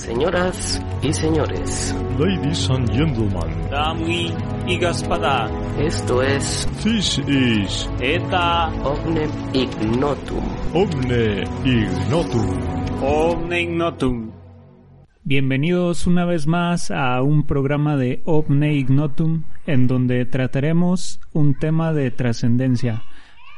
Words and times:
Señoras 0.00 0.82
y 1.02 1.12
señores. 1.12 1.94
Ladies 2.18 2.70
and 2.70 2.90
gentlemen. 2.90 3.70
Dami 3.70 4.32
y 4.66 4.78
gaspada. 4.78 5.46
Esto 5.78 6.22
es. 6.22 6.66
This 6.82 7.18
is. 7.28 7.86
Eta. 8.00 8.68
Omne 8.82 9.28
ignotum. 9.52 10.42
Omne 10.72 11.44
ignotum. 11.66 13.02
Omne 13.02 13.60
ignotum. 13.60 14.30
Bienvenidos 15.22 16.06
una 16.06 16.24
vez 16.24 16.46
más 16.46 16.90
a 16.90 17.20
un 17.20 17.46
programa 17.46 17.98
de 17.98 18.22
Omne 18.24 18.72
Ignotum 18.72 19.44
en 19.66 19.86
donde 19.86 20.24
trataremos 20.24 21.20
un 21.34 21.58
tema 21.58 21.92
de 21.92 22.10
trascendencia, 22.10 23.02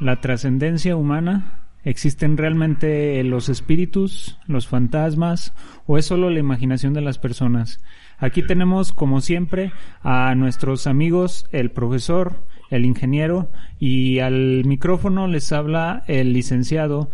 la 0.01 0.20
trascendencia 0.20 0.97
humana 0.97 1.62
¿Existen 1.85 2.37
realmente 2.37 3.23
los 3.25 3.49
espíritus, 3.49 4.39
los 4.47 4.69
fantasmas 4.69 5.53
o 5.87 5.99
es 5.99 6.07
solo 6.07 6.31
la 6.31 6.39
imaginación 6.39 6.95
de 6.95 7.01
las 7.01 7.19
personas? 7.19 7.81
Aquí 8.19 8.43
tenemos, 8.43 8.93
como 8.93 9.21
siempre, 9.21 9.73
a 10.01 10.34
nuestros 10.37 10.87
amigos, 10.87 11.47
el 11.51 11.73
profesor, 11.73 12.47
el 12.71 12.84
ingeniero 12.84 13.51
y 13.81 14.21
al 14.21 14.65
micrófono 14.65 15.27
les 15.27 15.51
habla 15.53 16.05
el 16.06 16.33
licenciado. 16.33 17.11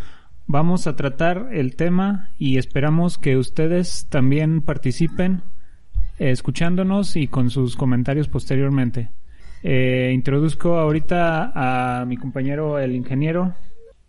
Vamos 0.47 0.87
a 0.87 0.97
tratar 0.97 1.49
el 1.53 1.75
tema 1.75 2.31
y 2.39 2.59
esperamos 2.59 3.17
que 3.17 3.39
ustedes 3.39 4.07
también 4.11 4.61
participen 4.61 5.43
eh, 6.19 6.31
escuchándonos 6.31 7.17
y 7.17 7.29
con 7.29 7.49
sus 7.49 7.75
comentarios 7.75 8.29
posteriormente. 8.29 9.11
Eh, 9.63 10.13
introduzco 10.15 10.79
ahorita 10.79 11.53
a 11.55 12.05
mi 12.05 12.17
compañero 12.17 12.79
el 12.79 12.95
ingeniero. 12.95 13.55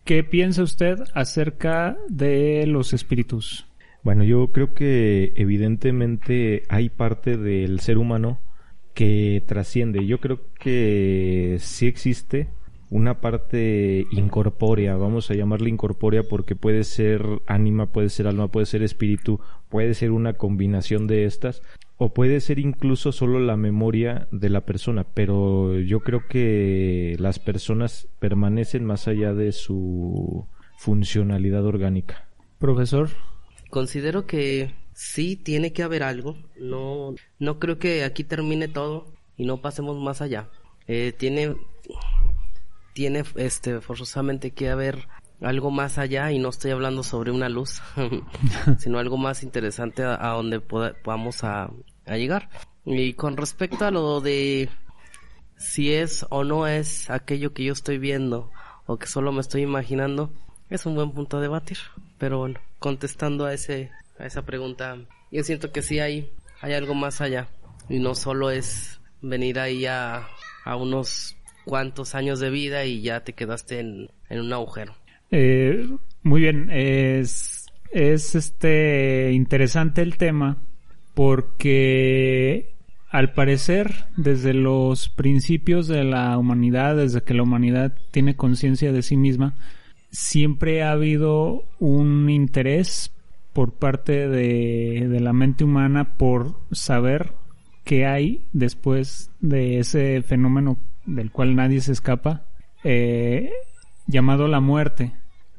¿Qué 0.10 0.24
piensa 0.24 0.64
usted 0.64 1.04
acerca 1.14 1.96
de 2.08 2.66
los 2.66 2.94
espíritus? 2.94 3.68
Bueno, 4.02 4.24
yo 4.24 4.52
creo 4.52 4.74
que 4.74 5.34
evidentemente 5.36 6.64
hay 6.68 6.90
parte 6.90 7.38
del 7.38 7.80
ser 7.80 8.00
humano 8.00 8.40
que 8.96 9.44
trasciende. 9.46 10.08
Yo 10.08 10.20
creo 10.20 10.40
que 10.60 11.58
sí 11.60 11.86
existe 11.86 12.50
una 12.90 13.22
parte 13.22 14.08
incorpórea, 14.10 14.96
vamos 14.96 15.30
a 15.30 15.36
llamarla 15.36 15.70
incorpórea 15.70 16.24
porque 16.24 16.56
puede 16.56 16.86
ser 16.86 17.24
ánima, 17.46 17.92
puede 17.92 18.10
ser 18.10 18.26
alma, 18.26 18.48
puede 18.48 18.66
ser 18.66 18.82
espíritu, 18.82 19.40
puede 19.70 19.94
ser 19.94 20.10
una 20.10 20.34
combinación 20.34 21.06
de 21.06 21.26
estas, 21.26 21.62
o 22.00 22.14
puede 22.14 22.40
ser 22.40 22.58
incluso 22.58 23.12
solo 23.12 23.40
la 23.40 23.58
memoria 23.58 24.28
de 24.32 24.50
la 24.50 24.66
persona, 24.66 25.06
pero 25.14 25.78
yo 25.78 26.00
creo 26.00 26.28
que 26.28 27.16
las 27.20 27.38
personas 27.38 28.08
permanecen 28.18 28.84
más 28.86 29.08
allá 29.08 29.34
de 29.34 29.52
su 29.52 30.48
funcionalidad 30.78 31.66
orgánica. 31.66 32.28
Profesor, 32.58 33.10
Considero 33.70 34.26
que 34.26 34.74
sí 34.94 35.36
tiene 35.36 35.74
que 35.74 35.84
haber 35.84 36.02
algo. 36.02 36.38
No, 36.58 37.14
no 37.38 37.60
creo 37.60 37.78
que 37.78 38.04
aquí 38.04 38.24
termine 38.24 38.68
todo 38.68 39.14
y 39.38 39.46
no 39.46 39.62
pasemos 39.62 39.98
más 39.98 40.22
allá. 40.22 40.50
Eh, 40.88 41.14
tiene, 41.16 41.56
tiene, 42.94 43.24
este, 43.36 43.80
forzosamente 43.80 44.52
que 44.52 44.70
haber 44.70 45.08
algo 45.42 45.72
más 45.72 45.98
allá 45.98 46.32
y 46.32 46.40
no 46.40 46.50
estoy 46.50 46.72
hablando 46.72 47.04
sobre 47.04 47.32
una 47.32 47.50
luz, 47.50 47.82
sino 48.80 49.00
algo 49.00 49.18
más 49.18 49.44
interesante 49.44 50.04
a, 50.04 50.18
donde 50.34 50.60
poda- 50.60 50.94
podamos 51.04 51.44
a, 51.44 51.72
a 52.06 52.18
llegar. 52.18 52.50
Y 52.86 53.14
con 53.14 53.38
respecto 53.38 53.86
a 53.86 53.92
lo 53.92 54.22
de 54.22 54.70
si 55.58 55.94
es 55.94 56.26
o 56.30 56.44
no 56.44 56.68
es 56.68 57.10
aquello 57.10 57.54
que 57.54 57.64
yo 57.64 57.74
estoy 57.74 57.98
viendo 57.98 58.52
o 58.86 58.98
que 58.98 59.08
solo 59.08 59.32
me 59.32 59.42
estoy 59.42 59.62
imaginando, 59.62 60.34
es 60.70 60.86
un 60.86 60.96
buen 60.96 61.12
punto 61.12 61.38
a 61.38 61.42
debatir. 61.42 61.78
Pero 62.18 62.40
bueno, 62.40 62.60
contestando 62.80 63.46
a 63.46 63.54
ese 63.54 63.92
a 64.18 64.26
esa 64.26 64.42
pregunta, 64.44 64.98
yo 65.32 65.44
siento 65.44 65.72
que 65.72 65.82
sí 65.82 66.00
hay 66.00 66.34
hay 66.62 66.74
algo 66.74 66.94
más 66.94 67.22
allá 67.22 67.48
y 67.88 68.00
no 68.00 68.16
solo 68.16 68.52
es 68.52 69.00
venir 69.22 69.60
ahí 69.60 69.86
a, 69.86 70.28
a 70.66 70.76
unos 70.76 71.36
cuantos 71.66 72.16
años 72.16 72.40
de 72.40 72.50
vida 72.50 72.84
y 72.86 73.02
ya 73.02 73.24
te 73.24 73.34
quedaste 73.34 73.80
en, 73.80 74.12
en 74.30 74.40
un 74.42 74.52
agujero. 74.52 74.94
Eh, 75.32 75.88
muy 76.24 76.42
bien, 76.42 76.70
es, 76.72 77.68
es 77.92 78.36
este 78.36 79.32
interesante 79.32 80.02
el 80.02 80.18
tema 80.18 80.58
porque 81.14 82.76
al 83.10 83.34
parecer 83.34 84.06
desde 84.16 84.54
los 84.54 85.10
principios 85.10 85.88
de 85.88 86.04
la 86.04 86.38
humanidad, 86.38 86.96
desde 86.96 87.22
que 87.22 87.34
la 87.34 87.44
humanidad 87.44 87.96
tiene 88.12 88.36
conciencia 88.36 88.92
de 88.92 89.02
sí 89.02 89.18
misma, 89.18 89.56
siempre 90.12 90.84
ha 90.84 90.92
habido 90.92 91.64
un 91.80 92.30
interés 92.30 93.12
por 93.54 93.74
parte 93.74 94.28
de, 94.28 95.08
de 95.10 95.20
la 95.20 95.34
mente 95.34 95.64
humana 95.64 96.18
por 96.18 96.56
saber 96.72 97.34
qué 97.84 98.06
hay 98.06 98.44
después 98.54 99.32
de 99.40 99.80
ese 99.80 100.22
fenómeno 100.22 100.78
del 101.06 101.32
cual 101.32 101.56
nadie 101.56 101.82
se 101.82 101.92
escapa, 101.92 102.46
eh, 102.84 103.52
llamado 104.10 104.48
la 104.48 104.60
muerte. 104.60 105.14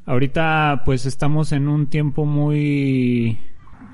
Ahorita 0.06 0.83
pues 0.84 1.06
estamos 1.06 1.53
en 1.53 1.69
un 1.69 1.88
tiempo 1.88 2.25
muy 2.25 3.38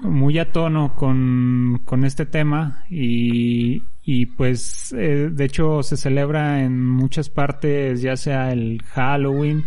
muy 0.03 0.39
a 0.39 0.53
tono 0.53 0.94
con, 0.94 1.83
con 1.84 2.05
este 2.05 2.27
tema 2.27 2.84
y, 2.91 3.83
y 4.05 4.27
pues 4.27 4.93
eh, 4.93 5.31
de 5.33 5.45
hecho 5.45 5.83
se 5.83 5.97
celebra 5.97 6.62
en 6.62 6.87
muchas 6.87 7.31
partes 7.31 8.03
ya 8.03 8.16
sea 8.16 8.53
el 8.53 8.83
Halloween 8.83 9.65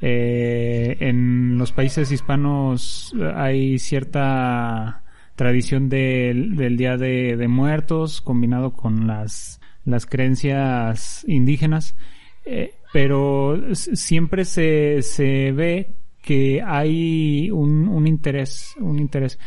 eh, 0.00 0.96
en 1.00 1.56
los 1.56 1.70
países 1.70 2.10
hispanos 2.10 3.14
hay 3.36 3.78
cierta 3.78 5.04
tradición 5.36 5.88
del, 5.88 6.54
del 6.56 6.76
Día 6.76 6.96
de, 6.96 7.36
de 7.36 7.48
Muertos 7.48 8.20
combinado 8.20 8.72
con 8.72 9.06
las, 9.06 9.58
las 9.86 10.04
creencias 10.04 11.24
indígenas, 11.26 11.96
eh, 12.44 12.74
pero 12.92 13.58
siempre 13.74 14.44
se, 14.44 15.02
se 15.02 15.52
ve 15.52 15.94
que 16.22 16.62
hay 16.62 17.50
un, 17.50 17.88
un 17.88 18.06
interés, 18.06 18.74
un 18.78 18.98
interés 18.98 19.38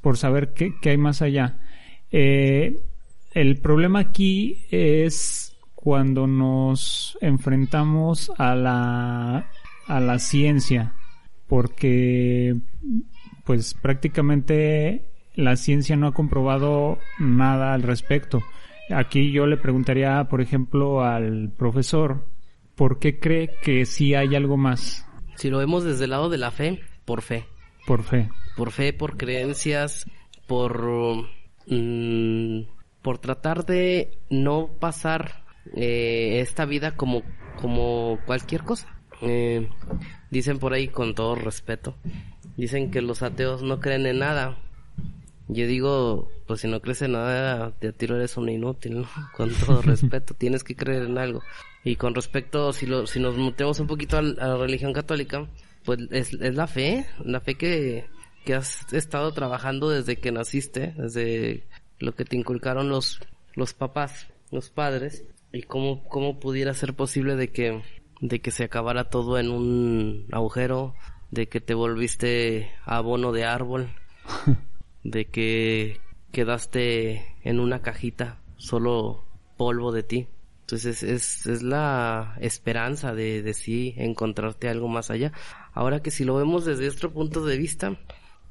por 0.00 0.16
saber 0.16 0.52
qué, 0.54 0.72
qué 0.80 0.90
hay 0.90 0.96
más 0.96 1.22
allá. 1.22 1.58
Eh, 2.10 2.76
el 3.32 3.58
problema 3.58 4.00
aquí 4.00 4.64
es 4.70 5.56
cuando 5.74 6.26
nos 6.26 7.18
enfrentamos 7.20 8.30
a 8.38 8.54
la, 8.54 9.50
a 9.86 10.00
la 10.00 10.18
ciencia, 10.18 10.94
porque 11.48 12.54
pues 13.44 13.74
prácticamente 13.74 15.10
la 15.34 15.56
ciencia 15.56 15.96
no 15.96 16.06
ha 16.06 16.14
comprobado 16.14 16.98
nada 17.18 17.74
al 17.74 17.82
respecto. 17.82 18.42
Aquí 18.90 19.32
yo 19.32 19.46
le 19.46 19.56
preguntaría, 19.56 20.24
por 20.28 20.40
ejemplo, 20.40 21.02
al 21.02 21.50
profesor, 21.56 22.26
¿por 22.74 22.98
qué 22.98 23.18
cree 23.18 23.50
que 23.62 23.84
sí 23.86 24.14
hay 24.14 24.34
algo 24.34 24.56
más 24.56 25.06
Si 25.36 25.50
lo 25.50 25.58
vemos 25.58 25.84
desde 25.84 26.04
el 26.04 26.10
lado 26.10 26.28
de 26.28 26.38
la 26.38 26.50
fe, 26.50 26.80
por 27.04 27.22
fe. 27.22 27.46
por 27.86 28.02
fe? 28.02 28.30
por 28.56 28.70
fe, 28.70 28.92
por 28.92 29.16
creencias, 29.16 30.06
por 30.46 31.26
mm, 31.66 32.60
por 33.02 33.18
tratar 33.18 33.64
de 33.64 34.18
no 34.30 34.68
pasar 34.78 35.44
eh, 35.74 36.40
esta 36.40 36.64
vida 36.64 36.96
como 36.96 37.22
como 37.60 38.18
cualquier 38.26 38.62
cosa. 38.62 38.88
Eh, 39.20 39.68
dicen 40.30 40.58
por 40.58 40.72
ahí 40.72 40.88
con 40.88 41.14
todo 41.14 41.36
respeto, 41.36 41.96
dicen 42.56 42.90
que 42.90 43.02
los 43.02 43.22
ateos 43.22 43.62
no 43.62 43.80
creen 43.80 44.06
en 44.06 44.18
nada. 44.18 44.58
Yo 45.48 45.66
digo, 45.66 46.30
pues 46.46 46.60
si 46.60 46.68
no 46.68 46.80
crees 46.80 47.02
en 47.02 47.12
nada, 47.12 47.72
de 47.80 47.88
a 47.88 47.92
tiro 47.92 48.16
eres 48.16 48.36
un 48.36 48.48
inútil, 48.48 49.00
¿no? 49.02 49.08
Con 49.36 49.50
todo 49.52 49.82
respeto, 49.82 50.34
tienes 50.34 50.64
que 50.64 50.74
creer 50.74 51.04
en 51.04 51.18
algo. 51.18 51.42
Y 51.84 51.96
con 51.96 52.14
respecto, 52.14 52.72
si, 52.72 52.86
lo, 52.86 53.06
si 53.06 53.18
nos 53.18 53.36
metemos 53.36 53.80
un 53.80 53.86
poquito 53.86 54.18
a, 54.18 54.22
la 54.22 54.56
religión 54.56 54.92
católica, 54.92 55.48
pues 55.84 55.98
es, 56.10 56.32
es 56.34 56.54
la 56.54 56.66
fe, 56.66 57.06
la 57.24 57.40
fe 57.40 57.56
que, 57.56 58.06
que 58.44 58.54
has 58.54 58.92
estado 58.92 59.32
trabajando 59.32 59.88
desde 59.88 60.16
que 60.16 60.32
naciste, 60.32 60.94
desde 60.96 61.66
lo 61.98 62.14
que 62.14 62.24
te 62.24 62.36
inculcaron 62.36 62.88
los, 62.88 63.20
los 63.54 63.74
papás, 63.74 64.28
los 64.50 64.70
padres, 64.70 65.24
y 65.52 65.62
cómo, 65.62 66.04
cómo 66.04 66.40
pudiera 66.40 66.74
ser 66.74 66.94
posible 66.94 67.36
de 67.36 67.50
que, 67.50 67.82
de 68.20 68.40
que 68.40 68.50
se 68.50 68.64
acabara 68.64 69.10
todo 69.10 69.38
en 69.38 69.50
un 69.50 70.26
agujero, 70.32 70.94
de 71.30 71.48
que 71.48 71.60
te 71.60 71.74
volviste 71.74 72.70
abono 72.84 73.32
de 73.32 73.44
árbol, 73.44 73.90
de 75.04 75.26
que 75.26 76.00
quedaste 76.30 77.36
en 77.42 77.60
una 77.60 77.82
cajita, 77.82 78.40
solo 78.56 79.24
polvo 79.56 79.92
de 79.92 80.02
ti. 80.02 80.28
Entonces 80.72 81.02
es, 81.02 81.46
es 81.46 81.62
la 81.62 82.34
esperanza 82.40 83.14
de, 83.14 83.42
de 83.42 83.52
sí 83.52 83.92
encontrarte 83.98 84.70
algo 84.70 84.88
más 84.88 85.10
allá. 85.10 85.30
Ahora 85.74 86.00
que 86.00 86.10
si 86.10 86.24
lo 86.24 86.34
vemos 86.36 86.64
desde 86.64 86.88
otro 86.88 87.12
punto 87.12 87.44
de 87.44 87.58
vista, 87.58 87.90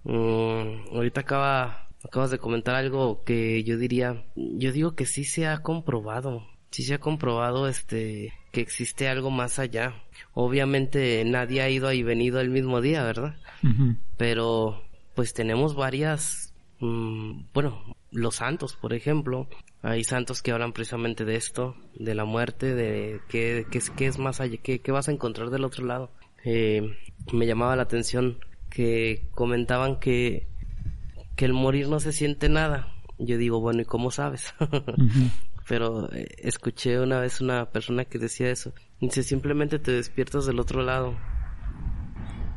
mm, 0.03 0.93
ahorita 0.93 1.21
acaba, 1.21 1.87
acabas 2.05 2.29
de 2.29 2.37
comentar 2.37 2.75
algo 2.75 3.23
que 3.23 3.63
yo 3.63 3.75
diría, 3.75 4.23
yo 4.35 4.71
digo 4.71 4.93
que 4.93 5.07
sí 5.07 5.23
se 5.23 5.47
ha 5.47 5.63
comprobado, 5.63 6.45
sí 6.69 6.83
se 6.83 6.93
ha 6.93 6.99
comprobado 6.99 7.67
este, 7.67 8.31
que 8.51 8.61
existe 8.61 9.09
algo 9.09 9.31
más 9.31 9.57
allá. 9.57 9.95
Obviamente 10.35 11.23
nadie 11.25 11.63
ha 11.63 11.69
ido 11.71 11.91
y 11.91 12.03
venido 12.03 12.39
el 12.39 12.51
mismo 12.51 12.81
día, 12.81 13.01
¿verdad? 13.01 13.35
Pero 14.17 14.83
pues 15.15 15.33
tenemos 15.33 15.73
varias, 15.73 16.53
mm, 16.81 17.45
bueno, 17.51 17.81
los 18.11 18.35
santos, 18.35 18.75
por 18.75 18.93
ejemplo, 18.93 19.47
hay 19.83 20.03
santos 20.03 20.41
que 20.41 20.51
hablan 20.51 20.73
precisamente 20.73 21.25
de 21.25 21.35
esto, 21.35 21.75
de 21.95 22.13
la 22.15 22.25
muerte, 22.25 22.75
de 22.75 23.19
qué, 23.29 23.65
qué, 23.71 23.77
es- 23.79 23.89
qué 23.89 24.05
es 24.07 24.17
más 24.19 24.39
allá, 24.41 24.57
qué, 24.61 24.79
qué 24.81 24.91
vas 24.91 25.07
a 25.07 25.11
encontrar 25.11 25.49
del 25.49 25.63
otro 25.63 25.85
lado. 25.85 26.11
Eh, 26.43 26.95
me 27.33 27.45
llamaba 27.47 27.75
la 27.75 27.83
atención 27.83 28.39
que 28.69 29.27
comentaban 29.33 29.99
que, 29.99 30.47
que 31.35 31.45
el 31.45 31.53
morir 31.53 31.87
no 31.87 31.99
se 31.99 32.11
siente 32.13 32.47
nada. 32.49 32.93
Yo 33.19 33.37
digo, 33.37 33.59
bueno, 33.59 33.81
¿y 33.81 33.85
cómo 33.85 34.11
sabes? 34.11 34.53
Pero 35.67 36.11
eh, 36.13 36.27
escuché 36.39 36.99
una 36.99 37.19
vez 37.19 37.39
una 37.41 37.69
persona 37.71 38.05
que 38.05 38.17
decía 38.19 38.49
eso. 38.49 38.73
Dice, 38.99 39.23
simplemente 39.23 39.79
te 39.79 39.91
despiertas 39.91 40.45
del 40.45 40.59
otro 40.59 40.81
lado. 40.83 41.15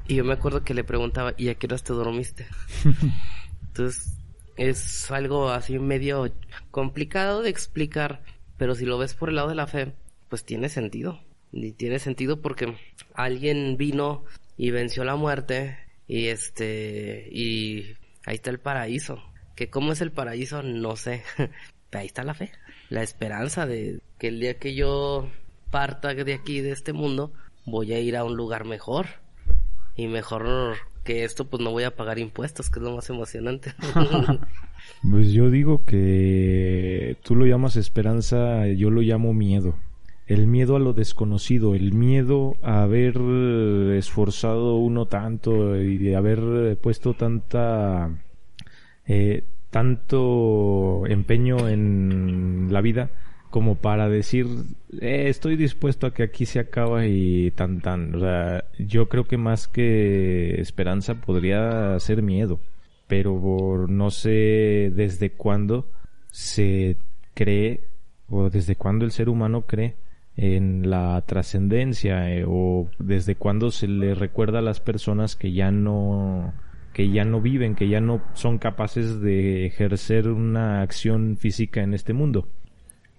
Y 0.09 0.17
yo 0.17 0.25
me 0.25 0.35
acuerdo 0.35 0.65
que 0.65 0.75
le 0.75 0.85
preguntaba, 0.85 1.33
¿y 1.37 1.49
a 1.49 1.55
qué 1.55 1.67
horas 1.67 1.83
te 1.85 1.93
dormiste? 1.93 2.47
Entonces, 3.69 4.17
es 4.57 5.11
algo 5.11 5.51
así 5.51 5.79
medio 5.79 6.33
complicado 6.71 7.43
de 7.43 7.51
explicar, 7.51 8.23
pero 8.57 8.75
si 8.75 8.85
lo 8.85 8.99
ves 8.99 9.15
por 9.15 9.29
el 9.29 9.37
lado 9.37 9.49
de 9.49 9.55
la 9.55 9.67
fe, 9.67 9.93
pues 10.29 10.45
tiene 10.45 10.69
sentido. 10.69 11.21
Y 11.53 11.73
tiene 11.73 11.99
sentido 11.99 12.41
porque 12.41 12.77
alguien 13.15 13.77
vino 13.77 14.25
y 14.57 14.71
venció 14.71 15.05
la 15.05 15.17
muerte 15.17 15.79
y 16.07 16.27
este, 16.27 17.29
y 17.31 17.97
ahí 18.27 18.37
está 18.37 18.51
el 18.51 18.61
paraíso. 18.61 19.23
Que 19.55 19.71
cómo 19.71 19.93
es 19.93 20.01
el 20.01 20.11
paraíso, 20.11 20.63
no 20.63 20.97
sé. 20.97 21.23
Pero 21.37 21.51
ahí 22.01 22.07
está 22.07 22.25
la 22.25 22.35
fe, 22.35 22.51
la 22.91 23.03
esperanza 23.03 23.67
de 23.67 24.01
que 24.19 24.29
el 24.29 24.41
día 24.41 24.59
que 24.59 24.75
yo 24.75 25.31
parta 25.71 26.15
de 26.15 26.35
aquí, 26.35 26.61
de 26.61 26.73
este 26.73 26.93
mundo, 26.93 27.33
voy 27.65 27.93
a 27.93 28.01
ir 28.01 28.17
a 28.17 28.25
un 28.25 28.37
lugar 28.37 28.65
mejor. 28.65 29.07
Y 29.97 30.09
mejor 30.09 30.77
que 31.05 31.25
esto, 31.25 31.45
pues 31.45 31.63
no 31.63 31.71
voy 31.71 31.85
a 31.85 31.95
pagar 31.95 32.19
impuestos, 32.19 32.71
que 32.71 32.81
es 32.81 32.85
lo 32.85 32.97
más 32.97 33.09
emocionante. 33.11 33.73
Pues 35.11 35.33
yo 35.33 35.51
digo 35.51 35.85
que 35.85 37.17
tú 37.23 37.37
lo 37.37 37.45
llamas 37.47 37.77
esperanza, 37.77 38.67
yo 38.69 38.91
lo 38.91 39.03
llamo 39.03 39.35
miedo. 39.35 39.77
El 40.27 40.47
miedo 40.47 40.77
a 40.77 40.79
lo 40.79 40.95
desconocido, 40.95 41.75
el 41.75 41.93
miedo 41.93 42.57
a 42.63 42.83
haber 42.83 43.17
esforzado 43.97 44.77
uno 44.77 45.07
tanto 45.07 45.77
y 45.77 45.99
de 45.99 46.17
haber 46.17 46.79
puesto 46.79 47.13
tanta 47.13 48.11
eh, 49.07 49.45
tanto 49.71 51.05
empeño 51.07 51.69
en 51.69 52.69
la 52.71 52.81
vida 52.81 53.11
como 53.55 53.77
para 53.77 54.09
decir 54.09 54.47
"Eh, 55.01 55.29
estoy 55.29 55.55
dispuesto 55.55 56.09
a 56.09 56.13
que 56.13 56.25
aquí 56.25 56.45
se 56.45 56.59
acaba 56.59 57.07
y 57.07 57.53
tan 57.53 57.81
tan 57.81 58.13
o 58.17 58.19
sea 58.19 58.65
yo 58.81 59.09
creo 59.09 59.29
que 59.29 59.37
más 59.37 59.69
que 59.69 60.61
esperanza 60.61 61.15
podría 61.21 61.97
ser 62.01 62.21
miedo 62.21 62.59
pero 63.07 63.87
no 63.89 64.11
sé 64.11 64.91
desde 64.93 65.31
cuándo 65.31 65.89
se 66.33 66.97
cree 67.35 67.83
o 68.29 68.51
desde 68.51 68.75
cuándo 68.75 69.05
el 69.05 69.13
ser 69.13 69.29
humano 69.29 69.63
cree 69.69 69.95
en 70.37 70.91
la 70.91 71.23
trascendencia 71.25 72.35
eh, 72.35 72.45
o 72.49 72.91
desde 72.99 73.37
cuándo 73.37 73.71
se 73.71 73.87
le 73.87 74.17
recuerda 74.17 74.59
a 74.59 74.63
las 74.63 74.81
personas 74.81 75.37
que 75.37 75.53
ya 75.53 75.71
no 75.71 76.55
que 76.93 77.09
ya 77.11 77.25
no 77.25 77.41
viven, 77.41 77.77
que 77.77 77.89
ya 77.89 78.01
no 78.01 78.21
son 78.35 78.59
capaces 78.59 79.21
de 79.21 79.65
ejercer 79.67 80.29
una 80.29 80.83
acción 80.83 81.37
física 81.37 81.83
en 81.83 81.95
este 81.95 82.15
mundo. 82.15 82.49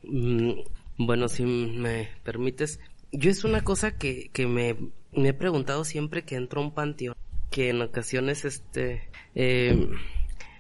Mm, 0.08 0.52
Bueno, 0.98 1.28
si 1.28 1.44
me 1.44 2.10
permites, 2.24 2.80
yo 3.12 3.30
es 3.30 3.44
una 3.44 3.64
cosa 3.64 3.98
que, 3.98 4.30
que 4.32 4.48
me, 4.48 4.78
he 5.14 5.34
preguntado 5.34 5.84
siempre 5.84 6.24
que 6.24 6.36
entro 6.36 6.62
a 6.62 6.64
un 6.66 6.74
panteón, 6.74 7.16
que 7.52 7.70
en 7.70 7.82
ocasiones 7.82 8.46
este 8.46 9.10
eh, 9.36 9.90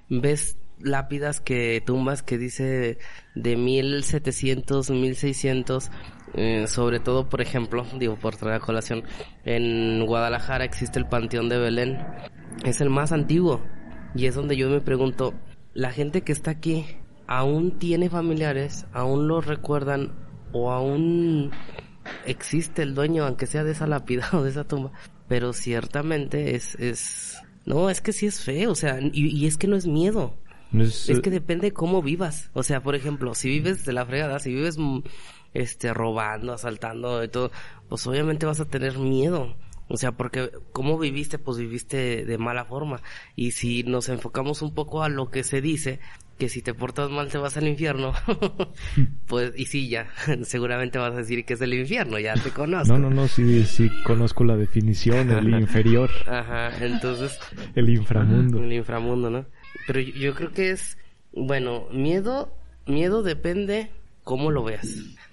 ves 0.09 0.57
lápidas 0.80 1.39
que 1.39 1.81
tumbas 1.86 2.21
que 2.21 2.38
dice 2.38 2.97
de 3.33 3.56
1700, 3.56 4.89
1600, 4.92 5.89
eh, 6.33 6.68
sobre 6.68 7.00
todo, 7.00 7.30
por 7.30 7.42
ejemplo, 7.42 7.86
digo 7.97 8.18
por 8.18 8.36
traer 8.36 8.56
a 8.56 8.59
colación, 8.59 9.03
en 9.45 10.06
Guadalajara 10.06 10.65
existe 10.65 11.00
el 11.00 11.07
Panteón 11.07 11.47
de 11.47 11.59
Belén, 11.59 11.97
es 12.65 12.81
el 12.81 12.89
más 12.89 13.13
antiguo 13.13 13.62
y 14.15 14.25
es 14.25 14.36
donde 14.36 14.57
yo 14.57 14.69
me 14.69 14.81
pregunto, 14.81 15.33
la 15.74 15.92
gente 15.92 16.21
que 16.24 16.33
está 16.33 16.51
aquí 16.51 16.86
aún 17.27 17.80
tiene 17.80 18.10
familiares, 18.10 18.86
aún 18.94 19.27
los 19.27 19.45
recuerdan 19.45 20.13
o 20.51 20.72
aún 20.72 21.51
existe 22.25 22.83
el 22.83 22.95
dueño, 22.95 23.25
aunque 23.25 23.48
sea 23.48 23.63
de 23.63 23.72
esa 23.72 23.88
lápida 23.88 24.30
o 24.33 24.44
de 24.44 24.51
esa 24.51 24.63
tumba, 24.63 24.92
pero 25.27 25.54
ciertamente 25.54 26.56
es, 26.56 26.75
es, 26.75 27.38
no, 27.66 27.89
es 27.89 28.01
que 28.01 28.13
sí 28.13 28.27
es 28.27 28.42
feo, 28.42 28.72
o 28.72 28.75
sea, 28.75 29.00
y, 29.01 29.27
y 29.27 29.48
es 29.48 29.57
que 29.57 29.68
no 29.68 29.75
es 29.75 29.88
miedo, 29.88 30.38
No 30.72 30.83
es, 30.83 31.10
es 31.10 31.19
que 31.19 31.30
depende 31.30 31.72
cómo 31.72 32.01
vivas. 32.01 32.51
O 32.54 32.63
sea, 32.63 32.81
por 32.81 32.95
ejemplo, 32.95 33.33
si 33.33 33.50
vives 33.50 33.86
de 33.86 33.94
la 33.94 34.06
fregada, 34.06 34.39
si 34.39 34.54
vives 34.54 34.78
mm, 34.78 35.00
este 35.54 35.94
robando, 35.94 36.54
asaltando 36.54 37.24
y 37.24 37.28
todo, 37.28 37.51
pues 37.89 38.06
obviamente 38.07 38.45
vas 38.45 38.60
a 38.60 38.66
tener 38.66 39.00
miedo. 39.00 39.56
O 39.88 39.98
sea, 39.98 40.12
porque 40.13 40.51
cómo 40.71 40.98
viviste, 40.98 41.38
pues 41.38 41.57
viviste 41.57 42.25
de 42.25 42.38
mala 42.38 42.66
forma. 42.66 43.01
Y 43.36 43.51
si 43.51 43.83
nos 43.83 44.10
enfocamos 44.10 44.62
un 44.62 44.74
poco 44.74 45.04
a 45.04 45.10
lo 45.10 45.30
que 45.30 45.44
se 45.44 45.62
dice, 45.62 46.00
que 46.37 46.49
si 46.49 46.61
te 46.61 46.73
portas 46.73 47.09
mal 47.09 47.29
te 47.29 47.37
vas 47.37 47.55
al 47.57 47.67
infierno, 47.67 48.13
pues, 49.27 49.53
y 49.55 49.65
sí, 49.65 49.87
ya, 49.89 50.07
seguramente 50.43 50.97
vas 50.97 51.13
a 51.13 51.17
decir 51.17 51.45
que 51.45 51.53
es 51.53 51.61
el 51.61 51.73
infierno, 51.73 52.19
ya 52.19 52.33
te 52.35 52.49
conozco. 52.51 52.93
no, 52.97 53.09
no, 53.09 53.09
no, 53.09 53.27
sí, 53.27 53.63
sí 53.63 53.89
conozco 54.03 54.43
la 54.43 54.57
definición, 54.57 55.31
el 55.31 55.49
inferior, 55.59 56.09
Ajá, 56.27 56.71
entonces, 56.83 57.39
el 57.75 57.89
inframundo. 57.89 58.61
el 58.63 58.73
inframundo, 58.73 59.29
¿no? 59.29 59.45
Pero 59.87 59.99
yo, 60.01 60.13
yo 60.13 60.35
creo 60.35 60.51
que 60.51 60.71
es, 60.71 60.97
bueno, 61.33 61.87
miedo, 61.91 62.54
miedo 62.85 63.23
depende 63.23 63.92
cómo 64.23 64.51
lo 64.51 64.63
veas, 64.63 64.87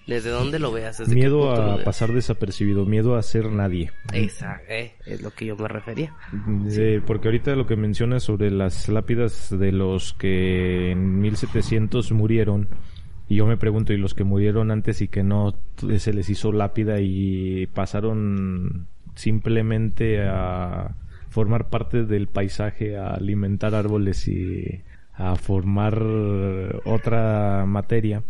desde 0.06 0.30
dónde 0.30 0.58
lo 0.58 0.72
veas, 0.72 0.98
desde 0.98 1.14
Miedo 1.14 1.52
a 1.52 1.74
veas. 1.76 1.84
pasar 1.84 2.12
desapercibido, 2.12 2.84
miedo 2.86 3.16
a 3.16 3.22
ser 3.22 3.50
nadie. 3.50 3.90
Esa, 4.12 4.60
eh, 4.68 4.94
es 5.06 5.22
lo 5.22 5.30
que 5.30 5.46
yo 5.46 5.56
me 5.56 5.68
refería. 5.68 6.14
Eh, 6.70 7.00
porque 7.06 7.28
ahorita 7.28 7.54
lo 7.54 7.66
que 7.66 7.76
mencionas 7.76 8.24
sobre 8.24 8.50
las 8.50 8.88
lápidas 8.88 9.56
de 9.56 9.72
los 9.72 10.14
que 10.14 10.90
en 10.92 11.20
1700 11.20 12.12
murieron, 12.12 12.68
y 13.28 13.36
yo 13.36 13.46
me 13.46 13.56
pregunto, 13.56 13.92
¿y 13.92 13.96
los 13.96 14.14
que 14.14 14.24
murieron 14.24 14.70
antes 14.70 15.00
y 15.00 15.08
que 15.08 15.22
no 15.22 15.54
se 15.98 16.12
les 16.12 16.28
hizo 16.28 16.52
lápida 16.52 17.00
y 17.00 17.66
pasaron 17.68 18.88
simplemente 19.14 20.22
a 20.22 20.96
formar 21.28 21.68
parte 21.70 22.04
del 22.04 22.26
paisaje, 22.26 22.96
a 22.96 23.14
alimentar 23.14 23.74
árboles 23.74 24.28
y 24.28 24.82
a 25.14 25.36
formar 25.36 26.02
otra 26.84 27.64
materia? 27.66 28.22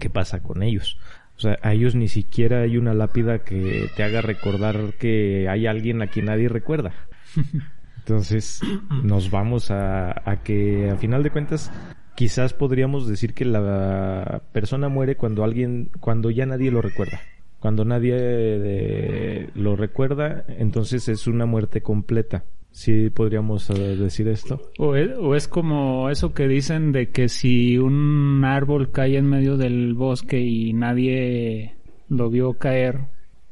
¿Qué 0.00 0.08
pasa 0.08 0.42
con 0.42 0.62
ellos? 0.62 0.98
O 1.40 1.42
sea, 1.42 1.58
a 1.62 1.72
ellos 1.72 1.94
ni 1.94 2.08
siquiera 2.08 2.60
hay 2.60 2.76
una 2.76 2.92
lápida 2.92 3.38
que 3.38 3.88
te 3.96 4.02
haga 4.02 4.20
recordar 4.20 4.92
que 4.98 5.48
hay 5.48 5.66
alguien 5.66 6.02
a 6.02 6.08
quien 6.08 6.26
nadie 6.26 6.50
recuerda. 6.50 6.92
Entonces, 8.00 8.60
nos 9.02 9.30
vamos 9.30 9.70
a, 9.70 10.10
a 10.30 10.42
que, 10.42 10.90
a 10.90 10.96
final 10.96 11.22
de 11.22 11.30
cuentas, 11.30 11.72
quizás 12.14 12.52
podríamos 12.52 13.08
decir 13.08 13.32
que 13.32 13.46
la 13.46 14.42
persona 14.52 14.90
muere 14.90 15.16
cuando 15.16 15.42
alguien, 15.42 15.88
cuando 16.00 16.30
ya 16.30 16.44
nadie 16.44 16.70
lo 16.70 16.82
recuerda. 16.82 17.22
Cuando 17.58 17.86
nadie 17.86 18.16
eh, 18.18 19.48
lo 19.54 19.76
recuerda, 19.76 20.44
entonces 20.46 21.08
es 21.08 21.26
una 21.26 21.46
muerte 21.46 21.80
completa. 21.80 22.44
¿Sí 22.72 23.10
podríamos 23.10 23.68
eh, 23.70 23.96
decir 23.96 24.28
esto? 24.28 24.60
O 24.78 24.94
es, 24.94 25.10
o 25.18 25.34
es 25.34 25.48
como 25.48 26.08
eso 26.08 26.32
que 26.32 26.46
dicen 26.46 26.92
de 26.92 27.10
que 27.10 27.28
si 27.28 27.78
un 27.78 28.44
árbol 28.44 28.90
cae 28.90 29.16
en 29.16 29.26
medio 29.26 29.56
del 29.56 29.94
bosque 29.94 30.40
y 30.40 30.72
nadie 30.72 31.74
lo 32.08 32.30
vio 32.30 32.54
caer, 32.54 33.00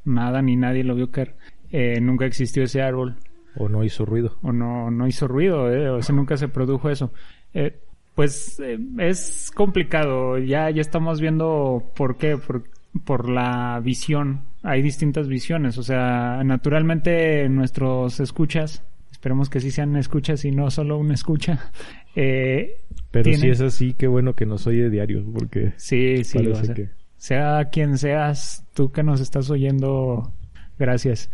nada 0.05 0.41
ni 0.41 0.57
nadie 0.57 0.85
lo 0.85 0.95
vio 0.95 1.11
caer, 1.11 1.35
eh, 1.71 2.01
nunca 2.01 2.27
existió 2.27 2.63
ese 2.63 2.81
árbol 2.81 3.17
¿O 3.57 3.69
no 3.69 3.83
hizo 3.85 4.05
ruido? 4.05 4.37
o 4.43 4.53
no, 4.53 4.91
no 4.91 5.07
hizo 5.07 5.27
ruido, 5.27 5.71
eh, 5.73 5.91
o 5.91 6.01
sea, 6.01 6.15
nunca 6.15 6.37
se 6.37 6.49
produjo 6.49 6.91
eso. 6.91 7.13
Eh, 7.55 7.77
pues 8.15 8.61
es 8.99 9.51
complicado, 9.55 10.39
ya, 10.39 10.71
ya 10.71 10.81
estamos 10.81 11.21
viendo 11.21 11.93
por 11.95 12.17
qué, 12.17 12.37
por, 12.37 12.65
por 13.05 13.29
la 13.29 13.81
visión, 13.83 14.43
hay 14.63 14.83
distintas 14.83 15.29
visiones, 15.29 15.79
o 15.79 15.83
sea, 15.83 16.43
naturalmente 16.45 17.49
nuestros 17.49 18.21
escuchas, 18.21 18.85
esperemos 19.19 19.51
que 19.51 19.59
sí 19.61 19.73
sean 19.73 19.97
escuchas 19.97 20.45
y 20.45 20.53
no 20.53 20.71
solo 20.71 20.97
una 20.99 21.15
escucha. 21.15 21.71
Eh, 22.21 22.81
Pero 23.13 23.25
tiene- 23.25 23.39
si 23.39 23.49
es 23.51 23.61
así, 23.61 23.93
qué 23.95 24.09
bueno 24.09 24.35
que 24.35 24.45
nos 24.45 24.67
oye 24.67 24.91
diario, 24.91 25.25
porque 25.33 25.73
Sí, 25.77 26.25
sí, 26.25 26.39
parece 26.39 26.75
que- 26.75 26.89
sea 27.17 27.69
quien 27.71 27.97
seas, 27.97 28.67
tú 28.75 28.91
que 28.91 29.05
nos 29.05 29.21
estás 29.21 29.49
oyendo, 29.51 30.33
gracias. 30.81 31.31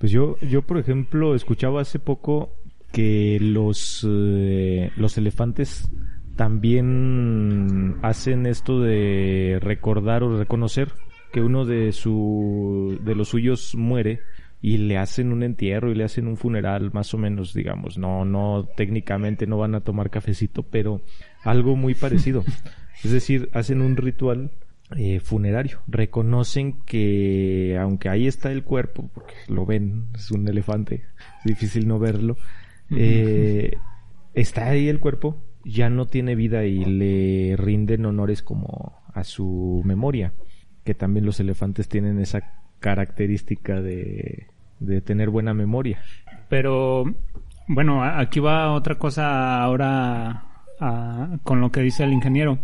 Pues 0.00 0.10
yo, 0.10 0.36
yo 0.40 0.62
por 0.62 0.78
ejemplo, 0.78 1.36
escuchaba 1.36 1.82
hace 1.82 2.00
poco 2.00 2.56
que 2.90 3.38
los, 3.40 4.04
eh, 4.10 4.90
los 4.96 5.16
elefantes 5.18 5.88
también 6.34 7.96
hacen 8.02 8.46
esto 8.46 8.80
de 8.80 9.58
recordar 9.60 10.22
o 10.22 10.36
reconocer 10.36 10.92
que 11.32 11.40
uno 11.42 11.64
de 11.64 11.92
su, 11.92 12.98
de 13.04 13.14
los 13.14 13.28
suyos 13.28 13.74
muere 13.76 14.20
y 14.60 14.78
le 14.78 14.98
hacen 14.98 15.32
un 15.32 15.42
entierro 15.42 15.90
y 15.90 15.94
le 15.94 16.04
hacen 16.04 16.26
un 16.26 16.36
funeral 16.36 16.90
más 16.92 17.14
o 17.14 17.18
menos, 17.18 17.54
digamos, 17.54 17.96
no, 17.96 18.24
no 18.24 18.68
técnicamente 18.76 19.46
no 19.46 19.58
van 19.58 19.74
a 19.74 19.80
tomar 19.80 20.10
cafecito, 20.10 20.64
pero 20.64 21.00
algo 21.44 21.76
muy 21.76 21.94
parecido. 21.94 22.44
es 23.04 23.10
decir, 23.10 23.48
hacen 23.52 23.80
un 23.80 23.96
ritual 23.96 24.50
eh, 24.96 25.20
funerario. 25.20 25.80
Reconocen 25.86 26.80
que, 26.84 27.78
aunque 27.80 28.08
ahí 28.08 28.26
está 28.26 28.50
el 28.50 28.64
cuerpo, 28.64 29.10
porque 29.14 29.34
lo 29.46 29.64
ven, 29.64 30.08
es 30.14 30.30
un 30.30 30.48
elefante, 30.48 31.04
es 31.38 31.44
difícil 31.44 31.86
no 31.86 31.98
verlo, 31.98 32.36
eh, 32.90 33.72
está 34.34 34.68
ahí 34.68 34.88
el 34.88 34.98
cuerpo, 34.98 35.36
ya 35.64 35.90
no 35.90 36.06
tiene 36.06 36.34
vida 36.34 36.64
y 36.64 36.84
le 36.84 37.56
rinden 37.56 38.06
honores 38.06 38.42
como 38.42 39.02
a 39.12 39.24
su 39.24 39.82
memoria, 39.84 40.32
que 40.84 40.94
también 40.94 41.26
los 41.26 41.38
elefantes 41.38 41.88
tienen 41.88 42.18
esa 42.18 42.67
característica 42.80 43.80
de, 43.80 44.46
de 44.80 45.00
tener 45.00 45.30
buena 45.30 45.54
memoria. 45.54 46.00
Pero, 46.48 47.04
bueno, 47.66 48.02
aquí 48.02 48.40
va 48.40 48.72
otra 48.72 48.96
cosa 48.96 49.60
ahora 49.62 50.44
a- 50.80 51.38
con 51.42 51.60
lo 51.60 51.70
que 51.70 51.80
dice 51.82 52.04
el 52.04 52.12
ingeniero. 52.12 52.58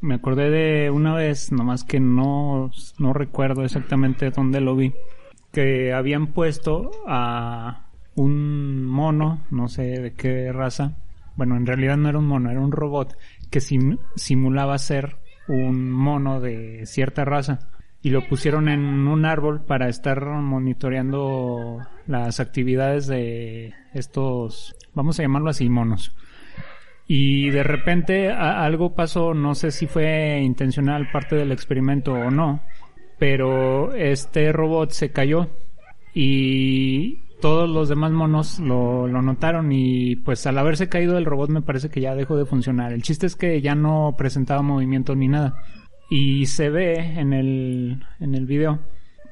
Me 0.00 0.14
acordé 0.14 0.50
de 0.50 0.90
una 0.90 1.14
vez, 1.14 1.50
nomás 1.52 1.82
que 1.84 1.98
no, 2.00 2.70
no 2.98 3.12
recuerdo 3.12 3.64
exactamente 3.64 4.30
dónde 4.30 4.60
lo 4.60 4.76
vi, 4.76 4.94
que 5.52 5.92
habían 5.92 6.28
puesto 6.28 6.90
a 7.06 7.86
un 8.14 8.84
mono, 8.86 9.44
no 9.50 9.68
sé 9.68 9.82
de 10.00 10.12
qué 10.12 10.52
raza, 10.52 10.96
bueno, 11.36 11.56
en 11.56 11.66
realidad 11.66 11.96
no 11.96 12.08
era 12.08 12.18
un 12.18 12.26
mono, 12.26 12.50
era 12.50 12.60
un 12.60 12.72
robot 12.72 13.16
que 13.50 13.60
sim- 13.60 13.98
simulaba 14.16 14.76
ser 14.78 15.16
un 15.48 15.90
mono 15.90 16.40
de 16.40 16.84
cierta 16.86 17.24
raza 17.24 17.70
y 18.02 18.10
lo 18.10 18.26
pusieron 18.28 18.68
en 18.68 19.08
un 19.08 19.24
árbol 19.24 19.64
para 19.64 19.88
estar 19.88 20.24
monitoreando 20.24 21.78
las 22.06 22.40
actividades 22.40 23.06
de 23.06 23.74
estos, 23.92 24.76
vamos 24.94 25.18
a 25.18 25.22
llamarlo 25.22 25.50
así, 25.50 25.68
monos. 25.68 26.14
Y 27.06 27.50
de 27.50 27.62
repente 27.62 28.30
algo 28.30 28.94
pasó, 28.94 29.32
no 29.32 29.54
sé 29.54 29.70
si 29.70 29.86
fue 29.86 30.40
intencional 30.42 31.10
parte 31.10 31.36
del 31.36 31.52
experimento 31.52 32.12
o 32.12 32.30
no, 32.30 32.60
pero 33.18 33.94
este 33.94 34.52
robot 34.52 34.90
se 34.90 35.10
cayó 35.10 35.48
y 36.14 37.16
todos 37.40 37.68
los 37.68 37.88
demás 37.88 38.12
monos 38.12 38.58
lo, 38.58 39.06
lo 39.06 39.22
notaron 39.22 39.72
y 39.72 40.16
pues 40.16 40.46
al 40.46 40.58
haberse 40.58 40.88
caído 40.88 41.16
el 41.16 41.24
robot 41.24 41.50
me 41.50 41.62
parece 41.62 41.88
que 41.88 42.00
ya 42.00 42.14
dejó 42.14 42.36
de 42.36 42.44
funcionar. 42.44 42.92
El 42.92 43.02
chiste 43.02 43.26
es 43.26 43.36
que 43.36 43.60
ya 43.62 43.74
no 43.74 44.14
presentaba 44.18 44.62
movimiento 44.62 45.14
ni 45.14 45.28
nada. 45.28 45.62
Y 46.10 46.46
se 46.46 46.70
ve 46.70 46.96
en 47.18 47.32
el, 47.32 48.04
en 48.20 48.34
el 48.34 48.46
video 48.46 48.80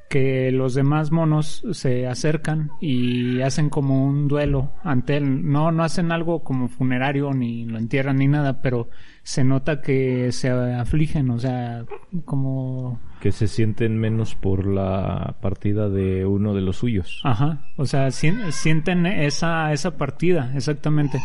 que 0.09 0.53
los 0.53 0.75
demás 0.75 1.11
monos 1.11 1.65
se 1.73 2.07
acercan 2.07 2.71
y 2.81 3.41
hacen 3.41 3.69
como 3.71 4.07
un 4.07 4.29
duelo 4.29 4.71
ante 4.85 5.17
él. 5.17 5.45
No, 5.51 5.73
no 5.73 5.83
hacen 5.83 6.13
algo 6.13 6.45
como 6.45 6.69
funerario 6.69 7.33
ni 7.33 7.65
lo 7.65 7.77
entierran 7.79 8.19
ni 8.19 8.29
nada, 8.29 8.63
pero 8.63 8.89
se 9.25 9.43
nota 9.43 9.81
que 9.83 10.31
se 10.31 10.49
afligen, 10.51 11.31
o 11.31 11.39
sea, 11.41 11.85
como 12.25 13.01
que 13.21 13.33
se 13.33 13.49
sienten 13.49 13.99
menos 13.99 14.37
por 14.37 14.67
la 14.67 15.37
partida 15.41 15.89
de 15.89 16.25
uno 16.25 16.55
de 16.55 16.61
los 16.61 16.77
suyos. 16.77 17.21
Ajá, 17.25 17.67
o 17.77 17.85
sea, 17.87 18.09
sien- 18.13 18.53
sienten 18.53 19.07
esa, 19.07 19.73
esa 19.73 19.97
partida, 19.97 20.53
exactamente. 20.55 21.21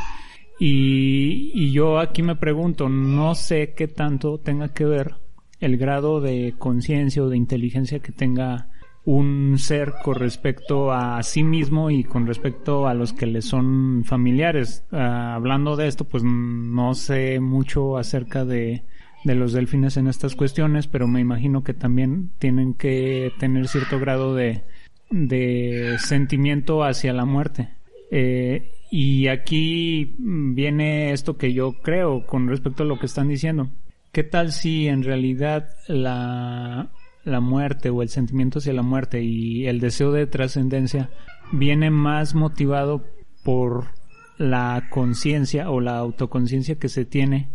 Y, 0.59 1.51
y 1.53 1.71
yo 1.71 1.99
aquí 1.99 2.23
me 2.23 2.35
pregunto, 2.35 2.89
no 2.89 3.35
sé 3.35 3.73
qué 3.75 3.87
tanto 3.87 4.39
tenga 4.39 4.69
que 4.69 4.85
ver 4.85 5.15
el 5.61 5.77
grado 5.77 6.19
de 6.19 6.55
conciencia 6.57 7.23
o 7.23 7.29
de 7.29 7.37
inteligencia 7.37 7.99
que 7.99 8.11
tenga 8.11 8.67
un 9.03 9.55
ser 9.57 9.93
con 10.03 10.15
respecto 10.15 10.91
a 10.91 11.23
sí 11.23 11.43
mismo 11.43 11.89
y 11.89 12.03
con 12.03 12.27
respecto 12.27 12.87
a 12.87 12.93
los 12.93 13.13
que 13.13 13.25
le 13.25 13.41
son 13.41 14.03
familiares. 14.05 14.83
Ah, 14.91 15.33
hablando 15.35 15.75
de 15.75 15.87
esto, 15.87 16.05
pues 16.05 16.23
no 16.23 16.93
sé 16.93 17.39
mucho 17.39 17.97
acerca 17.97 18.45
de, 18.45 18.83
de 19.23 19.35
los 19.35 19.53
delfines 19.53 19.97
en 19.97 20.07
estas 20.07 20.35
cuestiones, 20.35 20.87
pero 20.87 21.07
me 21.07 21.19
imagino 21.19 21.63
que 21.63 21.73
también 21.73 22.31
tienen 22.37 22.73
que 22.73 23.31
tener 23.39 23.67
cierto 23.67 23.99
grado 23.99 24.35
de, 24.35 24.63
de 25.09 25.97
sentimiento 25.99 26.83
hacia 26.83 27.13
la 27.13 27.25
muerte. 27.25 27.69
Eh, 28.11 28.71
y 28.91 29.27
aquí 29.27 30.15
viene 30.19 31.11
esto 31.11 31.37
que 31.37 31.53
yo 31.53 31.81
creo 31.81 32.25
con 32.25 32.47
respecto 32.49 32.83
a 32.83 32.85
lo 32.85 32.99
que 32.99 33.05
están 33.05 33.29
diciendo. 33.29 33.69
¿Qué 34.11 34.23
tal 34.23 34.51
si 34.51 34.87
en 34.87 35.03
realidad 35.03 35.69
la, 35.87 36.91
la 37.23 37.39
muerte 37.39 37.89
o 37.89 38.01
el 38.01 38.09
sentimiento 38.09 38.59
hacia 38.59 38.73
la 38.73 38.81
muerte 38.81 39.23
y 39.23 39.67
el 39.67 39.79
deseo 39.79 40.11
de 40.11 40.27
trascendencia 40.27 41.09
viene 41.53 41.91
más 41.91 42.35
motivado 42.35 43.05
por 43.43 43.87
la 44.37 44.87
conciencia 44.89 45.69
o 45.69 45.79
la 45.79 45.97
autoconciencia 45.97 46.75
que 46.75 46.89
se 46.89 47.05
tiene 47.05 47.49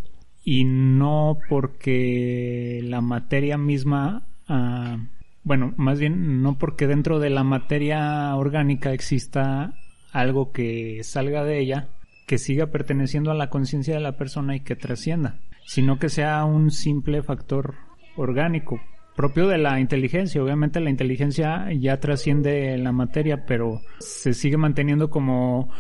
y 0.44 0.64
no 0.64 1.38
porque 1.48 2.80
la 2.84 3.00
materia 3.00 3.58
misma, 3.58 4.26
ah, 4.48 4.96
bueno, 5.42 5.74
más 5.76 5.98
bien 5.98 6.40
no 6.40 6.56
porque 6.56 6.86
dentro 6.86 7.18
de 7.18 7.30
la 7.30 7.42
materia 7.42 8.34
orgánica 8.36 8.92
exista 8.92 9.74
algo 10.12 10.52
que 10.52 11.02
salga 11.02 11.44
de 11.44 11.58
ella, 11.58 11.88
que 12.26 12.38
siga 12.38 12.68
perteneciendo 12.68 13.30
a 13.30 13.34
la 13.34 13.50
conciencia 13.50 13.94
de 13.94 14.00
la 14.00 14.16
persona 14.16 14.56
y 14.56 14.60
que 14.60 14.76
trascienda, 14.76 15.40
sino 15.66 15.98
que 15.98 16.08
sea 16.08 16.44
un 16.44 16.70
simple 16.70 17.22
factor 17.22 17.74
orgánico 18.16 18.80
propio 19.16 19.48
de 19.48 19.58
la 19.58 19.80
inteligencia. 19.80 20.42
Obviamente 20.42 20.80
la 20.80 20.90
inteligencia 20.90 21.68
ya 21.72 21.98
trasciende 21.98 22.76
la 22.78 22.92
materia, 22.92 23.44
pero 23.46 23.80
se 23.98 24.34
sigue 24.34 24.56
manteniendo 24.56 25.10
como, 25.10 25.70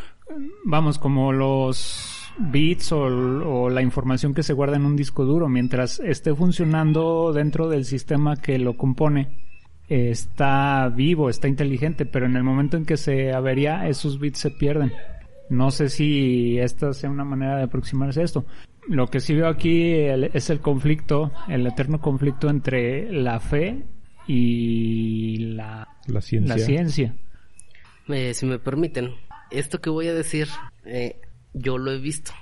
vamos, 0.64 0.98
como 0.98 1.32
los 1.32 2.32
bits 2.38 2.92
o, 2.92 3.70
la 3.70 3.82
información 3.82 4.34
que 4.34 4.42
se 4.42 4.54
guarda 4.54 4.76
en 4.76 4.86
un 4.86 4.96
disco 4.96 5.24
duro, 5.24 5.48
mientras 5.48 6.00
esté 6.00 6.34
funcionando 6.34 7.32
dentro 7.32 7.68
del 7.68 7.84
sistema 7.84 8.36
que 8.36 8.58
lo 8.58 8.76
compone 8.76 9.46
está 9.88 10.88
vivo, 10.88 11.30
está 11.30 11.46
inteligente, 11.46 12.06
pero 12.06 12.26
en 12.26 12.36
el 12.36 12.42
momento 12.42 12.76
en 12.76 12.84
que 12.84 12.96
se 12.96 13.32
avería, 13.32 13.86
esos 13.86 14.18
bits 14.18 14.40
se 14.40 14.50
pierden. 14.50 14.92
No 15.48 15.70
sé 15.70 15.88
si 15.88 16.58
esta 16.58 16.92
sea 16.92 17.08
una 17.08 17.24
manera 17.24 17.56
de 17.56 17.64
aproximarse 17.64 18.20
a 18.20 18.24
esto. 18.24 18.44
Lo 18.88 19.08
que 19.08 19.20
sí 19.20 19.34
veo 19.34 19.48
aquí 19.48 19.92
el- 19.94 20.30
es 20.32 20.48
el 20.50 20.60
conflicto, 20.60 21.32
el 21.48 21.66
eterno 21.66 22.00
conflicto 22.00 22.48
entre 22.48 23.10
la 23.12 23.40
fe 23.40 23.84
y 24.26 25.38
la, 25.54 25.88
La 26.06 26.20
ciencia. 26.20 26.56
la 26.56 26.62
ciencia. 26.62 27.16
Eh, 28.08 28.34
si 28.34 28.46
me 28.46 28.58
permiten, 28.58 29.14
esto 29.50 29.80
que 29.80 29.90
voy 29.90 30.06
a 30.08 30.14
decir, 30.14 30.48
eh, 30.84 31.20
yo 31.52 31.78
lo 31.78 31.90
he 31.92 31.98
visto. 31.98 32.32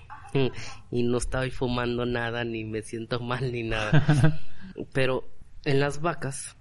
Y 0.90 1.04
no 1.04 1.18
estoy 1.18 1.50
fumando 1.52 2.04
nada, 2.06 2.44
ni 2.44 2.64
me 2.64 2.82
siento 2.82 3.20
mal, 3.20 3.52
ni 3.52 3.62
nada. 3.62 4.40
Pero 4.92 5.28
en 5.64 5.78
las 5.80 6.00
vacas, 6.00 6.56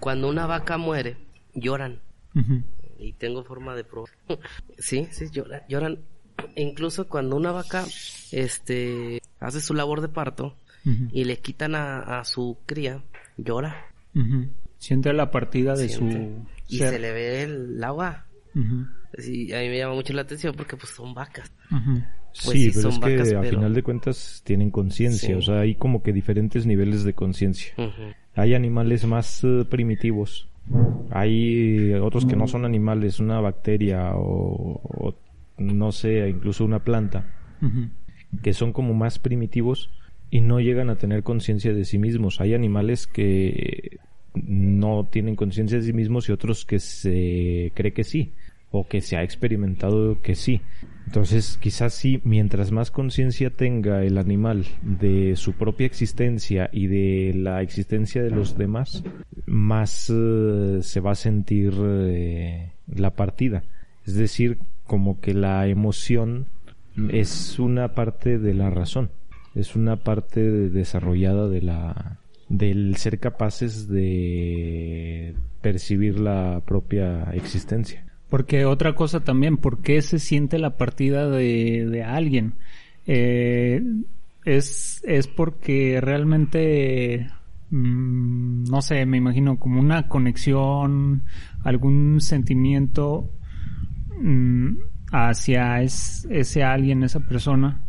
cuando 0.00 0.28
una 0.28 0.46
vaca 0.46 0.76
muere, 0.76 1.16
lloran. 1.54 2.00
Y 2.98 3.12
tengo 3.12 3.44
forma 3.44 3.74
de 3.76 3.84
probar. 3.84 4.10
sí, 4.78 5.06
sí, 5.12 5.26
lloran. 5.30 5.62
lloran. 5.68 5.98
Incluso 6.56 7.06
cuando 7.08 7.36
una 7.36 7.52
vaca, 7.52 7.84
este, 8.32 9.20
hace 9.40 9.60
su 9.60 9.74
labor 9.74 10.00
de 10.00 10.08
parto 10.08 10.56
y 11.12 11.24
le 11.24 11.38
quitan 11.38 11.74
a, 11.74 12.20
a 12.20 12.24
su 12.24 12.58
cría, 12.64 13.02
llora. 13.36 13.86
ujú. 14.14 14.46
Siente 14.78 15.12
la 15.12 15.30
partida 15.30 15.74
de 15.74 15.88
siente. 15.88 16.16
su 16.68 16.74
Y 16.74 16.78
ser. 16.78 16.90
se 16.90 16.98
le 16.98 17.12
ve 17.12 17.42
el 17.42 17.82
agua. 17.82 18.26
Ujú, 18.54 18.86
Sí, 19.18 19.52
a 19.54 19.60
mí 19.60 19.68
me 19.68 19.78
llama 19.78 19.94
mucho 19.94 20.12
la 20.12 20.22
atención 20.22 20.54
porque 20.54 20.76
pues 20.76 20.92
son 20.92 21.14
vacas. 21.14 21.50
Pues 21.70 22.58
sí, 22.58 22.64
sí, 22.64 22.70
pero 22.74 22.82
son 22.82 22.92
es 22.92 22.98
que 23.08 23.16
vacas, 23.16 23.32
a 23.32 23.40
pero- 23.40 23.50
final 23.58 23.74
de 23.74 23.82
cuentas 23.82 24.42
tienen 24.44 24.70
conciencia, 24.70 25.28
Sí. 25.28 25.34
o 25.34 25.40
sea, 25.42 25.60
hay 25.60 25.74
como 25.74 26.02
que 26.02 26.12
diferentes 26.12 26.66
niveles 26.66 27.02
de 27.04 27.14
conciencia. 27.14 27.72
Hay 28.34 28.54
animales 28.54 29.06
más 29.06 29.42
eh, 29.44 29.64
primitivos, 29.68 30.48
hay 31.10 31.94
otros 31.94 32.26
que 32.26 32.36
no 32.36 32.46
son 32.46 32.64
animales, 32.64 33.18
una 33.20 33.40
bacteria 33.40 34.12
o, 34.14 34.80
o 34.84 35.14
no 35.58 35.92
sé, 35.92 36.28
incluso 36.28 36.64
una 36.64 36.80
planta, 36.80 37.26
que 38.42 38.52
son 38.52 38.72
como 38.72 38.94
más 38.94 39.18
primitivos 39.18 39.90
y 40.30 40.40
no 40.40 40.60
llegan 40.60 40.90
a 40.90 40.96
tener 40.96 41.22
conciencia 41.22 41.72
de 41.72 41.84
sí 41.84 41.98
mismos. 41.98 42.40
Hay 42.40 42.54
animales 42.54 43.06
que 43.06 43.98
no 44.34 45.08
tienen 45.10 45.36
conciencia 45.36 45.78
de 45.78 45.84
sí 45.84 45.92
mismos 45.92 46.28
y 46.28 46.32
otros 46.32 46.64
que 46.64 46.78
se 46.78 47.72
cree 47.74 47.92
que 47.92 48.04
sí. 48.04 48.32
o 48.72 48.86
que 48.86 49.00
se 49.00 49.16
ha 49.16 49.22
experimentado 49.22 50.20
que 50.20 50.34
sí. 50.34 50.60
Entonces, 51.06 51.56
quizás 51.60 51.94
sí, 51.94 52.20
mientras 52.24 52.72
más 52.72 52.90
conciencia 52.90 53.50
tenga 53.50 54.02
el 54.02 54.18
animal 54.18 54.66
de 54.82 55.36
su 55.36 55.52
propia 55.52 55.86
existencia 55.86 56.68
y 56.72 56.88
de 56.88 57.32
la 57.34 57.62
existencia 57.62 58.22
de 58.22 58.30
los 58.30 58.58
demás, 58.58 59.04
más 59.46 60.10
eh, 60.10 60.80
se 60.82 61.00
va 61.00 61.12
a 61.12 61.14
sentir 61.14 61.74
eh, 61.80 62.72
la 62.88 63.10
partida. 63.10 63.62
Es 64.04 64.14
decir, 64.14 64.58
como 64.86 65.20
que 65.20 65.34
la 65.34 65.66
emoción 65.66 66.46
es 67.10 67.58
una 67.58 67.94
parte 67.94 68.38
de 68.38 68.54
la 68.54 68.70
razón, 68.70 69.10
es 69.54 69.76
una 69.76 69.96
parte 69.96 70.40
desarrollada 70.40 71.48
de 71.48 71.62
la 71.62 72.20
del 72.48 72.96
ser 72.96 73.18
capaces 73.18 73.88
de 73.88 75.34
percibir 75.60 76.20
la 76.20 76.62
propia 76.64 77.24
existencia. 77.32 78.04
Porque 78.28 78.64
otra 78.64 78.94
cosa 78.94 79.20
también, 79.20 79.56
¿por 79.56 79.82
qué 79.82 80.02
se 80.02 80.18
siente 80.18 80.58
la 80.58 80.76
partida 80.76 81.28
de, 81.28 81.86
de 81.86 82.02
alguien? 82.02 82.54
Eh, 83.06 83.82
es, 84.44 85.02
es 85.04 85.26
porque 85.26 86.00
realmente, 86.00 87.28
mm, 87.70 88.64
no 88.64 88.82
sé, 88.82 89.06
me 89.06 89.16
imagino 89.16 89.58
como 89.58 89.80
una 89.80 90.08
conexión, 90.08 91.24
algún 91.62 92.20
sentimiento 92.20 93.30
mm, 94.20 94.76
hacia 95.12 95.82
ese 95.82 96.62
alguien, 96.62 97.02
esa 97.02 97.20
persona, 97.20 97.80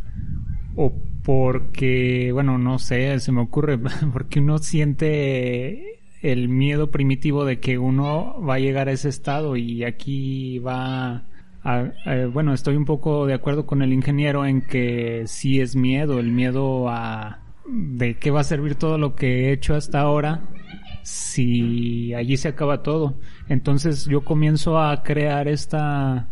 o 0.76 0.92
porque, 1.24 2.30
bueno, 2.32 2.56
no 2.58 2.78
sé, 2.78 3.18
se 3.20 3.32
me 3.32 3.42
ocurre, 3.42 3.78
porque 4.12 4.40
uno 4.40 4.58
siente 4.58 6.00
el 6.22 6.48
miedo 6.48 6.90
primitivo 6.90 7.44
de 7.44 7.60
que 7.60 7.78
uno 7.78 8.40
va 8.40 8.54
a 8.54 8.58
llegar 8.58 8.88
a 8.88 8.92
ese 8.92 9.08
estado 9.08 9.56
y 9.56 9.84
aquí 9.84 10.58
va 10.58 11.24
a, 11.62 11.92
bueno, 12.32 12.54
estoy 12.54 12.76
un 12.76 12.84
poco 12.84 13.26
de 13.26 13.34
acuerdo 13.34 13.66
con 13.66 13.82
el 13.82 13.92
ingeniero 13.92 14.46
en 14.46 14.62
que 14.62 15.24
sí 15.26 15.60
es 15.60 15.76
miedo, 15.76 16.18
el 16.18 16.32
miedo 16.32 16.88
a 16.88 17.40
de 17.66 18.16
qué 18.16 18.30
va 18.30 18.40
a 18.40 18.44
servir 18.44 18.76
todo 18.76 18.96
lo 18.96 19.14
que 19.14 19.48
he 19.48 19.52
hecho 19.52 19.74
hasta 19.74 20.00
ahora 20.00 20.42
si 21.08 22.12
allí 22.14 22.36
se 22.36 22.48
acaba 22.48 22.82
todo. 22.82 23.18
Entonces 23.48 24.04
yo 24.06 24.24
comienzo 24.24 24.78
a 24.78 25.02
crear 25.02 25.48
esta 25.48 26.28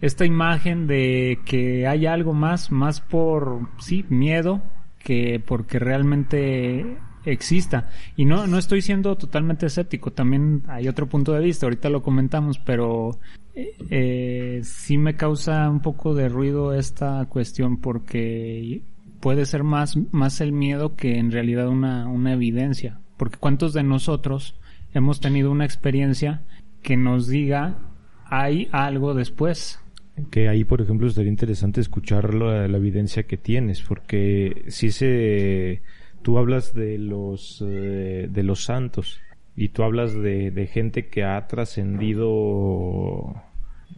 esta 0.00 0.24
imagen 0.24 0.86
de 0.86 1.40
que 1.44 1.86
hay 1.86 2.06
algo 2.06 2.32
más, 2.32 2.70
más 2.72 3.02
por 3.02 3.68
sí 3.78 4.06
miedo 4.08 4.62
que 4.98 5.42
porque 5.44 5.78
realmente 5.78 6.96
exista. 7.26 7.90
Y 8.16 8.24
no, 8.24 8.46
no 8.46 8.56
estoy 8.56 8.80
siendo 8.80 9.16
totalmente 9.16 9.66
escéptico, 9.66 10.12
también 10.12 10.62
hay 10.68 10.88
otro 10.88 11.06
punto 11.06 11.32
de 11.34 11.40
vista, 11.40 11.66
ahorita 11.66 11.90
lo 11.90 12.02
comentamos, 12.02 12.58
pero 12.58 13.18
eh, 13.54 14.60
sí 14.64 14.96
me 14.96 15.16
causa 15.16 15.68
un 15.68 15.80
poco 15.80 16.14
de 16.14 16.30
ruido 16.30 16.72
esta 16.72 17.26
cuestión 17.26 17.76
porque 17.76 18.80
puede 19.20 19.44
ser 19.44 19.62
más, 19.62 19.98
más 20.12 20.40
el 20.40 20.52
miedo 20.52 20.96
que 20.96 21.18
en 21.18 21.30
realidad 21.30 21.68
una, 21.68 22.08
una 22.08 22.32
evidencia. 22.32 23.00
Porque 23.20 23.36
cuántos 23.36 23.74
de 23.74 23.82
nosotros 23.82 24.58
hemos 24.94 25.20
tenido 25.20 25.50
una 25.50 25.66
experiencia 25.66 26.40
que 26.82 26.96
nos 26.96 27.28
diga 27.28 27.76
hay 28.24 28.70
algo 28.72 29.12
después. 29.12 29.78
Que 30.30 30.48
ahí, 30.48 30.64
por 30.64 30.80
ejemplo, 30.80 31.10
sería 31.10 31.28
interesante 31.28 31.82
escuchar 31.82 32.32
la, 32.32 32.64
evidencia 32.64 33.24
que 33.24 33.36
tienes, 33.36 33.82
porque 33.82 34.64
si 34.68 34.90
se 34.90 35.82
tú 36.22 36.38
hablas 36.38 36.72
de 36.72 36.96
los, 36.96 37.62
eh, 37.62 38.26
de 38.30 38.42
los 38.42 38.64
santos 38.64 39.20
y 39.54 39.68
tú 39.68 39.82
hablas 39.82 40.14
de, 40.14 40.50
de 40.50 40.66
gente 40.66 41.08
que 41.08 41.22
ha 41.22 41.46
trascendido 41.46 43.34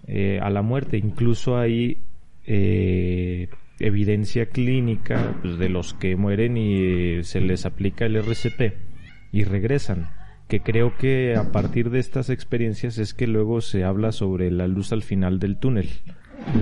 eh, 0.08 0.40
a 0.42 0.50
la 0.50 0.62
muerte. 0.62 0.98
Incluso 0.98 1.58
hay 1.58 1.98
eh, 2.44 3.48
evidencia 3.78 4.46
clínica 4.46 5.38
pues, 5.42 5.58
de 5.58 5.68
los 5.68 5.94
que 5.94 6.16
mueren 6.16 6.56
y 6.56 7.22
se 7.22 7.40
les 7.40 7.66
aplica 7.66 8.04
el 8.06 8.16
RCP 8.16 8.90
y 9.32 9.44
regresan. 9.44 10.10
Que 10.48 10.60
creo 10.60 10.96
que 10.98 11.34
a 11.34 11.50
partir 11.50 11.90
de 11.90 11.98
estas 11.98 12.28
experiencias 12.28 12.98
es 12.98 13.14
que 13.14 13.26
luego 13.26 13.62
se 13.62 13.84
habla 13.84 14.12
sobre 14.12 14.50
la 14.50 14.68
luz 14.68 14.92
al 14.92 15.02
final 15.02 15.38
del 15.38 15.56
túnel. 15.56 15.88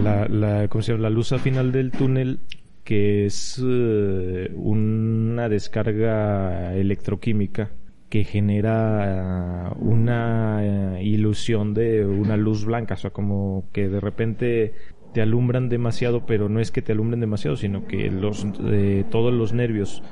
La, 0.03 0.29
la, 0.29 0.69
¿cómo 0.69 0.83
se 0.83 0.93
llama? 0.93 1.03
la 1.03 1.11
luz 1.11 1.33
al 1.33 1.41
final 1.41 1.73
del 1.73 1.91
túnel 1.91 2.39
que 2.85 3.27
es 3.27 3.63
eh, 3.65 4.51
una 4.55 5.49
descarga 5.49 6.75
electroquímica 6.75 7.71
que 8.09 8.25
genera 8.25 9.73
una 9.79 10.97
eh, 10.97 11.05
ilusión 11.05 11.75
de 11.75 12.05
una 12.05 12.37
luz 12.37 12.65
blanca, 12.65 12.95
o 12.95 12.97
sea, 12.97 13.11
como 13.11 13.69
que 13.73 13.89
de 13.89 14.01
repente 14.01 14.75
te 15.15 15.23
alumbran 15.23 15.69
demasiado, 15.69 16.27
pero 16.27 16.49
no 16.49 16.59
es 16.59 16.73
que 16.73 16.83
te 16.83 16.93
alumbren 16.93 17.21
demasiado, 17.21 17.57
sino 17.57 17.87
que 17.87 18.11
los 18.11 18.45
eh, 18.65 19.05
todos 19.11 19.33
los 19.33 19.53
nervios 19.53 20.03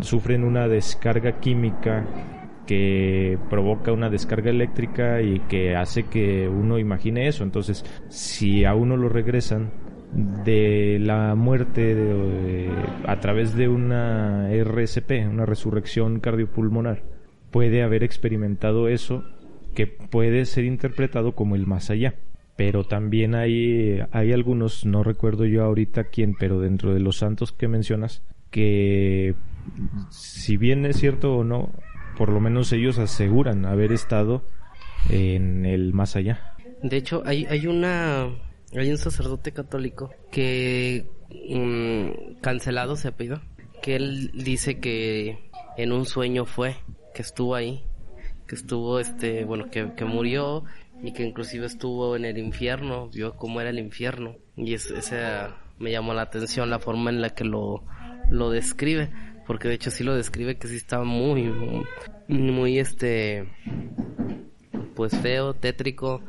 sufren 0.00 0.44
una 0.44 0.68
descarga 0.68 1.40
química 1.40 2.04
que 2.66 3.38
provoca 3.48 3.92
una 3.92 4.10
descarga 4.10 4.50
eléctrica 4.50 5.22
y 5.22 5.40
que 5.40 5.76
hace 5.76 6.04
que 6.04 6.48
uno 6.48 6.78
imagine 6.78 7.28
eso. 7.28 7.44
Entonces, 7.44 7.84
si 8.08 8.64
a 8.64 8.74
uno 8.74 8.96
lo 8.96 9.08
regresan, 9.08 9.70
de 10.12 10.98
la 11.00 11.34
muerte 11.34 11.94
de, 11.94 12.70
a 13.06 13.20
través 13.20 13.54
de 13.54 13.68
una 13.68 14.48
RSP, 14.50 15.26
una 15.28 15.46
resurrección 15.46 16.20
cardiopulmonar, 16.20 17.02
puede 17.50 17.82
haber 17.82 18.02
experimentado 18.02 18.88
eso 18.88 19.24
que 19.74 19.86
puede 19.86 20.46
ser 20.46 20.64
interpretado 20.64 21.32
como 21.32 21.54
el 21.54 21.66
más 21.66 21.90
allá. 21.90 22.14
Pero 22.56 22.84
también 22.84 23.34
hay, 23.34 24.00
hay 24.12 24.32
algunos, 24.32 24.86
no 24.86 25.02
recuerdo 25.02 25.44
yo 25.44 25.62
ahorita 25.62 26.04
quién, 26.04 26.34
pero 26.38 26.60
dentro 26.60 26.94
de 26.94 27.00
los 27.00 27.18
santos 27.18 27.52
que 27.52 27.68
mencionas, 27.68 28.22
que 28.50 29.34
si 30.10 30.56
bien 30.56 30.84
es 30.86 30.96
cierto 30.96 31.36
o 31.36 31.44
no, 31.44 31.72
por 32.16 32.30
lo 32.30 32.40
menos 32.40 32.72
ellos 32.72 32.98
aseguran 32.98 33.66
haber 33.66 33.92
estado 33.92 34.42
en 35.10 35.66
el 35.66 35.92
más 35.92 36.16
allá. 36.16 36.54
De 36.82 36.96
hecho, 36.96 37.22
hay, 37.24 37.46
hay 37.46 37.66
una 37.66 38.28
hay 38.74 38.90
un 38.90 38.98
sacerdote 38.98 39.52
católico 39.52 40.10
que 40.30 41.06
mm, 41.48 42.40
cancelado 42.40 42.96
se 42.96 43.12
pedido 43.12 43.40
que 43.82 43.96
él 43.96 44.30
dice 44.34 44.80
que 44.80 45.38
en 45.76 45.92
un 45.92 46.06
sueño 46.06 46.44
fue, 46.44 46.76
que 47.14 47.22
estuvo 47.22 47.54
ahí, 47.54 47.84
que 48.46 48.54
estuvo 48.54 48.98
este, 48.98 49.44
bueno, 49.44 49.70
que, 49.70 49.92
que 49.94 50.04
murió 50.04 50.64
y 51.02 51.12
que 51.12 51.22
inclusive 51.22 51.66
estuvo 51.66 52.16
en 52.16 52.24
el 52.24 52.38
infierno, 52.38 53.08
vio 53.10 53.36
cómo 53.36 53.60
era 53.60 53.70
el 53.70 53.78
infierno 53.78 54.36
y 54.56 54.74
es, 54.74 54.90
ese 54.90 55.20
me 55.78 55.90
llamó 55.90 56.14
la 56.14 56.22
atención 56.22 56.70
la 56.70 56.78
forma 56.78 57.10
en 57.10 57.20
la 57.20 57.30
que 57.30 57.44
lo, 57.44 57.84
lo 58.30 58.50
describe, 58.50 59.10
porque 59.46 59.68
de 59.68 59.74
hecho 59.74 59.90
sí 59.90 60.04
lo 60.04 60.14
describe 60.14 60.56
que 60.56 60.68
sí 60.68 60.76
estaba 60.76 61.04
muy, 61.04 61.52
muy, 62.28 62.78
este, 62.78 63.48
pues 64.94 65.16
feo, 65.18 65.54
tétrico, 65.54 66.22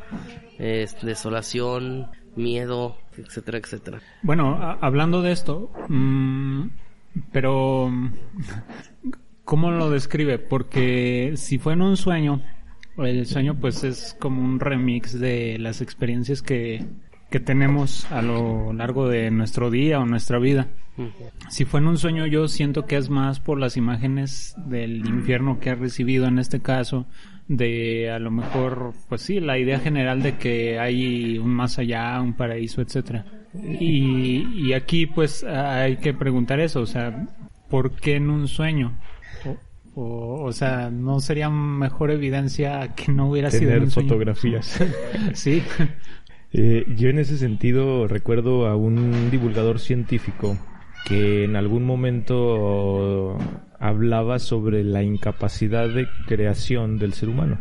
desolación, 0.58 2.08
miedo, 2.36 2.98
etcétera, 3.18 3.58
etcétera. 3.58 4.02
Bueno, 4.22 4.58
hablando 4.82 5.22
de 5.22 5.32
esto, 5.32 5.72
mmm, 5.90 6.68
pero 7.32 7.92
¿cómo 9.44 9.72
lo 9.72 9.90
describe? 9.90 10.38
Porque 10.40 11.34
si 11.36 11.58
fue 11.58 11.74
en 11.74 11.82
un 11.82 11.98
sueño, 11.98 12.42
el 12.98 13.26
sueño 13.26 13.56
pues 13.60 13.84
es 13.84 14.16
como 14.20 14.42
un 14.42 14.60
remix 14.60 15.20
de 15.20 15.58
las 15.60 15.82
experiencias 15.82 16.42
que, 16.42 16.86
que 17.30 17.40
tenemos 17.40 18.10
a 18.12 18.22
lo 18.22 18.74
largo 18.74 19.08
de 19.10 19.32
nuestro 19.32 19.70
día 19.70 20.00
o 20.00 20.06
nuestra 20.06 20.40
vida. 20.40 20.68
Si 21.50 21.66
fue 21.66 21.80
en 21.80 21.88
un 21.88 21.98
sueño, 21.98 22.26
yo 22.26 22.48
siento 22.48 22.86
que 22.86 22.98
es 22.98 23.10
más 23.10 23.40
por 23.40 23.60
las 23.60 23.78
imágenes 23.78 24.56
del 24.66 25.06
infierno 25.06 25.60
que 25.60 25.70
ha 25.70 25.76
recibido 25.76 26.26
en 26.26 26.40
este 26.40 26.60
caso, 26.60 27.06
de 27.48 28.10
a 28.10 28.20
lo 28.20 28.32
mejor, 28.32 28.94
pues 29.08 29.22
sí, 29.22 29.40
la 29.40 29.60
idea 29.60 29.80
general 29.80 30.24
de 30.24 30.38
que 30.38 30.80
hay 30.80 31.38
un 31.38 31.54
más 31.54 31.78
allá, 31.78 32.20
un 32.20 32.34
paraíso, 32.34 32.82
etcétera. 32.82 33.26
Y, 33.80 34.48
y 34.56 34.74
aquí 34.74 35.06
pues 35.06 35.44
hay 35.44 35.98
que 35.98 36.14
preguntar 36.14 36.60
eso, 36.60 36.82
o 36.82 36.86
sea, 36.86 37.28
¿por 37.70 37.92
qué 37.92 38.16
en 38.16 38.30
un 38.30 38.48
sueño? 38.48 38.98
O, 39.96 40.44
o, 40.44 40.52
sea, 40.52 40.92
¿no 40.92 41.20
sería 41.20 41.50
mejor 41.50 42.12
evidencia 42.12 42.94
que 42.96 43.12
no 43.12 43.30
hubiera 43.32 43.50
sido 43.50 43.72
en 43.72 43.84
un 43.84 43.92
fotografías. 43.92 44.80
sí. 45.34 45.64
Eh, 46.60 46.86
yo 46.96 47.10
en 47.10 47.20
ese 47.20 47.38
sentido 47.38 48.08
recuerdo 48.08 48.66
a 48.66 48.76
un 48.76 49.30
divulgador 49.30 49.80
científico 49.80 50.58
que 51.06 51.44
en 51.44 51.56
algún 51.56 51.84
momento 51.84 53.38
hablaba 53.80 54.40
sobre 54.40 54.84
la 54.84 55.04
incapacidad 55.04 55.88
de 55.88 56.08
creación 56.26 56.98
del 56.98 57.14
ser 57.14 57.30
humano. 57.30 57.60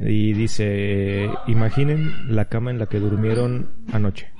Y 0.00 0.32
dice, 0.32 1.28
imaginen 1.46 2.34
la 2.34 2.46
cama 2.46 2.70
en 2.70 2.78
la 2.78 2.86
que 2.86 3.00
durmieron 3.00 3.68
anoche. 3.92 4.32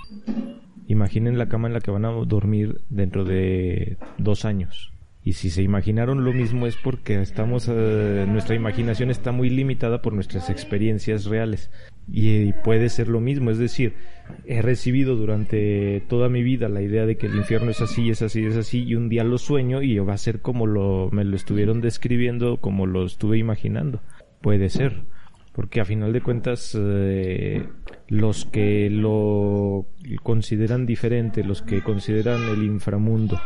Imaginen 0.86 1.36
la 1.36 1.50
cama 1.50 1.68
en 1.68 1.74
la 1.74 1.80
que 1.80 1.90
van 1.90 2.06
a 2.06 2.10
dormir 2.10 2.80
dentro 2.88 3.26
de 3.26 3.98
dos 4.16 4.46
años. 4.46 4.90
Y 5.28 5.34
si 5.34 5.50
se 5.50 5.62
imaginaron 5.62 6.24
lo 6.24 6.32
mismo 6.32 6.66
es 6.66 6.76
porque 6.76 7.20
estamos, 7.20 7.68
eh, 7.70 8.24
nuestra 8.26 8.54
imaginación 8.54 9.10
está 9.10 9.30
muy 9.30 9.50
limitada 9.50 10.00
por 10.00 10.14
nuestras 10.14 10.48
experiencias 10.48 11.26
reales. 11.26 11.70
Y, 12.10 12.54
puede 12.64 12.88
ser 12.88 13.08
lo 13.08 13.20
mismo, 13.20 13.50
es 13.50 13.58
decir, 13.58 13.92
he 14.46 14.62
recibido 14.62 15.16
durante 15.16 16.02
toda 16.08 16.30
mi 16.30 16.42
vida 16.42 16.70
la 16.70 16.80
idea 16.80 17.04
de 17.04 17.18
que 17.18 17.26
el 17.26 17.36
infierno 17.36 17.70
es 17.70 17.82
así, 17.82 18.08
es 18.08 18.22
así, 18.22 18.46
es 18.46 18.56
así, 18.56 18.84
y 18.84 18.94
un 18.94 19.10
día 19.10 19.22
lo 19.22 19.36
sueño 19.36 19.82
y 19.82 19.98
va 19.98 20.14
a 20.14 20.16
ser 20.16 20.40
como 20.40 20.66
lo, 20.66 21.10
me 21.12 21.24
lo 21.24 21.36
estuvieron 21.36 21.82
describiendo, 21.82 22.56
como 22.56 22.86
lo 22.86 23.04
estuve 23.04 23.36
imaginando. 23.36 24.00
Puede 24.40 24.70
ser 24.70 25.02
porque 25.52 25.82
a 25.82 25.84
final 25.84 26.14
de 26.14 26.22
cuentas 26.22 26.74
eh, 26.80 27.68
los 28.06 28.46
que 28.46 28.88
lo 28.88 29.88
consideran 30.22 30.86
diferente, 30.86 31.44
los 31.44 31.60
que 31.60 31.82
consideran 31.82 32.48
el 32.48 32.62
inframundo, 32.62 33.38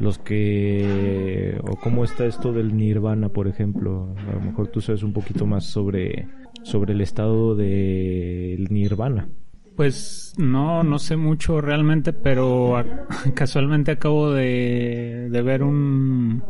los 0.00 0.18
que 0.18 1.58
o 1.62 1.76
cómo 1.76 2.04
está 2.04 2.26
esto 2.26 2.52
del 2.52 2.76
nirvana, 2.76 3.28
por 3.28 3.46
ejemplo, 3.46 4.14
a 4.28 4.32
lo 4.34 4.40
mejor 4.40 4.68
tú 4.68 4.80
sabes 4.80 5.02
un 5.02 5.12
poquito 5.12 5.46
más 5.46 5.64
sobre 5.64 6.26
sobre 6.62 6.92
el 6.92 7.00
estado 7.00 7.54
del 7.54 8.66
nirvana. 8.70 9.28
Pues 9.76 10.34
no, 10.36 10.82
no 10.82 10.98
sé 10.98 11.16
mucho 11.16 11.60
realmente, 11.60 12.12
pero 12.12 12.74
casualmente 13.34 13.92
acabo 13.92 14.30
de, 14.30 15.28
de 15.30 15.42
ver 15.42 15.62
un, 15.62 16.42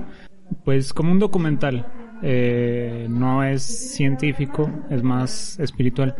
pues 0.65 0.93
como 0.93 1.13
un 1.13 1.19
documental 1.19 1.87
eh, 2.23 3.07
no 3.09 3.45
es 3.45 3.63
científico, 3.63 4.71
es 4.91 5.03
más 5.03 5.59
espiritual, 5.59 6.15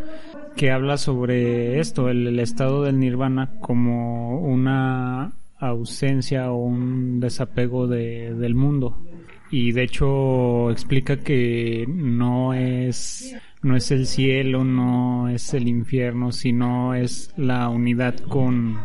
que 0.57 0.71
habla 0.71 0.97
sobre 0.97 1.79
esto, 1.79 2.09
el, 2.09 2.39
estado 2.39 2.85
del 2.85 2.99
nirvana 2.99 3.53
como 3.61 4.41
una 4.41 5.33
ausencia 5.61 6.51
o 6.51 6.65
un 6.65 7.21
desapego 7.21 7.87
de, 7.87 8.35
del 8.35 8.55
mundo. 8.55 8.99
Y 9.51 9.73
de 9.73 9.83
hecho 9.83 10.71
explica 10.71 11.19
que 11.19 11.85
no 11.89 12.55
es, 12.55 13.37
no 13.63 13.77
es 13.77 13.91
el 13.91 14.07
cielo, 14.07 14.65
no 14.65 15.29
es 15.29 15.55
el 15.55 15.67
infierno, 15.69 16.31
sino 16.31 16.95
es 16.95 17.33
la 17.37 17.69
unidad 17.69 18.17
con, 18.21 18.79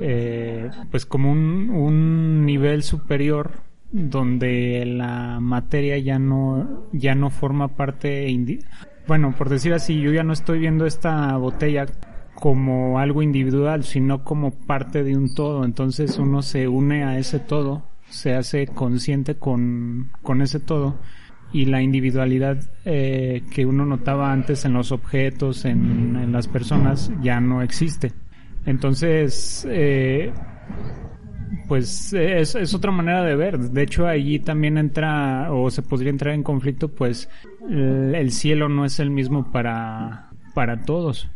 eh, 0.00 0.70
pues 0.90 1.04
como 1.04 1.30
un, 1.30 1.70
un 1.70 2.46
nivel 2.46 2.82
superior 2.82 3.66
donde 3.92 4.84
la 4.86 5.38
materia 5.40 5.96
ya 5.98 6.18
no 6.18 6.86
ya 6.92 7.14
no 7.14 7.30
forma 7.30 7.68
parte 7.68 8.28
bueno 9.06 9.32
por 9.36 9.48
decir 9.48 9.72
así 9.72 10.00
yo 10.00 10.10
ya 10.12 10.24
no 10.24 10.32
estoy 10.32 10.58
viendo 10.58 10.86
esta 10.86 11.36
botella 11.36 11.86
como 12.36 12.98
algo 12.98 13.22
individual 13.22 13.82
sino 13.82 14.22
como 14.22 14.52
parte 14.52 15.02
de 15.02 15.16
un 15.16 15.34
todo 15.34 15.64
entonces 15.64 16.18
uno 16.18 16.42
se 16.42 16.68
une 16.68 17.02
a 17.02 17.18
ese 17.18 17.40
todo 17.40 17.82
se 18.08 18.34
hace 18.34 18.68
consciente 18.68 19.34
con, 19.34 20.10
con 20.22 20.42
ese 20.42 20.60
todo 20.60 20.98
y 21.52 21.64
la 21.64 21.82
individualidad 21.82 22.58
eh, 22.84 23.42
que 23.50 23.66
uno 23.66 23.84
notaba 23.84 24.32
antes 24.32 24.64
en 24.64 24.74
los 24.74 24.92
objetos 24.92 25.64
en, 25.64 26.16
en 26.16 26.32
las 26.32 26.46
personas 26.46 27.10
ya 27.22 27.40
no 27.40 27.62
existe 27.62 28.12
entonces 28.64 29.66
eh, 29.68 30.32
pues 31.68 32.12
es, 32.12 32.54
es, 32.54 32.74
otra 32.74 32.90
manera 32.90 33.24
de 33.24 33.34
ver. 33.34 33.58
De 33.58 33.82
hecho, 33.82 34.06
allí 34.06 34.38
también 34.38 34.78
entra, 34.78 35.52
o 35.52 35.70
se 35.70 35.82
podría 35.82 36.10
entrar 36.10 36.34
en 36.34 36.42
conflicto, 36.42 36.88
pues 36.88 37.28
el, 37.68 38.30
cielo 38.30 38.68
no 38.68 38.84
es 38.84 39.00
el 39.00 39.10
mismo 39.10 39.50
para, 39.50 40.30
para 40.54 40.82
todos. 40.82 41.28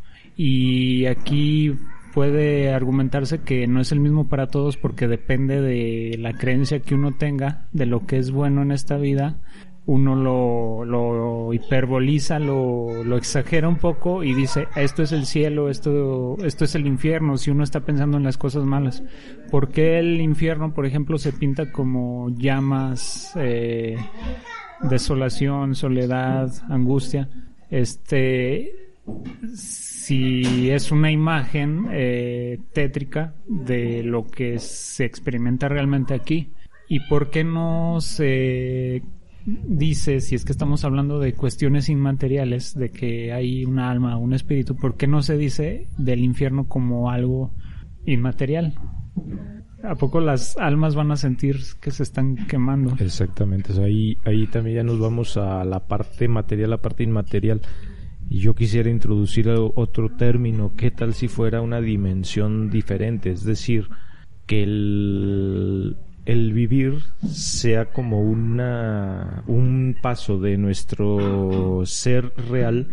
Y 0.42 1.04
aquí 1.04 1.74
puede 2.14 2.72
argumentarse 2.72 3.42
que 3.42 3.66
no 3.66 3.82
es 3.82 3.92
el 3.92 4.00
mismo 4.00 4.26
para 4.30 4.46
todos 4.46 4.78
porque 4.78 5.06
depende 5.06 5.60
de 5.60 6.16
la 6.18 6.32
creencia 6.32 6.80
que 6.80 6.94
uno 6.94 7.12
tenga 7.12 7.66
de 7.72 7.84
lo 7.84 8.06
que 8.06 8.16
es 8.16 8.30
bueno 8.30 8.62
en 8.62 8.72
esta 8.72 8.96
vida 8.96 9.36
uno 9.84 10.14
lo, 10.14 10.84
lo 10.86 11.52
hiperboliza, 11.52 12.38
lo, 12.38 13.04
lo, 13.04 13.18
exagera 13.18 13.68
un 13.68 13.76
poco 13.76 14.24
y 14.24 14.32
dice, 14.32 14.66
esto 14.76 15.02
es 15.02 15.12
el 15.12 15.26
cielo, 15.26 15.68
esto, 15.68 16.38
esto 16.42 16.64
es 16.64 16.74
el 16.74 16.86
infierno, 16.86 17.36
si 17.36 17.50
uno 17.50 17.62
está 17.62 17.80
pensando 17.80 18.16
en 18.16 18.22
las 18.22 18.38
cosas 18.38 18.64
malas. 18.64 19.02
¿Por 19.50 19.68
qué 19.68 19.98
el 19.98 20.22
infierno, 20.22 20.72
por 20.72 20.86
ejemplo, 20.86 21.18
se 21.18 21.32
pinta 21.32 21.70
como 21.70 22.30
llamas, 22.30 23.32
eh, 23.36 23.96
desolación, 24.80 25.74
soledad, 25.74 26.50
angustia? 26.68 27.28
Este, 27.68 28.90
si 30.00 30.70
es 30.70 30.90
una 30.90 31.10
imagen 31.10 31.86
eh, 31.90 32.58
tétrica 32.72 33.34
de 33.46 34.02
lo 34.02 34.26
que 34.26 34.58
se 34.58 35.04
experimenta 35.04 35.68
realmente 35.68 36.14
aquí. 36.14 36.52
¿Y 36.88 37.00
por 37.00 37.30
qué 37.30 37.44
no 37.44 38.00
se 38.00 39.02
dice, 39.44 40.20
si 40.20 40.34
es 40.34 40.44
que 40.44 40.52
estamos 40.52 40.84
hablando 40.84 41.18
de 41.18 41.34
cuestiones 41.34 41.90
inmateriales, 41.90 42.74
de 42.74 42.90
que 42.90 43.32
hay 43.32 43.64
una 43.64 43.90
alma, 43.90 44.16
un 44.16 44.32
espíritu, 44.32 44.74
¿por 44.74 44.96
qué 44.96 45.06
no 45.06 45.20
se 45.22 45.36
dice 45.36 45.86
del 45.98 46.20
infierno 46.20 46.66
como 46.66 47.10
algo 47.10 47.52
inmaterial? 48.06 48.74
¿A 49.82 49.96
poco 49.96 50.20
las 50.20 50.56
almas 50.56 50.94
van 50.94 51.10
a 51.10 51.16
sentir 51.16 51.58
que 51.80 51.90
se 51.90 52.02
están 52.02 52.36
quemando? 52.46 52.96
Exactamente, 52.98 53.72
ahí, 53.82 54.16
ahí 54.24 54.46
también 54.46 54.76
ya 54.76 54.82
nos 54.82 54.98
vamos 54.98 55.36
a 55.36 55.62
la 55.64 55.80
parte 55.86 56.26
material, 56.26 56.70
la 56.70 56.78
parte 56.78 57.02
inmaterial. 57.02 57.60
Y 58.30 58.38
yo 58.38 58.54
quisiera 58.54 58.88
introducir 58.88 59.48
otro 59.48 60.08
término, 60.10 60.70
¿qué 60.76 60.92
tal 60.92 61.14
si 61.14 61.26
fuera 61.26 61.62
una 61.62 61.80
dimensión 61.80 62.70
diferente? 62.70 63.32
Es 63.32 63.42
decir, 63.42 63.88
que 64.46 64.62
el, 64.62 65.96
el 66.26 66.52
vivir 66.52 67.02
sea 67.28 67.86
como 67.86 68.22
una 68.22 69.42
un 69.48 69.96
paso 70.00 70.38
de 70.38 70.56
nuestro 70.58 71.82
ser 71.86 72.32
real 72.48 72.86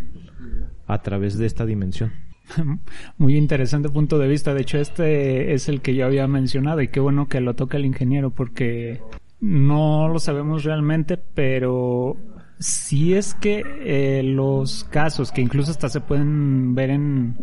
a 0.87 1.03
través 1.03 1.37
de 1.37 1.45
esta 1.45 1.67
dimensión. 1.67 2.13
Muy 3.19 3.37
interesante 3.37 3.89
punto 3.89 4.17
de 4.17 4.27
vista. 4.27 4.55
De 4.55 4.61
hecho, 4.61 4.79
este 4.79 5.53
es 5.53 5.69
el 5.69 5.81
que 5.81 5.93
yo 5.93 6.07
había 6.07 6.27
mencionado 6.27 6.81
y 6.81 6.87
qué 6.87 6.99
bueno 6.99 7.27
que 7.27 7.41
lo 7.41 7.53
toca 7.53 7.77
el 7.77 7.85
ingeniero 7.85 8.31
porque 8.31 9.01
no 9.39 10.07
lo 10.07 10.17
sabemos 10.17 10.63
realmente, 10.63 11.15
pero 11.17 12.17
si 12.59 13.13
es 13.13 13.35
que 13.35 13.63
eh, 13.81 14.23
los 14.23 14.83
casos 14.85 15.31
que 15.31 15.41
incluso 15.41 15.71
hasta 15.71 15.89
se 15.89 16.01
pueden 16.01 16.73
ver 16.75 16.89
en, 16.89 17.37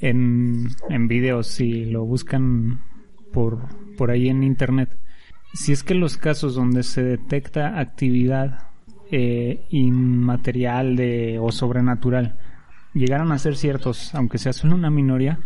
en, 0.00 1.08
videos 1.08 1.46
si 1.46 1.86
lo 1.86 2.04
buscan 2.04 2.82
por, 3.32 3.68
por 3.96 4.10
ahí 4.10 4.28
en 4.28 4.42
internet, 4.42 4.98
si 5.54 5.72
es 5.72 5.82
que 5.82 5.94
los 5.94 6.16
casos 6.16 6.54
donde 6.54 6.82
se 6.82 7.02
detecta 7.02 7.78
actividad 7.80 8.68
eh, 9.10 9.66
inmaterial 9.70 10.96
de, 10.96 11.38
o 11.40 11.50
sobrenatural 11.50 12.38
llegaran 12.92 13.32
a 13.32 13.38
ser 13.38 13.56
ciertos, 13.56 14.14
aunque 14.14 14.38
sea 14.38 14.52
solo 14.52 14.74
una 14.74 14.90
minoría, 14.90 15.40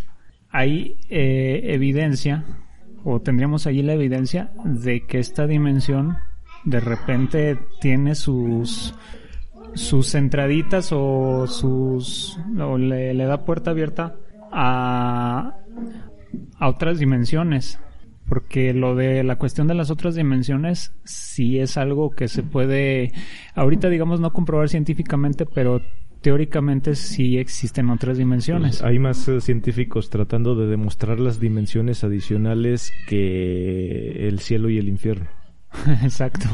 hay 0.51 0.97
eh, 1.09 1.61
evidencia, 1.65 2.45
o 3.05 3.21
tendríamos 3.21 3.67
allí 3.67 3.83
la 3.83 3.95
evidencia, 3.95 4.53
de 4.65 5.07
que 5.07 5.19
esta 5.19 5.47
dimensión 5.47 6.19
de 6.65 6.81
repente 6.81 7.59
tiene 7.81 8.15
sus 8.15 8.95
sus 9.75 10.15
entraditas 10.15 10.91
o 10.93 11.47
sus 11.47 12.39
le, 12.79 13.15
le 13.15 13.25
da 13.25 13.45
puerta 13.45 13.71
abierta 13.71 14.17
a, 14.51 15.57
a 16.59 16.69
otras 16.69 16.99
dimensiones 16.99 17.79
porque 18.29 18.73
lo 18.73 18.95
de 18.95 19.25
la 19.25 19.37
cuestión 19.37 19.67
de 19.67 19.75
las 19.75 19.91
otras 19.91 20.15
dimensiones 20.15 20.95
sí 21.05 21.59
es 21.59 21.77
algo 21.77 22.11
que 22.11 22.29
se 22.29 22.43
puede, 22.43 23.13
ahorita 23.55 23.91
digamos 23.91 24.21
no 24.21 24.33
comprobar 24.33 24.69
científicamente, 24.69 25.45
pero 25.45 25.83
teóricamente 26.23 26.95
sí 26.95 27.37
existen 27.37 27.91
otras 27.91 28.17
dimensiones. 28.17 28.83
Hay 28.83 28.99
más 28.99 29.29
eh, 29.29 29.41
científicos 29.41 30.09
tratando 30.09 30.55
de 30.55 30.67
demostrar 30.67 31.21
las 31.21 31.41
dimensiones 31.41 32.05
adicionales 32.05 32.93
que 33.07 34.29
el 34.29 34.39
cielo 34.39 34.71
y 34.71 34.79
el 34.79 34.89
infierno. 34.89 35.27
Exacto. 36.03 36.49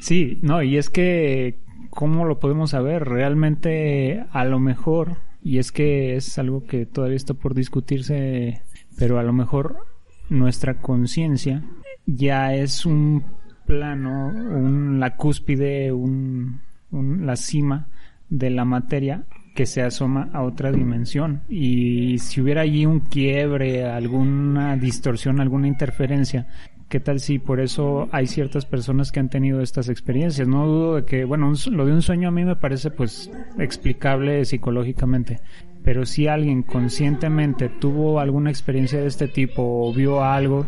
Sí, 0.00 0.38
no, 0.42 0.62
y 0.62 0.76
es 0.76 0.90
que, 0.90 1.60
¿cómo 1.90 2.24
lo 2.24 2.38
podemos 2.38 2.70
saber? 2.70 3.04
Realmente, 3.04 4.24
a 4.30 4.44
lo 4.44 4.60
mejor, 4.60 5.18
y 5.42 5.58
es 5.58 5.72
que 5.72 6.16
es 6.16 6.38
algo 6.38 6.64
que 6.64 6.86
todavía 6.86 7.16
está 7.16 7.34
por 7.34 7.54
discutirse, 7.54 8.62
pero 8.98 9.18
a 9.18 9.22
lo 9.22 9.32
mejor 9.32 9.86
nuestra 10.28 10.74
conciencia 10.80 11.62
ya 12.06 12.54
es 12.54 12.86
un 12.86 13.24
plano, 13.66 14.28
un, 14.28 14.98
la 14.98 15.16
cúspide, 15.16 15.92
un, 15.92 16.60
la 16.90 17.36
cima 17.36 17.88
de 18.28 18.50
la 18.50 18.64
materia 18.64 19.24
que 19.54 19.66
se 19.66 19.82
asoma 19.82 20.30
a 20.32 20.42
otra 20.42 20.72
dimensión. 20.72 21.42
Y 21.48 22.18
si 22.18 22.40
hubiera 22.40 22.62
allí 22.62 22.86
un 22.86 23.00
quiebre, 23.00 23.84
alguna 23.84 24.76
distorsión, 24.76 25.40
alguna 25.40 25.68
interferencia, 25.68 26.46
¿qué 26.90 26.98
tal 26.98 27.20
si 27.20 27.38
por 27.38 27.60
eso 27.60 28.08
hay 28.10 28.26
ciertas 28.26 28.66
personas 28.66 29.12
que 29.12 29.20
han 29.20 29.30
tenido 29.30 29.62
estas 29.62 29.88
experiencias? 29.88 30.46
No 30.48 30.66
dudo 30.66 30.96
de 30.96 31.04
que, 31.04 31.24
bueno, 31.24 31.52
lo 31.70 31.86
de 31.86 31.92
un 31.92 32.02
sueño 32.02 32.28
a 32.28 32.32
mí 32.32 32.44
me 32.44 32.56
parece 32.56 32.90
pues 32.90 33.30
explicable 33.58 34.44
psicológicamente, 34.44 35.40
pero 35.84 36.04
si 36.04 36.26
alguien 36.26 36.64
conscientemente 36.64 37.68
tuvo 37.68 38.18
alguna 38.18 38.50
experiencia 38.50 39.00
de 39.00 39.06
este 39.06 39.28
tipo 39.28 39.62
o 39.62 39.94
vio 39.94 40.24
algo 40.24 40.66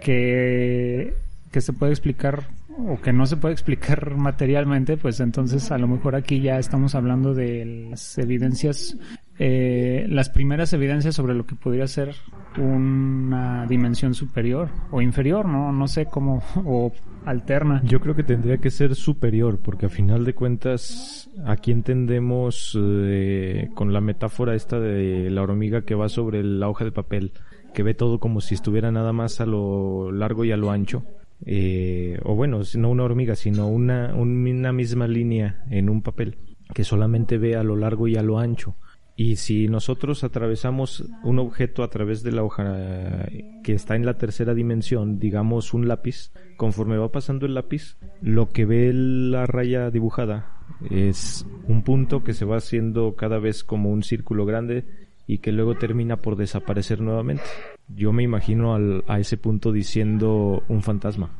que, 0.00 1.14
que 1.50 1.60
se 1.60 1.72
puede 1.72 1.92
explicar 1.92 2.44
o 2.78 3.00
que 3.00 3.12
no 3.12 3.26
se 3.26 3.36
puede 3.36 3.54
explicar 3.54 4.14
materialmente, 4.16 4.96
pues 4.96 5.18
entonces 5.18 5.70
a 5.72 5.78
lo 5.78 5.88
mejor 5.88 6.14
aquí 6.14 6.40
ya 6.40 6.60
estamos 6.60 6.94
hablando 6.94 7.34
de 7.34 7.88
las 7.90 8.18
evidencias, 8.18 8.96
eh, 9.38 10.06
las 10.08 10.30
primeras 10.30 10.72
evidencias 10.72 11.14
sobre 11.16 11.34
lo 11.34 11.44
que 11.44 11.56
podría 11.56 11.88
ser 11.88 12.14
una 12.56 13.66
dimensión 13.66 14.14
superior 14.14 14.68
o 14.92 15.02
inferior, 15.02 15.46
no, 15.46 15.72
no 15.72 15.88
sé 15.88 16.06
cómo, 16.06 16.42
o 16.64 16.92
alterna. 17.24 17.82
Yo 17.84 18.00
creo 18.00 18.14
que 18.14 18.22
tendría 18.22 18.58
que 18.58 18.70
ser 18.70 18.94
superior, 18.94 19.58
porque 19.60 19.86
a 19.86 19.88
final 19.88 20.24
de 20.24 20.34
cuentas 20.34 21.30
aquí 21.46 21.72
entendemos 21.72 22.78
eh, 22.80 23.70
con 23.74 23.92
la 23.92 24.00
metáfora 24.00 24.54
esta 24.54 24.78
de 24.78 25.30
la 25.30 25.42
hormiga 25.42 25.82
que 25.82 25.94
va 25.94 26.08
sobre 26.08 26.44
la 26.44 26.68
hoja 26.68 26.84
de 26.84 26.92
papel, 26.92 27.32
que 27.72 27.82
ve 27.82 27.94
todo 27.94 28.20
como 28.20 28.40
si 28.40 28.54
estuviera 28.54 28.92
nada 28.92 29.12
más 29.12 29.40
a 29.40 29.46
lo 29.46 30.12
largo 30.12 30.44
y 30.44 30.52
a 30.52 30.56
lo 30.56 30.70
ancho. 30.70 31.04
Eh, 31.46 32.18
o 32.22 32.34
bueno, 32.36 32.60
no 32.76 32.90
una 32.90 33.02
hormiga, 33.02 33.34
sino 33.34 33.68
una, 33.68 34.14
una 34.14 34.72
misma 34.72 35.08
línea 35.08 35.64
en 35.70 35.90
un 35.90 36.02
papel 36.02 36.38
que 36.72 36.84
solamente 36.84 37.36
ve 37.36 37.56
a 37.56 37.62
lo 37.62 37.76
largo 37.76 38.08
y 38.08 38.16
a 38.16 38.22
lo 38.22 38.38
ancho. 38.38 38.76
Y 39.16 39.36
si 39.36 39.68
nosotros 39.68 40.24
atravesamos 40.24 41.04
un 41.22 41.38
objeto 41.38 41.84
a 41.84 41.90
través 41.90 42.24
de 42.24 42.32
la 42.32 42.42
hoja 42.42 43.28
que 43.62 43.72
está 43.72 43.94
en 43.94 44.04
la 44.04 44.18
tercera 44.18 44.54
dimensión, 44.54 45.20
digamos 45.20 45.72
un 45.72 45.86
lápiz, 45.86 46.32
conforme 46.56 46.98
va 46.98 47.12
pasando 47.12 47.46
el 47.46 47.54
lápiz, 47.54 47.96
lo 48.20 48.48
que 48.48 48.64
ve 48.64 48.92
la 48.92 49.46
raya 49.46 49.90
dibujada 49.90 50.54
es 50.90 51.46
un 51.68 51.82
punto 51.82 52.24
que 52.24 52.32
se 52.32 52.44
va 52.44 52.56
haciendo 52.56 53.14
cada 53.14 53.38
vez 53.38 53.62
como 53.62 53.90
un 53.90 54.02
círculo 54.02 54.46
grande 54.46 54.84
y 55.26 55.38
que 55.38 55.52
luego 55.52 55.76
termina 55.76 56.16
por 56.16 56.36
desaparecer 56.36 57.00
nuevamente. 57.00 57.44
Yo 57.88 58.12
me 58.12 58.22
imagino 58.22 58.74
al, 58.74 59.04
a 59.06 59.18
ese 59.18 59.36
punto 59.36 59.72
diciendo 59.72 60.64
un 60.68 60.82
fantasma. 60.82 61.30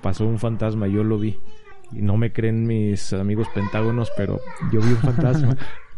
Pasó 0.00 0.26
un 0.26 0.38
fantasma, 0.38 0.88
yo 0.88 1.04
lo 1.04 1.18
vi. 1.18 1.38
Y 1.92 2.00
no 2.00 2.16
me 2.16 2.32
creen 2.32 2.66
mis 2.66 3.12
amigos 3.12 3.46
pentágonos, 3.54 4.10
pero 4.16 4.40
yo 4.72 4.80
vi 4.80 4.88
un 4.88 4.96
fantasma. 4.96 5.56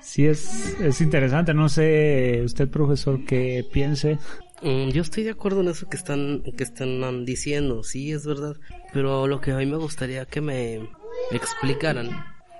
Sí, 0.00 0.26
es, 0.26 0.78
es 0.80 1.00
interesante. 1.00 1.54
No 1.54 1.68
sé, 1.68 2.42
usted, 2.44 2.68
profesor, 2.68 3.24
qué 3.24 3.64
piense. 3.72 4.18
Mm, 4.62 4.90
yo 4.90 5.02
estoy 5.02 5.24
de 5.24 5.30
acuerdo 5.30 5.60
en 5.60 5.68
eso 5.68 5.88
que 5.88 5.96
están, 5.96 6.42
que 6.56 6.64
están 6.64 7.24
diciendo, 7.24 7.82
sí, 7.82 8.12
es 8.12 8.26
verdad. 8.26 8.56
Pero 8.92 9.26
lo 9.26 9.40
que 9.40 9.52
a 9.52 9.58
mí 9.58 9.66
me 9.66 9.76
gustaría 9.76 10.26
que 10.26 10.40
me 10.40 10.88
explicaran 11.30 12.10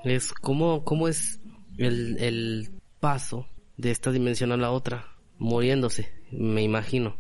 es 0.05 0.33
cómo, 0.33 0.85
cómo 0.85 1.09
es 1.09 1.41
el, 1.79 2.19
el 2.19 2.71
paso 3.01 3.47
de 3.77 3.91
esta 3.91 4.13
dimensión 4.13 4.53
a 4.53 4.57
la 4.57 4.71
otra, 4.71 5.07
muriéndose, 5.39 6.09
me 6.31 6.63
imagino. 6.63 7.17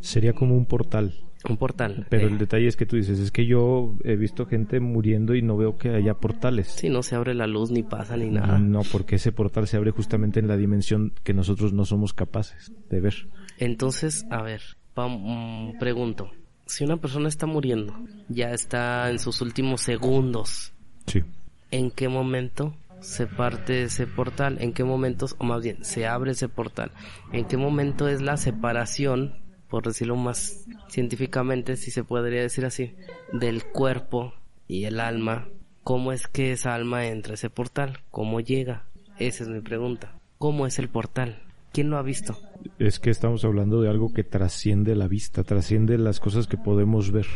Sería 0.00 0.34
como 0.34 0.56
un 0.56 0.66
portal. 0.66 1.14
Un 1.48 1.56
portal. 1.56 2.06
Pero 2.08 2.26
eh, 2.26 2.30
el 2.30 2.38
detalle 2.38 2.66
es 2.66 2.76
que 2.76 2.84
tú 2.86 2.96
dices, 2.96 3.18
es 3.20 3.30
que 3.30 3.46
yo 3.46 3.94
he 4.04 4.16
visto 4.16 4.46
gente 4.46 4.80
muriendo 4.80 5.34
y 5.34 5.42
no 5.42 5.56
veo 5.56 5.76
que 5.76 5.90
haya 5.90 6.14
portales. 6.14 6.66
Sí, 6.68 6.88
no 6.88 7.02
se 7.02 7.14
abre 7.14 7.34
la 7.34 7.46
luz 7.46 7.70
ni 7.70 7.82
pasa 7.84 8.16
ni 8.16 8.28
nada. 8.28 8.58
No, 8.58 8.82
porque 8.90 9.16
ese 9.16 9.30
portal 9.30 9.68
se 9.68 9.76
abre 9.76 9.92
justamente 9.92 10.40
en 10.40 10.48
la 10.48 10.56
dimensión 10.56 11.12
que 11.22 11.34
nosotros 11.34 11.72
no 11.72 11.84
somos 11.84 12.12
capaces 12.12 12.72
de 12.90 13.00
ver. 13.00 13.28
Entonces, 13.58 14.26
a 14.30 14.42
ver, 14.42 14.62
mm, 14.96 15.78
pregunto. 15.78 16.30
Si 16.66 16.84
una 16.84 16.96
persona 16.98 17.28
está 17.28 17.46
muriendo, 17.46 17.94
ya 18.28 18.50
está 18.52 19.08
en 19.10 19.18
sus 19.18 19.40
últimos 19.40 19.80
segundos, 19.80 20.72
Sí. 21.06 21.22
¿en 21.70 21.90
qué 21.90 22.08
momento 22.08 22.74
se 23.00 23.26
parte 23.26 23.84
ese 23.84 24.06
portal? 24.06 24.58
¿En 24.60 24.72
qué 24.72 24.84
momentos, 24.84 25.34
o 25.38 25.44
más 25.44 25.62
bien, 25.62 25.82
se 25.84 26.06
abre 26.06 26.32
ese 26.32 26.48
portal? 26.48 26.90
¿En 27.32 27.46
qué 27.46 27.56
momento 27.56 28.06
es 28.08 28.20
la 28.20 28.36
separación, 28.36 29.34
por 29.68 29.84
decirlo 29.84 30.16
más 30.16 30.66
científicamente, 30.88 31.76
si 31.76 31.90
se 31.90 32.04
podría 32.04 32.42
decir 32.42 32.64
así, 32.64 32.94
del 33.32 33.64
cuerpo 33.64 34.34
y 34.66 34.84
el 34.84 35.00
alma? 35.00 35.48
¿Cómo 35.84 36.12
es 36.12 36.28
que 36.28 36.52
esa 36.52 36.74
alma 36.74 37.06
entra 37.06 37.32
a 37.32 37.34
ese 37.34 37.50
portal? 37.50 38.00
¿Cómo 38.10 38.40
llega? 38.40 38.84
Esa 39.18 39.44
es 39.44 39.50
mi 39.50 39.60
pregunta. 39.60 40.18
¿Cómo 40.38 40.66
es 40.66 40.78
el 40.78 40.88
portal? 40.88 41.42
¿Quién 41.72 41.90
lo 41.90 41.98
ha 41.98 42.02
visto? 42.02 42.38
Es 42.78 42.98
que 42.98 43.10
estamos 43.10 43.44
hablando 43.44 43.80
de 43.80 43.88
algo 43.88 44.12
que 44.12 44.24
trasciende 44.24 44.94
la 44.94 45.08
vista, 45.08 45.44
trasciende 45.44 45.98
las 45.98 46.20
cosas 46.20 46.46
que 46.46 46.56
podemos 46.56 47.10
ver. 47.10 47.26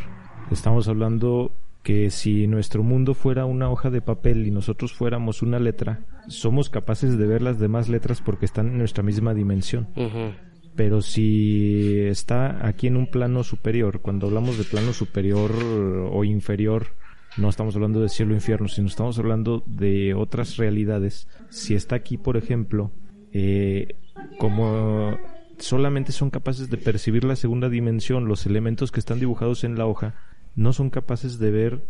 Estamos 0.50 0.88
hablando 0.88 1.52
que 1.82 2.10
si 2.10 2.46
nuestro 2.46 2.82
mundo 2.82 3.14
fuera 3.14 3.44
una 3.44 3.70
hoja 3.70 3.90
de 3.90 4.00
papel 4.00 4.46
y 4.46 4.50
nosotros 4.50 4.92
fuéramos 4.92 5.42
una 5.42 5.58
letra, 5.58 6.00
somos 6.28 6.70
capaces 6.70 7.18
de 7.18 7.26
ver 7.26 7.42
las 7.42 7.58
demás 7.58 7.88
letras 7.88 8.20
porque 8.20 8.46
están 8.46 8.68
en 8.68 8.78
nuestra 8.78 9.02
misma 9.02 9.34
dimensión. 9.34 9.88
Pero 10.74 11.02
si 11.02 11.98
está 12.00 12.66
aquí 12.66 12.86
en 12.86 12.96
un 12.96 13.06
plano 13.06 13.44
superior, 13.44 14.00
cuando 14.00 14.26
hablamos 14.26 14.56
de 14.56 14.64
plano 14.64 14.92
superior 14.92 15.52
o 16.10 16.24
inferior, 16.24 16.88
no 17.36 17.48
estamos 17.48 17.74
hablando 17.76 18.00
de 18.00 18.08
cielo 18.08 18.32
o 18.32 18.34
infierno, 18.34 18.68
sino 18.68 18.88
estamos 18.88 19.18
hablando 19.18 19.62
de 19.66 20.14
otras 20.14 20.56
realidades. 20.56 21.28
Si 21.50 21.74
está 21.74 21.96
aquí, 21.96 22.16
por 22.16 22.36
ejemplo, 22.36 22.90
eh, 23.32 23.96
como 24.38 25.16
solamente 25.58 26.12
son 26.12 26.30
capaces 26.30 26.70
de 26.70 26.76
percibir 26.76 27.24
la 27.24 27.36
segunda 27.36 27.68
dimensión, 27.68 28.26
los 28.26 28.46
elementos 28.46 28.90
que 28.90 29.00
están 29.00 29.20
dibujados 29.20 29.64
en 29.64 29.76
la 29.76 29.86
hoja, 29.86 30.14
no 30.54 30.72
son 30.72 30.90
capaces 30.90 31.38
de 31.38 31.50
ver 31.50 31.84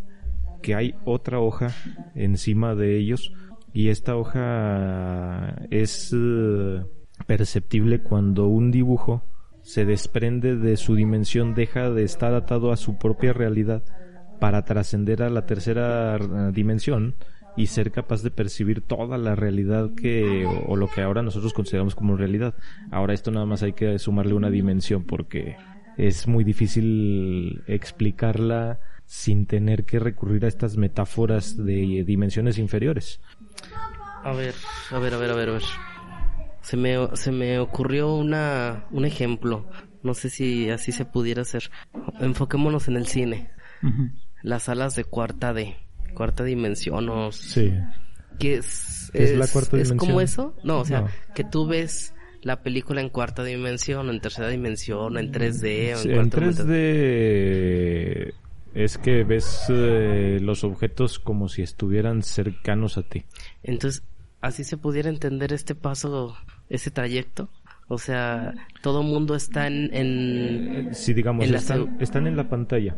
que 0.63 0.75
hay 0.75 0.95
otra 1.05 1.41
hoja 1.41 1.75
encima 2.15 2.75
de 2.75 2.97
ellos 2.97 3.33
y 3.73 3.89
esta 3.89 4.17
hoja 4.17 5.57
es 5.71 6.13
eh, 6.15 6.83
perceptible 7.27 8.03
cuando 8.03 8.47
un 8.47 8.71
dibujo 8.71 9.25
se 9.63 9.85
desprende 9.85 10.57
de 10.57 10.77
su 10.77 10.95
dimensión, 10.95 11.55
deja 11.55 11.91
de 11.91 12.03
estar 12.03 12.35
atado 12.35 12.73
a 12.73 12.77
su 12.77 12.99
propia 12.99 13.33
realidad 13.33 13.83
para 14.41 14.65
trascender 14.65 15.23
a 15.23 15.31
la 15.31 15.47
tercera 15.47 16.17
eh, 16.17 16.51
dimensión 16.53 17.15
y 17.57 17.67
ser 17.67 17.93
capaz 17.93 18.23
de 18.23 18.31
percibir 18.31 18.81
toda 18.81 19.19
la 19.19 19.37
realidad 19.37 19.91
que 19.95 20.45
o, 20.47 20.73
o 20.73 20.77
lo 20.77 20.89
que 20.89 21.03
ahora 21.03 21.23
nosotros 21.23 21.53
consideramos 21.53 21.95
como 21.95 22.17
realidad. 22.17 22.55
Ahora 22.91 23.15
esto 23.15 23.31
nada 23.31 23.47
más 23.47 23.63
hay 23.63 23.75
que 23.75 23.99
sumarle 23.99 24.35
una 24.35 24.51
dimensión 24.51 25.05
porque 25.05 25.57
es 25.97 26.27
muy 26.27 26.45
difícil 26.45 27.63
explicarla 27.67 28.81
sin 29.05 29.47
tener 29.47 29.85
que 29.85 29.99
recurrir 29.99 30.45
a 30.45 30.49
estas 30.49 30.77
metáforas 30.77 31.57
de 31.57 32.03
dimensiones 32.05 32.59
inferiores. 32.59 33.21
A 34.25 34.33
ver, 34.33 34.55
a 34.91 34.99
ver, 34.99 35.15
a 35.15 35.19
ver, 35.19 35.31
a 35.31 35.35
ver, 35.35 35.49
a 35.51 35.53
ver. 35.53 35.63
Se 36.63 36.77
me, 36.77 36.97
se 37.17 37.33
me 37.33 37.59
ocurrió 37.59 38.15
una, 38.15 38.87
un 38.91 39.05
ejemplo. 39.05 39.69
No 40.03 40.15
sé 40.15 40.31
si 40.31 40.71
así 40.71 40.93
se 40.93 41.05
pudiera 41.05 41.43
hacer. 41.43 41.71
Enfoquémonos 42.21 42.89
en 42.89 42.97
el 42.97 43.07
cine. 43.07 43.51
Las 44.43 44.65
salas 44.65 44.95
de 44.97 45.05
cuarta 45.05 45.53
D. 45.53 45.77
Cuarta 46.15 46.45
dimensión 46.45 47.09
o... 47.09 47.33
Sí. 47.33 47.73
¿Qué 48.39 48.55
es? 48.57 49.11
¿Qué 49.13 49.25
es 49.25 49.37
la 49.37 49.47
cuarta 49.47 49.77
¿Es 49.79 49.89
como 49.93 50.13
dimensión? 50.13 50.23
eso? 50.53 50.57
No, 50.65 50.81
o 50.81 50.85
sea, 50.85 51.03
No. 51.03 51.09
que 51.35 51.45
tú 51.45 51.67
ves 51.67 52.15
la 52.43 52.63
película 52.63 53.01
en 53.01 53.09
cuarta 53.09 53.45
dimensión, 53.45 54.09
en 54.11 54.21
tercera 54.21 54.49
dimensión, 54.49 55.17
en 55.19 55.31
3D, 55.33 55.95
o 55.95 55.97
en, 55.97 55.99
Sí, 55.99 56.09
en 56.09 56.15
cuarta 56.15 56.39
dimensión. 56.41 56.69
3D 56.69 58.35
es 58.75 58.99
que 58.99 59.23
ves 59.25 59.65
eh, 59.69 60.39
los 60.41 60.65
objetos 60.65 61.19
como 61.19 61.49
si 61.49 61.63
estuvieran 61.63 62.23
cercanos 62.23 62.97
a 62.99 63.03
ti. 63.03 63.25
Entonces, 63.63 64.03
así 64.41 64.65
se 64.65 64.77
pudiera 64.77 65.09
entender 65.11 65.53
este 65.53 65.75
paso, 65.75 66.35
ese 66.73 66.91
trayecto. 66.91 67.49
O 67.89 67.99
sea, 67.99 68.55
todo 68.81 69.03
mundo 69.03 69.35
está 69.35 69.67
en... 69.67 69.91
en... 69.93 70.95
Si 70.95 71.13
digamos, 71.13 71.47
En 71.47 71.55
están, 71.55 71.97
están 72.01 72.27
en 72.27 72.37
la 72.37 72.49
pantalla 72.49 72.97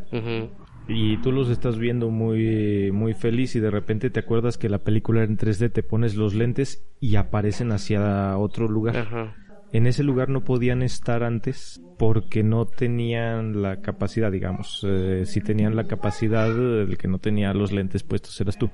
y 0.86 1.16
tú 1.18 1.32
los 1.32 1.48
estás 1.48 1.78
viendo 1.78 2.10
muy, 2.10 2.92
muy 2.92 3.14
feliz 3.14 3.56
y 3.56 3.60
de 3.60 3.70
repente 3.70 4.10
te 4.10 4.20
acuerdas 4.20 4.58
que 4.58 4.68
la 4.68 4.78
película 4.78 5.22
era 5.22 5.30
en 5.30 5.38
3D, 5.38 5.72
te 5.72 5.82
pones 5.82 6.14
los 6.14 6.34
lentes 6.34 6.84
y 7.00 7.16
aparecen 7.16 7.72
hacia 7.72 8.36
otro 8.36 8.68
lugar. 8.68 8.98
Ajá. 8.98 9.34
En 9.72 9.88
ese 9.88 10.04
lugar 10.04 10.28
no 10.28 10.44
podían 10.44 10.82
estar 10.82 11.24
antes 11.24 11.82
porque 11.98 12.44
no 12.44 12.66
tenían 12.66 13.60
la 13.60 13.80
capacidad, 13.80 14.30
digamos. 14.30 14.86
Eh, 14.86 15.22
si 15.26 15.40
tenían 15.40 15.74
la 15.74 15.84
capacidad, 15.84 16.48
el 16.48 16.96
que 16.96 17.08
no 17.08 17.18
tenía 17.18 17.52
los 17.54 17.72
lentes 17.72 18.04
puestos 18.04 18.40
eras 18.40 18.56
tú. 18.56 18.70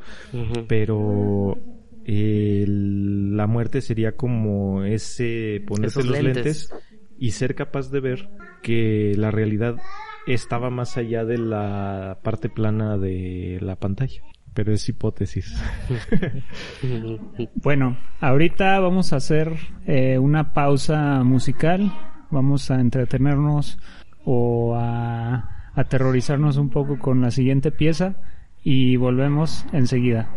Pero 0.68 1.56
el- 2.10 3.36
la 3.36 3.46
muerte 3.46 3.80
sería 3.80 4.12
como 4.16 4.84
ese 4.84 5.62
ponerte 5.66 5.88
Esos 6.00 6.06
los 6.06 6.20
lentes. 6.22 6.34
lentes. 6.70 6.74
y 7.18 7.30
ser 7.32 7.54
capaz 7.54 7.90
de 7.90 8.00
ver 8.00 8.28
que 8.62 9.14
la 9.16 9.30
realidad 9.30 9.76
estaba 10.26 10.70
más 10.70 10.96
allá 10.96 11.24
de 11.24 11.38
la 11.38 12.18
parte 12.22 12.48
plana 12.48 12.96
de 12.98 13.58
la 13.60 13.76
pantalla. 13.76 14.22
Pero 14.54 14.72
es 14.72 14.88
hipótesis. 14.88 15.54
Bueno, 17.62 17.96
ahorita 18.20 18.80
vamos 18.80 19.12
a 19.12 19.16
hacer 19.16 19.52
eh, 19.86 20.18
una 20.18 20.52
pausa 20.52 21.22
musical. 21.24 21.92
Vamos 22.30 22.70
a 22.70 22.80
entretenernos 22.80 23.78
o 24.24 24.74
a 24.76 25.70
aterrorizarnos 25.74 26.56
un 26.56 26.70
poco 26.70 26.98
con 26.98 27.20
la 27.20 27.30
siguiente 27.30 27.70
pieza 27.70 28.16
y 28.62 28.96
volvemos 28.96 29.64
enseguida. 29.72 30.28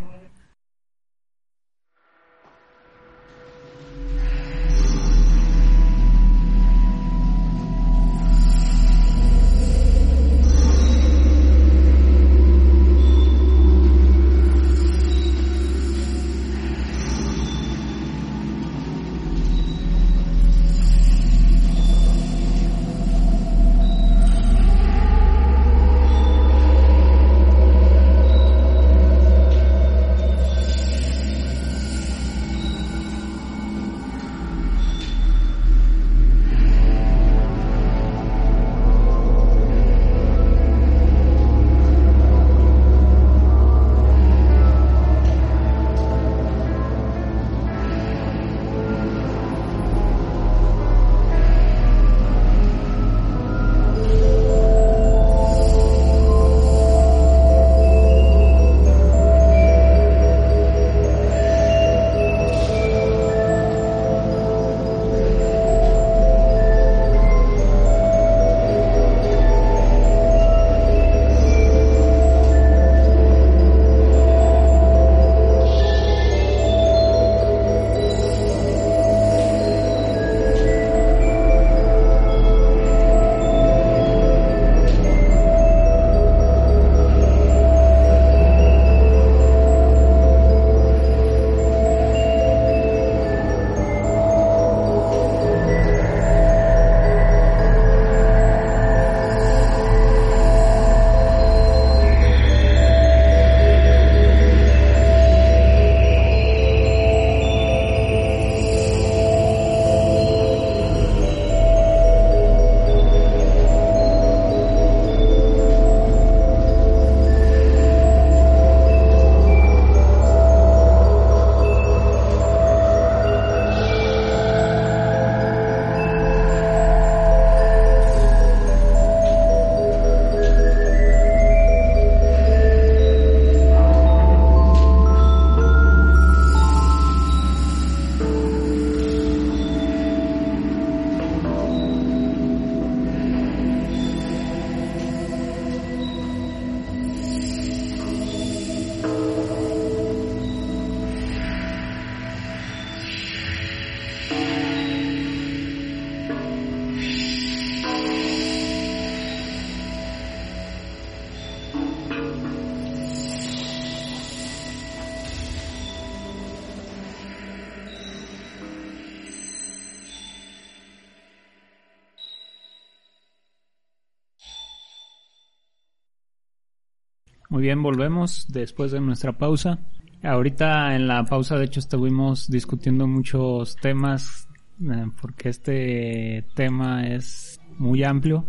Muy 177.54 177.62
bien, 177.62 177.84
volvemos 177.84 178.48
después 178.50 178.92
de 178.92 179.00
nuestra 179.00 179.34
pausa. 179.34 179.78
Ahorita 180.24 180.96
en 180.96 181.08
la 181.08 181.24
pausa, 181.24 181.56
de 181.56 181.66
hecho, 181.66 181.82
estuvimos 181.82 182.50
discutiendo 182.50 183.06
muchos 183.06 183.76
temas, 183.76 184.48
eh, 184.82 185.06
porque 185.22 185.50
este 185.50 186.48
tema 186.56 187.06
es 187.06 187.62
muy 187.78 188.04
amplio, 188.04 188.48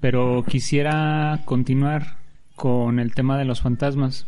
pero 0.00 0.44
quisiera 0.46 1.40
continuar 1.46 2.18
con 2.54 2.98
el 2.98 3.14
tema 3.14 3.38
de 3.38 3.46
los 3.46 3.62
fantasmas. 3.62 4.26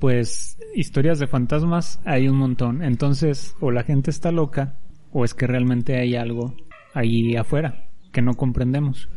Pues 0.00 0.58
historias 0.74 1.20
de 1.20 1.28
fantasmas 1.28 2.00
hay 2.04 2.26
un 2.26 2.36
montón, 2.36 2.82
entonces 2.82 3.54
o 3.60 3.70
la 3.70 3.84
gente 3.84 4.10
está 4.10 4.32
loca 4.32 4.80
o 5.12 5.24
es 5.24 5.34
que 5.34 5.46
realmente 5.46 5.96
hay 6.00 6.16
algo 6.16 6.56
ahí 6.94 7.36
afuera 7.36 7.90
que 8.10 8.22
no 8.22 8.34
comprendemos. 8.34 9.08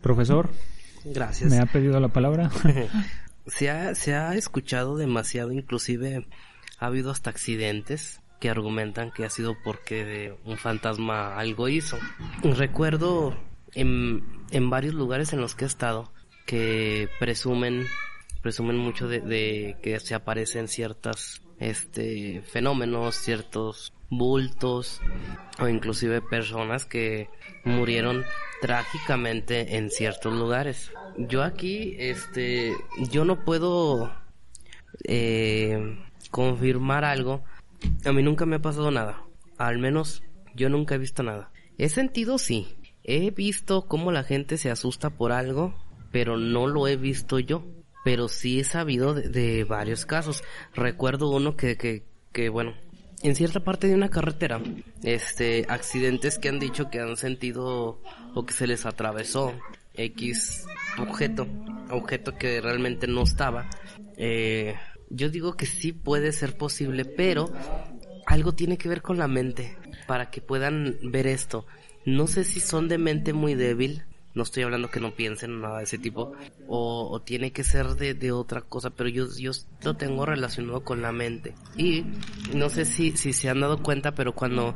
Profesor, 0.00 0.48
Gracias. 1.04 1.50
me 1.50 1.58
ha 1.58 1.66
pedido 1.66 1.98
la 2.00 2.08
palabra. 2.08 2.50
Se 3.48 3.68
ha, 3.70 3.96
se 3.96 4.14
ha 4.14 4.36
escuchado 4.36 4.96
demasiado, 4.96 5.50
inclusive 5.50 6.24
ha 6.78 6.86
habido 6.86 7.10
hasta 7.10 7.30
accidentes 7.30 8.20
que 8.38 8.48
argumentan 8.48 9.10
que 9.10 9.24
ha 9.24 9.30
sido 9.30 9.56
porque 9.64 10.32
un 10.44 10.58
fantasma 10.58 11.36
algo 11.36 11.68
hizo. 11.68 11.98
Recuerdo 12.44 13.36
en, 13.74 14.22
en 14.52 14.70
varios 14.70 14.94
lugares 14.94 15.32
en 15.32 15.40
los 15.40 15.56
que 15.56 15.64
he 15.64 15.66
estado 15.66 16.12
que 16.46 17.08
presumen, 17.18 17.86
presumen 18.42 18.76
mucho 18.76 19.08
de, 19.08 19.20
de 19.20 19.76
que 19.82 19.98
se 19.98 20.14
aparecen 20.14 20.68
ciertas, 20.68 21.42
este, 21.58 22.42
fenómenos, 22.42 23.16
ciertos 23.16 23.92
bultos 24.12 25.00
o 25.58 25.68
inclusive 25.68 26.20
personas 26.20 26.84
que 26.84 27.28
murieron 27.64 28.24
trágicamente 28.60 29.76
en 29.76 29.90
ciertos 29.90 30.32
lugares. 30.34 30.92
Yo 31.16 31.42
aquí, 31.42 31.96
este, 31.98 32.74
yo 33.10 33.24
no 33.24 33.44
puedo 33.44 34.14
eh, 35.04 35.98
confirmar 36.30 37.04
algo. 37.04 37.42
A 38.04 38.12
mí 38.12 38.22
nunca 38.22 38.46
me 38.46 38.56
ha 38.56 38.62
pasado 38.62 38.90
nada. 38.90 39.24
Al 39.58 39.78
menos 39.78 40.22
yo 40.54 40.68
nunca 40.68 40.94
he 40.94 40.98
visto 40.98 41.22
nada. 41.22 41.50
He 41.78 41.88
sentido 41.88 42.38
sí. 42.38 42.76
He 43.04 43.30
visto 43.30 43.88
cómo 43.88 44.12
la 44.12 44.22
gente 44.22 44.58
se 44.58 44.70
asusta 44.70 45.10
por 45.10 45.32
algo, 45.32 45.74
pero 46.12 46.36
no 46.36 46.66
lo 46.66 46.86
he 46.86 46.96
visto 46.96 47.38
yo. 47.38 47.64
Pero 48.04 48.28
sí 48.28 48.60
he 48.60 48.64
sabido 48.64 49.14
de, 49.14 49.28
de 49.28 49.64
varios 49.64 50.06
casos. 50.06 50.44
Recuerdo 50.74 51.30
uno 51.30 51.56
que, 51.56 51.76
que, 51.76 52.04
que 52.32 52.48
bueno, 52.48 52.74
en 53.22 53.34
cierta 53.36 53.60
parte 53.60 53.86
de 53.86 53.94
una 53.94 54.08
carretera, 54.08 54.60
este, 55.02 55.64
accidentes 55.68 56.38
que 56.38 56.48
han 56.48 56.58
dicho 56.58 56.90
que 56.90 57.00
han 57.00 57.16
sentido 57.16 58.00
o 58.34 58.46
que 58.46 58.52
se 58.52 58.66
les 58.66 58.84
atravesó 58.86 59.52
X 59.94 60.66
objeto, 60.98 61.46
objeto 61.90 62.36
que 62.36 62.60
realmente 62.60 63.06
no 63.06 63.22
estaba. 63.22 63.68
Eh, 64.16 64.74
yo 65.10 65.28
digo 65.28 65.56
que 65.56 65.66
sí 65.66 65.92
puede 65.92 66.32
ser 66.32 66.56
posible, 66.56 67.04
pero 67.04 67.52
algo 68.26 68.54
tiene 68.54 68.78
que 68.78 68.88
ver 68.88 69.02
con 69.02 69.18
la 69.18 69.28
mente 69.28 69.76
para 70.06 70.30
que 70.30 70.40
puedan 70.40 70.98
ver 71.02 71.26
esto. 71.26 71.66
No 72.04 72.26
sé 72.26 72.44
si 72.44 72.60
son 72.60 72.88
de 72.88 72.98
mente 72.98 73.32
muy 73.32 73.54
débil, 73.54 74.04
no 74.34 74.42
estoy 74.42 74.62
hablando 74.62 74.90
que 74.90 75.00
no 75.00 75.14
piensen 75.14 75.60
nada 75.60 75.78
de 75.78 75.84
ese 75.84 75.98
tipo, 75.98 76.32
o, 76.66 77.20
tiene 77.24 77.52
que 77.52 77.64
ser 77.64 77.94
de, 77.96 78.14
de, 78.14 78.32
otra 78.32 78.62
cosa, 78.62 78.90
pero 78.90 79.08
yo, 79.08 79.26
yo 79.38 79.52
lo 79.82 79.94
tengo 79.96 80.24
relacionado 80.24 80.82
con 80.82 81.02
la 81.02 81.12
mente. 81.12 81.54
Y 81.76 82.04
no 82.54 82.68
sé 82.68 82.84
si, 82.84 83.16
si 83.16 83.32
se 83.32 83.48
han 83.48 83.60
dado 83.60 83.82
cuenta, 83.82 84.14
pero 84.14 84.34
cuando 84.34 84.74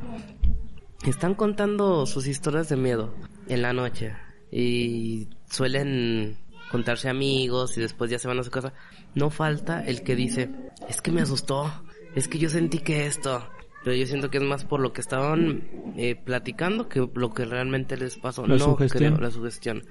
están 1.06 1.34
contando 1.34 2.06
sus 2.06 2.26
historias 2.26 2.68
de 2.68 2.76
miedo 2.76 3.14
en 3.48 3.62
la 3.62 3.72
noche 3.72 4.14
y 4.50 5.28
suelen 5.50 6.38
contarse 6.70 7.08
amigos 7.08 7.78
y 7.78 7.80
después 7.80 8.10
ya 8.10 8.18
se 8.18 8.28
van 8.28 8.38
a 8.38 8.42
su 8.42 8.50
casa, 8.50 8.72
no 9.14 9.30
falta 9.30 9.84
el 9.84 10.02
que 10.02 10.16
dice, 10.16 10.50
es 10.88 11.00
que 11.00 11.12
me 11.12 11.22
asustó, 11.22 11.82
es 12.14 12.28
que 12.28 12.38
yo 12.38 12.50
sentí 12.50 12.78
que 12.78 13.06
esto, 13.06 13.48
pero 13.86 13.98
yo 13.98 14.06
siento 14.08 14.32
que 14.32 14.38
es 14.38 14.42
más 14.42 14.64
por 14.64 14.80
lo 14.80 14.92
que 14.92 15.00
estaban 15.00 15.62
eh, 15.96 16.16
platicando 16.16 16.88
que 16.88 17.08
lo 17.14 17.32
que 17.32 17.44
realmente 17.44 17.96
les 17.96 18.16
pasó. 18.16 18.44
La 18.44 18.56
no 18.56 18.64
sugestión. 18.64 19.14
creo, 19.14 19.22
la 19.22 19.30
sugestión. 19.30 19.84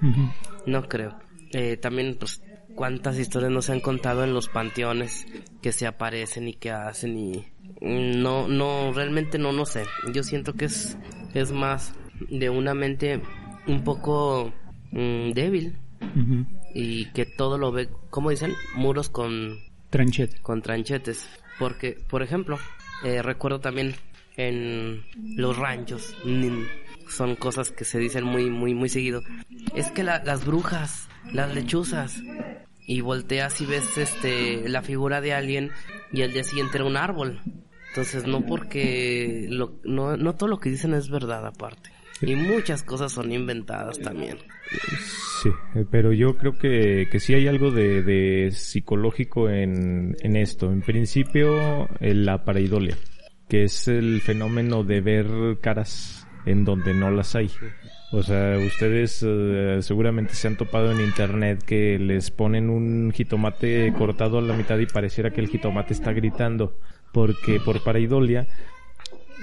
No 0.66 0.86
creo. 0.86 1.16
Eh, 1.54 1.78
también, 1.78 2.14
pues, 2.20 2.42
cuántas 2.74 3.18
historias 3.18 3.50
nos 3.50 3.70
han 3.70 3.80
contado 3.80 4.22
en 4.22 4.34
los 4.34 4.50
panteones 4.50 5.26
que 5.62 5.72
se 5.72 5.86
aparecen 5.86 6.46
y 6.46 6.52
que 6.52 6.72
hacen 6.72 7.16
y 7.16 7.46
no, 7.80 8.46
no, 8.48 8.92
realmente 8.92 9.38
no, 9.38 9.52
no 9.52 9.64
sé. 9.64 9.84
Yo 10.12 10.22
siento 10.22 10.52
que 10.52 10.66
es, 10.66 10.98
es 11.32 11.52
más 11.52 11.94
de 12.28 12.50
una 12.50 12.74
mente 12.74 13.22
un 13.66 13.82
poco 13.82 14.52
mm, 14.90 15.30
débil 15.30 15.78
y 16.74 17.06
que 17.12 17.24
todo 17.24 17.56
lo 17.56 17.72
ve, 17.72 17.88
como 18.10 18.28
dicen, 18.28 18.52
muros 18.74 19.08
con 19.08 19.56
Tranchete. 19.88 20.36
con 20.42 20.60
tranchetes. 20.60 21.26
Porque, 21.58 21.96
por 22.10 22.22
ejemplo, 22.22 22.58
eh, 23.02 23.22
recuerdo 23.22 23.60
también 23.60 23.94
en 24.36 25.04
los 25.36 25.56
ranchos, 25.56 26.14
mm, 26.24 26.62
son 27.08 27.36
cosas 27.36 27.70
que 27.70 27.84
se 27.84 27.98
dicen 27.98 28.24
muy, 28.24 28.50
muy, 28.50 28.74
muy 28.74 28.88
seguido. 28.88 29.22
Es 29.74 29.90
que 29.90 30.02
la- 30.02 30.22
las 30.24 30.44
brujas, 30.44 31.08
las 31.32 31.54
lechuzas, 31.54 32.22
y 32.88 33.00
volteas 33.00 33.60
y 33.60 33.66
ves 33.66 33.98
este, 33.98 34.68
la 34.68 34.80
figura 34.82 35.20
de 35.20 35.32
alguien 35.32 35.72
y 36.12 36.22
al 36.22 36.32
día 36.32 36.44
siguiente 36.44 36.78
era 36.78 36.84
un 36.84 36.96
árbol. 36.96 37.40
Entonces, 37.88 38.26
no 38.26 38.44
porque, 38.46 39.46
lo, 39.48 39.72
no, 39.84 40.16
no 40.16 40.34
todo 40.34 40.48
lo 40.48 40.60
que 40.60 40.70
dicen 40.70 40.94
es 40.94 41.08
verdad 41.08 41.46
aparte. 41.46 41.90
Y 42.20 42.34
muchas 42.36 42.82
cosas 42.82 43.10
son 43.12 43.32
inventadas 43.32 43.98
también. 43.98 44.38
Sí, 45.42 45.50
eh, 45.74 45.84
pero 45.90 46.12
yo 46.12 46.36
creo 46.36 46.56
que, 46.58 47.08
que 47.10 47.20
sí 47.20 47.34
hay 47.34 47.46
algo 47.46 47.70
de, 47.70 48.02
de 48.02 48.50
psicológico 48.52 49.48
en, 49.48 50.16
en 50.20 50.36
esto. 50.36 50.72
En 50.72 50.80
principio, 50.80 51.88
eh, 52.00 52.14
la 52.14 52.44
pareidolia, 52.44 52.96
que 53.48 53.64
es 53.64 53.88
el 53.88 54.20
fenómeno 54.22 54.82
de 54.82 55.00
ver 55.00 55.26
caras 55.60 56.26
en 56.46 56.64
donde 56.64 56.94
no 56.94 57.10
las 57.10 57.34
hay. 57.34 57.50
O 58.12 58.22
sea, 58.22 58.56
ustedes 58.58 59.22
eh, 59.26 59.78
seguramente 59.80 60.34
se 60.34 60.46
han 60.48 60.56
topado 60.56 60.92
en 60.92 61.00
internet 61.00 61.62
que 61.64 61.98
les 61.98 62.30
ponen 62.30 62.70
un 62.70 63.12
jitomate 63.12 63.92
cortado 63.98 64.38
a 64.38 64.42
la 64.42 64.56
mitad 64.56 64.78
y 64.78 64.86
pareciera 64.86 65.30
que 65.30 65.40
el 65.40 65.48
jitomate 65.48 65.92
está 65.92 66.12
gritando. 66.12 66.78
Porque 67.12 67.60
por 67.60 67.82
pareidolia 67.82 68.46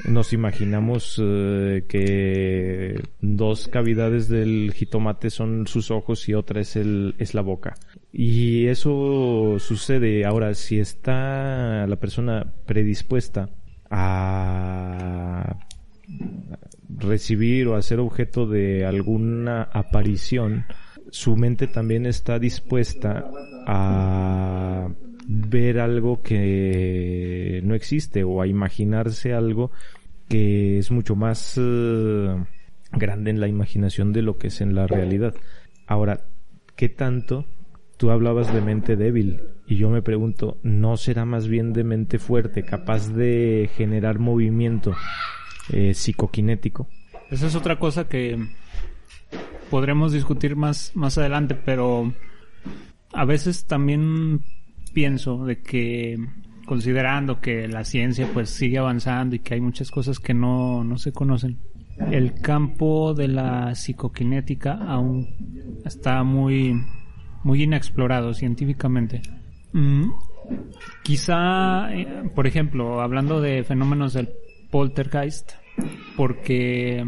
nos 0.05 0.33
imaginamos 0.33 1.21
eh, 1.21 1.85
que 1.87 3.01
dos 3.21 3.67
cavidades 3.67 4.27
del 4.27 4.73
jitomate 4.73 5.29
son 5.29 5.67
sus 5.67 5.91
ojos 5.91 6.27
y 6.27 6.33
otra 6.33 6.61
es 6.61 6.75
el 6.75 7.15
es 7.19 7.33
la 7.33 7.41
boca. 7.41 7.75
Y 8.11 8.67
eso 8.67 9.57
sucede 9.59 10.25
ahora 10.25 10.53
si 10.55 10.79
está 10.79 11.85
la 11.87 11.95
persona 11.97 12.53
predispuesta 12.65 13.49
a 13.89 15.57
recibir 16.89 17.67
o 17.67 17.75
a 17.75 17.81
ser 17.81 17.99
objeto 17.99 18.45
de 18.45 18.85
alguna 18.85 19.63
aparición, 19.63 20.65
su 21.09 21.35
mente 21.35 21.67
también 21.67 22.05
está 22.05 22.39
dispuesta 22.39 23.29
a 23.67 24.89
ver 25.27 25.79
algo 25.79 26.21
que 26.21 27.61
no 27.63 27.75
existe 27.75 28.23
o 28.23 28.41
a 28.41 28.47
imaginarse 28.47 29.33
algo 29.33 29.71
que 30.27 30.79
es 30.79 30.91
mucho 30.91 31.15
más 31.15 31.59
eh, 31.61 32.35
grande 32.91 33.31
en 33.31 33.39
la 33.39 33.47
imaginación 33.47 34.13
de 34.13 34.21
lo 34.21 34.37
que 34.37 34.47
es 34.47 34.61
en 34.61 34.75
la 34.75 34.87
realidad. 34.87 35.35
Ahora, 35.87 36.21
¿qué 36.75 36.89
tanto 36.89 37.45
tú 37.97 38.11
hablabas 38.11 38.53
de 38.53 38.61
mente 38.61 38.95
débil? 38.95 39.41
Y 39.67 39.77
yo 39.77 39.89
me 39.89 40.01
pregunto, 40.01 40.57
¿no 40.63 40.97
será 40.97 41.25
más 41.25 41.47
bien 41.47 41.73
de 41.73 41.83
mente 41.83 42.19
fuerte, 42.19 42.63
capaz 42.63 43.09
de 43.09 43.69
generar 43.75 44.19
movimiento 44.19 44.95
eh, 45.71 45.93
psicoquinético? 45.93 46.87
Esa 47.29 47.47
es 47.47 47.55
otra 47.55 47.79
cosa 47.79 48.07
que 48.07 48.37
podremos 49.69 50.11
discutir 50.11 50.55
más, 50.55 50.91
más 50.95 51.17
adelante, 51.17 51.55
pero 51.55 52.13
a 53.13 53.25
veces 53.25 53.65
también 53.65 54.41
pienso 54.93 55.45
de 55.45 55.61
que 55.61 56.17
considerando 56.65 57.41
que 57.41 57.67
la 57.67 57.83
ciencia 57.83 58.29
pues 58.33 58.49
sigue 58.49 58.77
avanzando 58.77 59.35
y 59.35 59.39
que 59.39 59.55
hay 59.55 59.61
muchas 59.61 59.91
cosas 59.91 60.19
que 60.19 60.33
no, 60.33 60.83
no 60.83 60.97
se 60.97 61.11
conocen, 61.11 61.59
el 62.11 62.33
campo 62.35 63.13
de 63.13 63.27
la 63.27 63.75
psicoquinética 63.75 64.73
aún 64.73 65.81
está 65.85 66.23
muy, 66.23 66.81
muy 67.43 67.63
inexplorado 67.63 68.33
científicamente. 68.33 69.21
Mm, 69.73 70.09
quizá, 71.03 71.93
eh, 71.93 72.29
por 72.33 72.47
ejemplo, 72.47 73.01
hablando 73.01 73.41
de 73.41 73.63
fenómenos 73.63 74.13
del 74.13 74.29
poltergeist, 74.71 75.53
porque, 76.15 77.03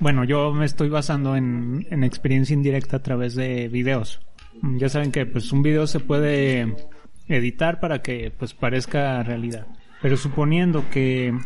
bueno, 0.00 0.24
yo 0.24 0.52
me 0.52 0.64
estoy 0.64 0.88
basando 0.88 1.36
en, 1.36 1.86
en 1.90 2.04
experiencia 2.04 2.54
indirecta 2.54 2.98
a 2.98 3.02
través 3.02 3.34
de 3.34 3.68
videos. 3.68 4.20
Mm, 4.62 4.78
Ya 4.78 4.88
saben 4.88 5.12
que 5.12 5.26
pues 5.26 5.52
un 5.52 5.62
video 5.62 5.86
se 5.86 6.00
puede 6.00 6.74
editar 7.28 7.80
para 7.80 8.02
que 8.02 8.32
pues 8.36 8.54
parezca 8.54 9.22
realidad. 9.22 9.66
Pero 10.00 10.16
suponiendo 10.16 10.88
que 10.90 11.36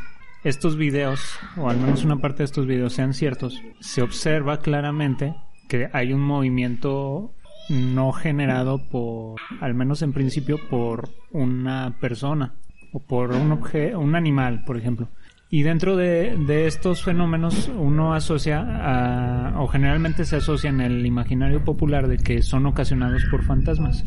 estos 0.45 0.77
videos, 0.77 1.39
o 1.57 1.69
al 1.71 1.79
menos 1.79 2.05
una 2.05 2.17
parte 2.17 2.39
de 2.39 2.45
estos 2.45 2.67
videos 2.67 2.93
sean 2.93 3.15
ciertos, 3.15 3.61
se 3.81 4.03
observa 4.03 4.59
claramente 4.59 5.35
que 5.69 5.89
hay 5.93 6.13
un 6.13 6.21
movimiento 6.21 7.33
no 7.69 8.13
generado 8.13 8.79
por, 8.91 9.41
al 9.61 9.75
menos 9.75 10.03
en 10.03 10.13
principio, 10.13 10.59
por 10.69 11.09
una 11.31 11.97
persona 12.01 12.55
o 12.93 13.01
por 13.01 13.33
un 13.33 13.53
objeto, 13.53 13.99
un 14.01 14.15
animal, 14.15 14.65
por 14.65 14.77
ejemplo. 14.77 15.09
Y 15.55 15.64
dentro 15.64 15.98
de, 15.98 16.66
estos 16.66 17.03
fenómenos 17.03 17.70
uno 17.76 18.14
asocia 18.14 18.61
a, 18.62 19.61
o 19.61 19.68
generalmente 19.68 20.24
se 20.24 20.36
asocia 20.36 20.70
en 20.70 20.80
el 20.80 21.05
imaginario 21.05 21.62
popular 21.62 22.09
de 22.09 22.16
que 22.16 22.40
son 22.40 22.64
ocasionados 22.64 23.22
por 23.30 23.44
fantasmas. 23.44 24.03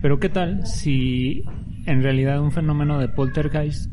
Pero 0.00 0.18
¿qué 0.18 0.30
tal 0.30 0.66
si 0.66 1.44
en 1.84 2.02
realidad 2.02 2.40
un 2.40 2.52
fenómeno 2.52 2.98
de 2.98 3.10
poltergeist 3.10 3.92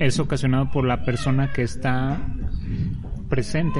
es 0.00 0.18
ocasionado 0.18 0.72
por 0.72 0.86
la 0.86 1.04
persona 1.04 1.52
que 1.52 1.62
está 1.62 2.20
presente? 3.28 3.78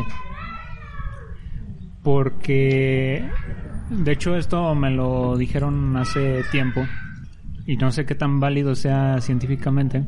Porque, 2.05 3.29
de 3.91 4.13
hecho, 4.13 4.37
esto 4.37 4.73
me 4.77 4.93
lo 4.93 5.37
dijeron 5.37 5.97
hace 5.97 6.45
tiempo 6.53 6.83
y 7.67 7.77
no 7.79 7.91
sé 7.91 8.07
qué 8.07 8.15
tan 8.15 8.39
válido 8.39 8.77
sea 8.77 9.21
científicamente, 9.21 10.07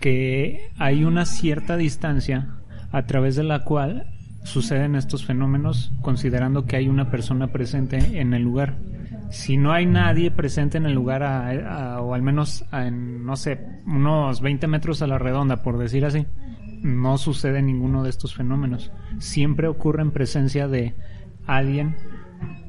que 0.00 0.70
hay 0.78 1.04
una 1.04 1.24
cierta 1.26 1.76
distancia 1.76 2.56
a 2.92 3.06
través 3.06 3.36
de 3.36 3.44
la 3.44 3.64
cual 3.64 4.10
suceden 4.44 4.94
estos 4.94 5.24
fenómenos 5.24 5.92
considerando 6.02 6.66
que 6.66 6.76
hay 6.76 6.88
una 6.88 7.10
persona 7.10 7.48
presente 7.48 8.20
en 8.20 8.32
el 8.32 8.42
lugar. 8.42 8.76
Si 9.30 9.56
no 9.56 9.72
hay 9.72 9.86
nadie 9.86 10.30
presente 10.30 10.78
en 10.78 10.86
el 10.86 10.92
lugar, 10.92 11.22
o 12.00 12.14
al 12.14 12.22
menos 12.22 12.64
en, 12.72 13.26
no 13.26 13.36
sé, 13.36 13.60
unos 13.86 14.40
20 14.40 14.66
metros 14.68 15.02
a 15.02 15.08
la 15.08 15.18
redonda, 15.18 15.62
por 15.62 15.78
decir 15.78 16.04
así, 16.04 16.26
no 16.82 17.18
sucede 17.18 17.60
ninguno 17.60 18.04
de 18.04 18.10
estos 18.10 18.34
fenómenos. 18.34 18.92
Siempre 19.18 19.66
ocurre 19.66 20.02
en 20.02 20.12
presencia 20.12 20.68
de 20.68 20.94
alguien 21.46 21.96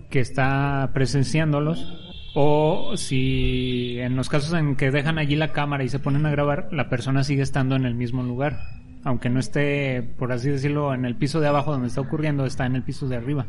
que 0.10 0.20
está 0.20 0.90
presenciándolos 0.94 2.07
o 2.40 2.96
si 2.98 3.98
en 4.00 4.16
los 4.16 4.30
casos 4.30 4.54
en 4.54 4.76
que 4.76 4.92
dejan 4.92 5.18
allí 5.18 5.36
la 5.36 5.54
cámara 5.54 5.84
y 5.84 5.90
se 5.90 5.98
ponen 5.98 6.28
a 6.28 6.30
grabar, 6.30 6.70
la 6.72 6.88
persona 6.88 7.24
sigue 7.24 7.42
estando 7.42 7.76
en 7.76 7.84
el 7.84 7.96
mismo 7.96 8.22
lugar. 8.22 8.60
Aunque 9.04 9.32
no 9.32 9.40
esté, 9.40 10.04
por 10.04 10.32
así 10.32 10.52
decirlo, 10.52 10.94
en 10.94 11.06
el 11.06 11.16
piso 11.16 11.40
de 11.40 11.48
abajo 11.48 11.72
donde 11.72 11.88
está 11.88 12.02
ocurriendo, 12.02 12.46
está 12.46 12.68
en 12.68 12.76
el 12.76 12.84
piso 12.84 13.08
de 13.08 13.16
arriba. 13.16 13.48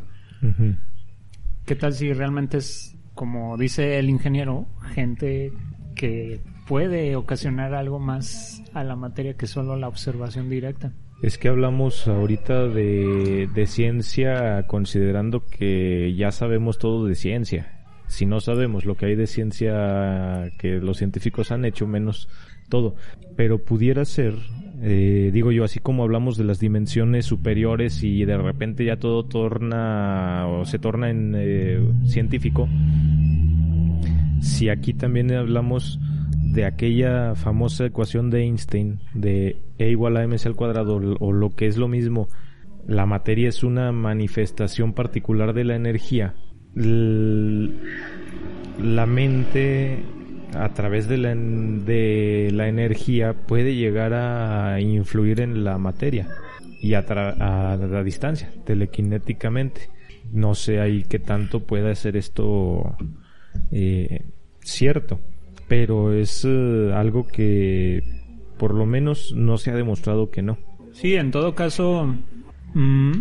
¿Qué 1.67 1.75
tal 1.75 1.93
si 1.93 2.11
realmente 2.13 2.57
es, 2.57 2.97
como 3.13 3.57
dice 3.57 3.99
el 3.99 4.09
ingeniero, 4.09 4.65
gente 4.95 5.53
que 5.93 6.41
puede 6.67 7.15
ocasionar 7.15 7.75
algo 7.75 7.99
más 7.99 8.63
a 8.73 8.83
la 8.83 8.95
materia 8.95 9.35
que 9.35 9.45
solo 9.45 9.75
la 9.75 9.87
observación 9.87 10.49
directa? 10.49 10.93
Es 11.21 11.37
que 11.37 11.49
hablamos 11.49 12.07
ahorita 12.07 12.67
de, 12.67 13.47
de 13.53 13.67
ciencia 13.67 14.65
considerando 14.65 15.45
que 15.45 16.15
ya 16.15 16.31
sabemos 16.31 16.79
todo 16.79 17.05
de 17.05 17.13
ciencia. 17.13 17.78
Si 18.09 18.25
no 18.25 18.39
sabemos 18.39 18.85
lo 18.85 18.95
que 18.95 19.05
hay 19.05 19.15
de 19.15 19.27
ciencia 19.27 20.51
que 20.57 20.79
los 20.79 20.97
científicos 20.97 21.51
han 21.51 21.63
hecho, 21.63 21.85
menos 21.85 22.27
todo. 22.67 22.95
Pero 23.35 23.63
pudiera 23.63 24.03
ser, 24.03 24.33
eh, 24.81 25.29
digo 25.31 25.51
yo, 25.51 25.63
así 25.63 25.79
como 25.79 26.01
hablamos 26.03 26.35
de 26.35 26.43
las 26.43 26.59
dimensiones 26.59 27.27
superiores 27.27 28.03
y 28.03 28.25
de 28.25 28.37
repente 28.37 28.83
ya 28.83 28.97
todo 28.97 29.25
torna 29.25 30.47
o 30.47 30.65
se 30.65 30.79
torna 30.79 31.11
en 31.11 31.35
eh, 31.37 31.79
científico, 32.05 32.67
si 34.41 34.69
aquí 34.69 34.95
también 34.95 35.31
hablamos 35.31 35.99
de 36.51 36.65
aquella 36.65 37.35
famosa 37.35 37.85
ecuación 37.85 38.31
de 38.31 38.41
Einstein 38.41 38.99
de 39.13 39.61
E 39.77 39.91
igual 39.91 40.17
a 40.17 40.23
mc 40.23 40.47
al 40.47 40.55
cuadrado 40.55 40.95
o 41.19 41.31
lo 41.31 41.51
que 41.51 41.67
es 41.67 41.77
lo 41.77 41.87
mismo, 41.87 42.27
la 42.87 43.05
materia 43.05 43.49
es 43.49 43.63
una 43.63 43.91
manifestación 43.91 44.93
particular 44.93 45.53
de 45.53 45.63
la 45.63 45.75
energía. 45.75 46.33
La 46.75 47.75
mente 49.05 50.03
a 50.55 50.69
través 50.73 51.07
de 51.07 51.17
la, 51.17 51.35
de 51.35 52.49
la 52.53 52.67
energía 52.67 53.33
puede 53.33 53.75
llegar 53.75 54.13
a 54.13 54.79
influir 54.81 55.41
en 55.41 55.63
la 55.63 55.77
materia 55.77 56.27
y 56.81 56.93
a, 56.93 56.99
a 56.99 57.75
la 57.75 58.03
distancia, 58.03 58.51
telequinéticamente. 58.65 59.89
No 60.31 60.55
sé 60.55 60.79
ahí 60.79 61.03
qué 61.03 61.19
tanto 61.19 61.61
puede 61.61 61.95
ser 61.95 62.15
esto 62.15 62.95
eh, 63.71 64.25
cierto 64.61 65.19
pero 65.69 66.11
es 66.11 66.43
eh, 66.45 66.91
algo 66.93 67.27
que 67.27 68.03
por 68.57 68.73
lo 68.73 68.85
menos 68.85 69.31
no 69.33 69.57
se 69.57 69.71
ha 69.71 69.75
demostrado 69.75 70.31
que 70.31 70.41
no. 70.41 70.57
Sí, 70.91 71.15
en 71.15 71.31
todo 71.31 71.55
caso, 71.55 72.13
mm, 72.73 73.11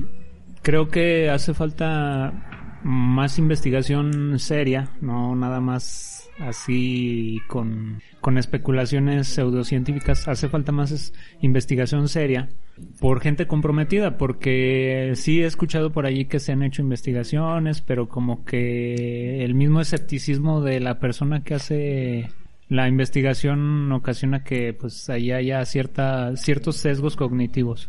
creo 0.63 0.89
que 0.89 1.31
hace 1.31 1.55
falta 1.55 2.48
más 2.83 3.39
investigación 3.39 4.39
seria, 4.39 4.91
no 5.01 5.35
nada 5.35 5.61
más 5.61 6.31
así 6.39 7.41
con, 7.49 8.01
con 8.21 8.39
especulaciones 8.39 9.27
pseudocientíficas, 9.29 10.29
hace 10.29 10.49
falta 10.49 10.73
más 10.73 11.13
investigación 11.41 12.09
seria 12.09 12.49
por 13.01 13.21
gente 13.21 13.47
comprometida, 13.47 14.17
porque 14.17 15.13
sí 15.15 15.43
he 15.43 15.47
escuchado 15.47 15.91
por 15.91 16.07
allí 16.07 16.27
que 16.27 16.39
se 16.39 16.53
han 16.53 16.63
hecho 16.63 16.83
investigaciones, 16.83 17.81
pero 17.81 18.09
como 18.09 18.45
que 18.45 19.45
el 19.45 19.55
mismo 19.55 19.81
escepticismo 19.81 20.61
de 20.61 20.81
la 20.81 20.99
persona 21.01 21.43
que 21.43 21.55
hace 21.55 22.29
la 22.69 22.87
investigación 22.89 23.91
ocasiona 23.93 24.45
que 24.45 24.73
pues 24.75 25.09
ahí 25.11 25.33
haya 25.33 25.65
cierta, 25.65 26.37
ciertos 26.37 26.77
sesgos 26.77 27.17
cognitivos. 27.17 27.89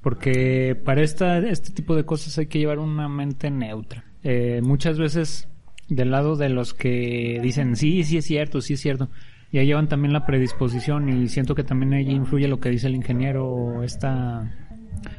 Porque 0.00 0.78
para 0.84 1.02
esta, 1.02 1.38
este 1.38 1.72
tipo 1.72 1.96
de 1.96 2.04
cosas 2.04 2.36
hay 2.38 2.46
que 2.46 2.58
llevar 2.58 2.78
una 2.78 3.08
mente 3.08 3.50
neutra. 3.50 4.04
Eh, 4.24 4.60
muchas 4.62 4.98
veces 4.98 5.48
del 5.88 6.10
lado 6.10 6.36
de 6.36 6.48
los 6.48 6.72
que 6.72 7.38
dicen 7.42 7.76
sí, 7.76 8.04
sí 8.04 8.16
es 8.16 8.24
cierto, 8.24 8.60
sí 8.62 8.72
es 8.72 8.80
cierto, 8.80 9.10
ya 9.52 9.62
llevan 9.62 9.88
también 9.88 10.12
la 10.12 10.26
predisposición 10.26 11.08
y 11.10 11.28
siento 11.28 11.54
que 11.54 11.62
también 11.62 11.92
ahí 11.92 12.10
influye 12.10 12.48
lo 12.48 12.58
que 12.58 12.70
dice 12.70 12.86
el 12.86 12.94
ingeniero, 12.94 13.82
esta, 13.82 14.50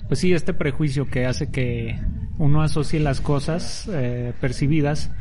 pues 0.07 0.19
sí, 0.19 0.33
este 0.33 0.53
prejuicio 0.53 1.05
que 1.05 1.25
hace 1.25 1.51
que 1.51 1.99
uno 2.39 2.63
asocie 2.63 2.99
las 2.99 3.21
cosas 3.21 3.87
eh, 3.93 4.33
percibidas 4.41 5.11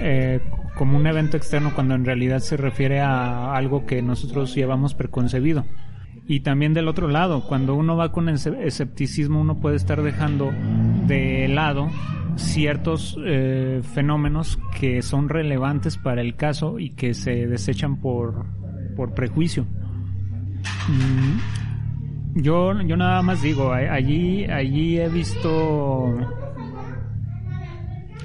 eh, 0.00 0.40
como 0.76 0.96
un 0.96 1.06
evento 1.06 1.36
externo 1.36 1.74
cuando 1.74 1.94
en 1.94 2.04
realidad 2.04 2.38
se 2.38 2.56
refiere 2.56 3.00
a 3.00 3.54
algo 3.54 3.84
que 3.84 4.00
nosotros 4.00 4.54
llevamos 4.54 4.94
preconcebido. 4.94 5.64
Y 6.28 6.40
también 6.40 6.74
del 6.74 6.88
otro 6.88 7.08
lado, 7.08 7.42
cuando 7.42 7.74
uno 7.74 7.96
va 7.96 8.10
con 8.10 8.28
escepticismo, 8.28 9.40
uno 9.40 9.60
puede 9.60 9.76
estar 9.76 10.02
dejando 10.02 10.52
de 11.06 11.46
lado 11.48 11.88
ciertos 12.36 13.16
eh, 13.24 13.80
fenómenos 13.94 14.58
que 14.78 15.02
son 15.02 15.28
relevantes 15.28 15.96
para 15.96 16.20
el 16.20 16.36
caso 16.36 16.78
y 16.78 16.90
que 16.90 17.14
se 17.14 17.46
desechan 17.46 17.96
por, 17.96 18.44
por 18.96 19.14
prejuicio. 19.14 19.66
Mm, 20.88 22.40
yo, 22.40 22.80
yo 22.82 22.96
nada 22.96 23.22
más 23.22 23.40
digo, 23.42 23.72
allí, 23.72 24.44
allí 24.46 24.98
he 24.98 25.08
visto 25.08 26.12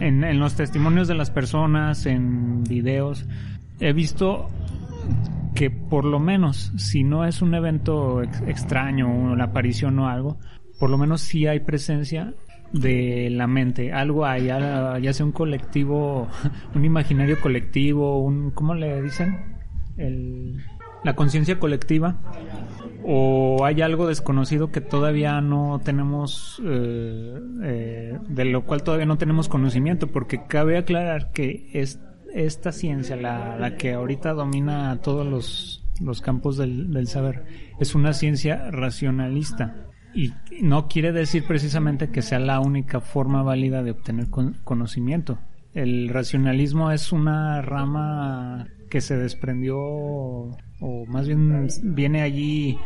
en, 0.02 0.39
los 0.39 0.56
testimonios 0.56 1.08
de 1.08 1.16
las 1.16 1.32
personas, 1.32 2.06
en 2.06 2.64
videos, 2.64 3.26
he 3.80 3.93
visto 3.93 4.47
que 5.62 5.70
por 5.70 6.05
lo 6.05 6.20
menos, 6.20 6.74
si 6.76 7.03
no 7.03 7.24
es 7.24 7.43
un 7.43 7.53
evento 7.53 8.24
extraño, 8.24 9.07
una 9.07 9.43
aparición 9.43 9.99
o 9.99 10.09
algo, 10.09 10.39
por 10.80 10.89
lo 10.89 10.97
menos 10.97 11.22
sí 11.22 11.45
hay 11.45 11.59
presencia 11.59 12.34
de 12.74 13.30
la 13.30 13.45
mente, 13.45 13.93
algo 13.93 14.26
hay, 14.26 14.45
ya, 14.45 15.14
sea 15.14 15.24
un 15.24 15.32
colectivo, 15.32 16.28
un 16.74 16.84
imaginario 16.84 17.39
colectivo, 17.39 18.24
un, 18.24 18.49
¿cómo 18.49 18.74
le 18.74 19.03
dicen? 19.03 19.38
La 21.03 21.16
conciencia 21.16 21.59
colectiva, 21.59 22.20
o 23.05 23.64
hay 23.64 23.84
algo 23.84 24.07
desconocido 24.07 24.72
que 24.72 24.82
todavía 24.82 25.41
no 25.41 25.80
tenemos, 25.86 26.59
eh, 26.66 27.39
eh, 27.62 28.20
de 28.30 28.45
lo 28.45 28.66
cual 28.66 28.82
todavía 28.82 29.05
no 29.05 29.20
tenemos 29.20 29.47
conocimiento, 29.47 30.07
porque 30.07 30.41
cabe 30.47 30.80
aclarar 30.80 31.32
que 31.32 31.70
es 31.74 31.99
esta 32.34 32.72
ciencia, 32.72 33.16
la, 33.16 33.58
la 33.58 33.76
que 33.76 33.94
ahorita 33.94 34.34
domina 34.34 35.00
todos 35.02 35.26
los, 35.26 35.84
los 36.00 36.22
campos 36.22 36.58
del, 36.58 36.94
del 36.94 37.08
saber, 37.08 37.46
es 37.80 37.96
una 37.96 38.14
ciencia 38.14 38.70
racionalista. 38.72 39.88
Y 40.14 40.34
no 40.62 40.88
quiere 40.88 41.14
decir 41.14 41.46
precisamente 41.48 42.10
que 42.10 42.22
sea 42.22 42.40
la 42.40 42.60
única 42.60 43.00
forma 43.00 43.44
válida 43.44 43.82
de 43.82 43.92
obtener 43.92 44.28
conocimiento. 44.64 45.40
El 45.74 46.10
racionalismo 46.10 46.92
es 46.92 47.14
una 47.14 47.62
rama 47.62 48.68
que 48.90 49.00
se 49.00 49.16
desprendió 49.16 49.78
o 49.80 51.06
más 51.08 51.28
bien 51.28 51.68
viene 51.84 52.22
allí 52.22 52.78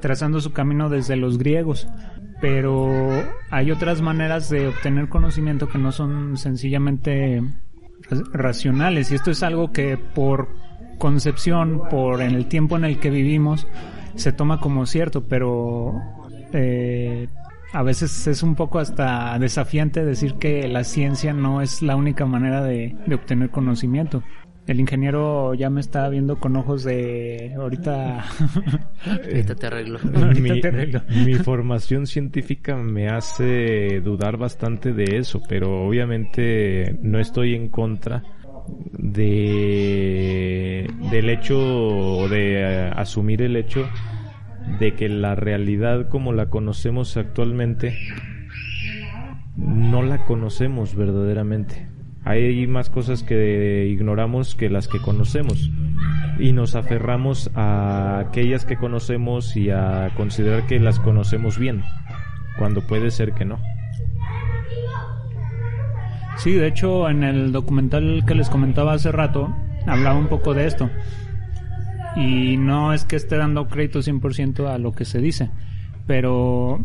trazando 0.00 0.40
su 0.40 0.52
camino 0.52 0.88
desde 0.88 1.14
los 1.14 1.38
griegos. 1.38 1.86
Pero 2.40 2.90
hay 3.50 3.70
otras 3.70 4.02
maneras 4.02 4.50
de 4.50 4.66
obtener 4.66 5.08
conocimiento 5.08 5.68
que 5.68 5.78
no 5.78 5.92
son 5.92 6.36
sencillamente 6.36 7.40
racionales 8.32 9.10
y 9.10 9.14
esto 9.14 9.30
es 9.30 9.42
algo 9.42 9.72
que 9.72 9.96
por 9.96 10.48
concepción, 10.98 11.82
por 11.90 12.22
en 12.22 12.34
el 12.34 12.46
tiempo 12.46 12.76
en 12.76 12.84
el 12.84 12.98
que 13.00 13.10
vivimos, 13.10 13.66
se 14.14 14.32
toma 14.32 14.60
como 14.60 14.86
cierto, 14.86 15.24
pero 15.24 16.00
eh, 16.52 17.28
a 17.72 17.82
veces 17.82 18.26
es 18.26 18.42
un 18.42 18.54
poco 18.54 18.78
hasta 18.78 19.38
desafiante 19.38 20.04
decir 20.04 20.34
que 20.34 20.68
la 20.68 20.84
ciencia 20.84 21.32
no 21.32 21.62
es 21.62 21.82
la 21.82 21.96
única 21.96 22.26
manera 22.26 22.62
de, 22.62 22.94
de 23.06 23.14
obtener 23.14 23.50
conocimiento. 23.50 24.22
El 24.66 24.78
ingeniero 24.78 25.54
ya 25.54 25.70
me 25.70 25.80
está 25.80 26.08
viendo 26.08 26.38
con 26.38 26.56
ojos 26.56 26.84
de 26.84 27.52
ahorita. 27.56 28.24
Ahorita 29.04 29.54
te 29.56 29.66
arreglo. 29.66 29.98
Ahorita 30.14 30.40
mi, 30.40 30.60
te 30.60 30.68
arreglo. 30.68 31.02
mi 31.26 31.34
formación 31.34 32.06
científica 32.06 32.76
me 32.76 33.08
hace 33.08 34.00
dudar 34.00 34.36
bastante 34.36 34.92
de 34.92 35.18
eso, 35.18 35.42
pero 35.48 35.84
obviamente 35.84 36.96
no 37.02 37.18
estoy 37.18 37.54
en 37.54 37.68
contra 37.70 38.22
de 38.92 40.88
del 41.10 41.28
hecho 41.28 41.58
o 41.58 42.28
de 42.28 42.60
eh, 42.60 42.90
asumir 42.94 43.42
el 43.42 43.56
hecho 43.56 43.88
de 44.78 44.94
que 44.94 45.08
la 45.08 45.34
realidad 45.34 46.08
como 46.08 46.32
la 46.32 46.48
conocemos 46.48 47.16
actualmente 47.16 47.98
no 49.56 50.02
la 50.02 50.24
conocemos 50.24 50.94
verdaderamente. 50.94 51.91
Hay 52.24 52.66
más 52.66 52.88
cosas 52.88 53.22
que 53.22 53.86
ignoramos 53.90 54.54
que 54.54 54.70
las 54.70 54.86
que 54.86 55.00
conocemos 55.00 55.70
y 56.38 56.52
nos 56.52 56.76
aferramos 56.76 57.50
a 57.54 58.20
aquellas 58.20 58.64
que 58.64 58.76
conocemos 58.76 59.56
y 59.56 59.70
a 59.70 60.10
considerar 60.16 60.66
que 60.66 60.78
las 60.78 61.00
conocemos 61.00 61.58
bien, 61.58 61.82
cuando 62.58 62.86
puede 62.86 63.10
ser 63.10 63.32
que 63.32 63.44
no. 63.44 63.58
Sí, 66.36 66.52
de 66.52 66.66
hecho, 66.66 67.08
en 67.08 67.22
el 67.22 67.52
documental 67.52 68.24
que 68.26 68.34
les 68.34 68.48
comentaba 68.48 68.94
hace 68.94 69.12
rato, 69.12 69.54
hablaba 69.86 70.18
un 70.18 70.28
poco 70.28 70.54
de 70.54 70.66
esto. 70.66 70.90
Y 72.16 72.56
no 72.56 72.92
es 72.92 73.04
que 73.04 73.16
esté 73.16 73.36
dando 73.36 73.68
crédito 73.68 74.00
100% 74.00 74.66
a 74.68 74.78
lo 74.78 74.92
que 74.92 75.04
se 75.04 75.20
dice, 75.20 75.50
pero 76.06 76.84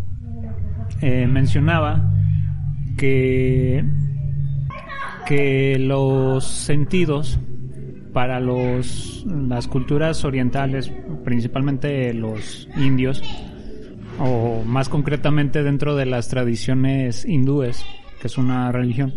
eh, 1.02 1.28
mencionaba 1.28 2.12
que, 2.98 3.84
que 5.28 5.78
los 5.78 6.46
sentidos 6.46 7.40
para 8.14 8.40
los, 8.40 9.26
las 9.28 9.68
culturas 9.68 10.24
orientales, 10.24 10.92
principalmente 11.24 12.14
los 12.14 12.68
indios, 12.78 13.22
o 14.20 14.64
más 14.66 14.90
concretamente 14.90 15.64
dentro 15.64 15.96
de 15.96 16.06
las 16.06 16.30
tradiciones 16.30 17.26
hindúes, 17.26 17.86
que 18.20 18.28
es 18.28 18.38
una 18.38 18.72
religión, 18.72 19.14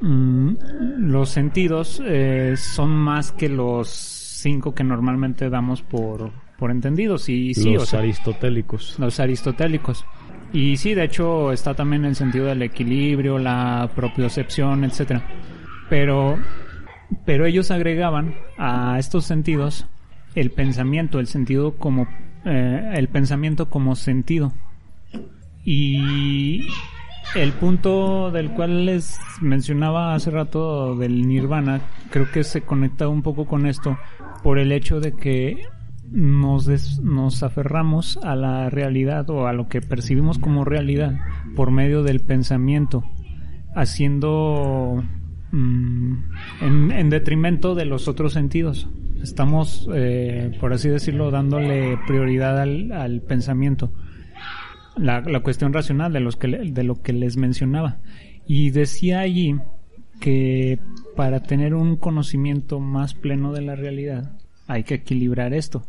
mm, 0.00 0.50
los 0.98 1.30
sentidos 1.30 2.00
eh, 2.06 2.54
son 2.56 2.90
más 2.90 3.32
que 3.32 3.48
los 3.48 3.88
cinco 3.88 4.74
que 4.74 4.84
normalmente 4.84 5.50
damos 5.50 5.82
por, 5.82 6.30
por 6.58 6.70
entendidos. 6.70 7.28
Y 7.28 7.54
sí, 7.54 7.72
Los 7.72 7.82
o 7.82 7.86
sea, 7.86 7.98
aristotélicos. 8.00 8.98
los 8.98 9.20
aristotélicos. 9.20 10.06
Y 10.52 10.76
sí, 10.76 10.94
de 10.94 11.04
hecho 11.04 11.52
está 11.52 11.74
también 11.74 12.04
el 12.04 12.16
sentido 12.16 12.46
del 12.46 12.62
equilibrio, 12.62 13.38
la 13.38 13.88
propiocepción, 13.94 14.84
etcétera. 14.84 15.22
Pero, 15.88 16.38
pero 17.24 17.46
ellos 17.46 17.70
agregaban 17.70 18.34
a 18.58 18.98
estos 18.98 19.24
sentidos 19.24 19.86
el 20.34 20.50
pensamiento, 20.50 21.20
el 21.20 21.26
sentido 21.26 21.76
como 21.76 22.08
eh, 22.44 22.92
el 22.94 23.08
pensamiento 23.08 23.68
como 23.68 23.94
sentido. 23.94 24.52
Y 25.64 26.66
el 27.34 27.52
punto 27.52 28.30
del 28.30 28.50
cual 28.50 28.86
les 28.86 29.20
mencionaba 29.40 30.14
hace 30.14 30.30
rato 30.30 30.96
del 30.96 31.28
nirvana, 31.28 31.80
creo 32.10 32.30
que 32.30 32.42
se 32.42 32.62
conecta 32.62 33.08
un 33.08 33.22
poco 33.22 33.46
con 33.46 33.66
esto 33.66 33.98
por 34.42 34.58
el 34.58 34.72
hecho 34.72 35.00
de 35.00 35.12
que 35.12 35.64
nos, 36.10 36.66
des- 36.66 37.00
nos 37.00 37.42
aferramos 37.42 38.18
a 38.22 38.34
la 38.36 38.68
realidad 38.70 39.28
o 39.30 39.46
a 39.46 39.52
lo 39.52 39.68
que 39.68 39.80
percibimos 39.80 40.38
como 40.38 40.64
realidad 40.64 41.18
por 41.56 41.70
medio 41.70 42.02
del 42.02 42.20
pensamiento, 42.20 43.04
haciendo 43.74 45.02
mm, 45.52 46.14
en, 46.62 46.92
en 46.92 47.10
detrimento 47.10 47.74
de 47.74 47.84
los 47.84 48.08
otros 48.08 48.32
sentidos. 48.32 48.88
Estamos, 49.22 49.88
eh, 49.94 50.56
por 50.60 50.72
así 50.72 50.88
decirlo, 50.88 51.30
dándole 51.30 51.98
prioridad 52.06 52.58
al, 52.60 53.20
pensamiento 53.20 53.92
la, 54.96 55.20
la 55.20 55.40
cuestión 55.40 55.72
racional 55.72 56.12
de, 56.12 56.20
los 56.20 56.36
que, 56.36 56.48
de 56.48 56.84
lo 56.84 57.02
que 57.02 57.12
les 57.12 57.36
mencionaba. 57.36 57.98
Y 58.46 58.70
decía 58.70 59.20
allí 59.20 59.56
que 60.20 60.78
para 61.16 61.42
tener 61.42 61.74
un 61.74 61.96
conocimiento 61.96 62.80
más 62.80 63.14
pleno 63.14 63.52
de 63.52 63.60
la 63.62 63.76
realidad 63.76 64.32
hay 64.66 64.84
que 64.84 64.94
equilibrar 64.94 65.52
esto. 65.54 65.84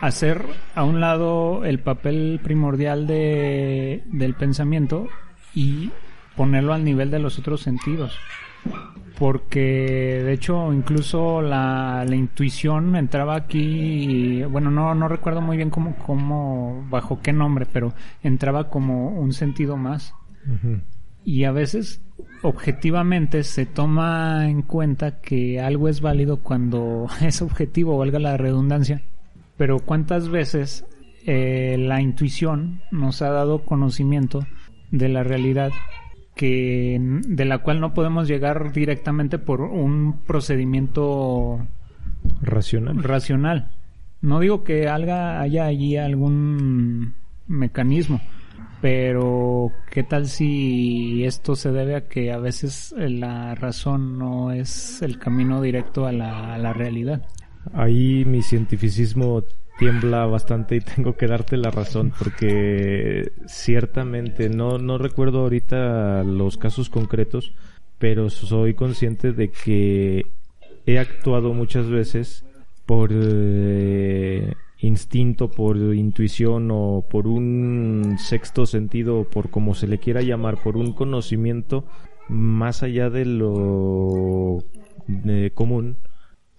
Hacer 0.00 0.44
a 0.74 0.84
un 0.84 1.00
lado 1.00 1.64
el 1.64 1.78
papel 1.78 2.40
primordial 2.42 3.06
de, 3.06 4.02
del 4.06 4.34
pensamiento 4.34 5.08
y 5.54 5.90
ponerlo 6.36 6.72
al 6.72 6.84
nivel 6.84 7.10
de 7.10 7.18
los 7.18 7.38
otros 7.38 7.60
sentidos. 7.60 8.16
Porque 9.18 10.22
de 10.24 10.32
hecho 10.32 10.72
incluso 10.72 11.42
la, 11.42 12.06
la 12.08 12.16
intuición 12.16 12.96
entraba 12.96 13.36
aquí, 13.36 13.58
y, 13.58 14.44
bueno, 14.44 14.70
no, 14.70 14.94
no 14.94 15.08
recuerdo 15.08 15.42
muy 15.42 15.58
bien 15.58 15.68
cómo, 15.68 15.94
cómo, 15.96 16.86
bajo 16.88 17.20
qué 17.20 17.34
nombre, 17.34 17.66
pero 17.70 17.92
entraba 18.22 18.70
como 18.70 19.08
un 19.10 19.34
sentido 19.34 19.76
más. 19.76 20.14
Y 21.22 21.44
a 21.44 21.52
veces 21.52 22.00
objetivamente 22.40 23.44
se 23.44 23.66
toma 23.66 24.48
en 24.48 24.62
cuenta 24.62 25.20
que 25.20 25.60
algo 25.60 25.88
es 25.88 26.00
válido 26.00 26.38
cuando 26.38 27.06
es 27.20 27.42
objetivo, 27.42 27.98
valga 27.98 28.18
la 28.18 28.38
redundancia. 28.38 29.02
Pero 29.60 29.78
cuántas 29.78 30.30
veces 30.30 30.86
eh, 31.26 31.76
la 31.78 32.00
intuición 32.00 32.80
nos 32.90 33.20
ha 33.20 33.28
dado 33.28 33.66
conocimiento 33.66 34.46
de 34.90 35.10
la 35.10 35.22
realidad 35.22 35.70
que 36.34 36.96
de 36.98 37.44
la 37.44 37.58
cual 37.58 37.78
no 37.78 37.92
podemos 37.92 38.26
llegar 38.26 38.72
directamente 38.72 39.38
por 39.38 39.60
un 39.60 40.20
procedimiento 40.26 41.58
Racional. 42.40 43.02
racional. 43.02 43.70
No 44.22 44.40
digo 44.40 44.64
que 44.64 44.88
haya, 44.88 45.42
haya 45.42 45.66
allí 45.66 45.98
algún 45.98 47.12
mecanismo, 47.46 48.18
pero 48.80 49.72
¿qué 49.90 50.02
tal 50.04 50.24
si 50.24 51.22
esto 51.26 51.54
se 51.54 51.70
debe 51.70 51.96
a 51.96 52.08
que 52.08 52.32
a 52.32 52.38
veces 52.38 52.94
la 52.96 53.54
razón 53.56 54.18
no 54.18 54.52
es 54.52 55.02
el 55.02 55.18
camino 55.18 55.60
directo 55.60 56.06
a 56.06 56.12
la, 56.12 56.54
a 56.54 56.56
la 56.56 56.72
realidad? 56.72 57.26
Ahí 57.72 58.24
mi 58.24 58.42
cientificismo 58.42 59.44
tiembla 59.78 60.26
bastante 60.26 60.76
y 60.76 60.80
tengo 60.80 61.16
que 61.16 61.26
darte 61.26 61.56
la 61.56 61.70
razón 61.70 62.12
porque 62.18 63.32
ciertamente 63.46 64.50
no, 64.50 64.78
no 64.78 64.98
recuerdo 64.98 65.40
ahorita 65.40 66.22
los 66.22 66.58
casos 66.58 66.90
concretos, 66.90 67.54
pero 67.98 68.28
soy 68.28 68.74
consciente 68.74 69.32
de 69.32 69.50
que 69.50 70.26
he 70.86 70.98
actuado 70.98 71.54
muchas 71.54 71.88
veces 71.88 72.44
por 72.84 73.10
eh, 73.12 74.54
instinto, 74.80 75.50
por 75.50 75.76
intuición 75.76 76.68
o 76.72 77.04
por 77.08 77.26
un 77.26 78.16
sexto 78.18 78.66
sentido, 78.66 79.24
por 79.24 79.50
como 79.50 79.74
se 79.74 79.86
le 79.86 79.98
quiera 79.98 80.22
llamar, 80.22 80.62
por 80.62 80.76
un 80.76 80.92
conocimiento 80.92 81.84
más 82.28 82.82
allá 82.82 83.10
de 83.10 83.24
lo 83.24 84.58
eh, 85.26 85.50
común, 85.54 85.96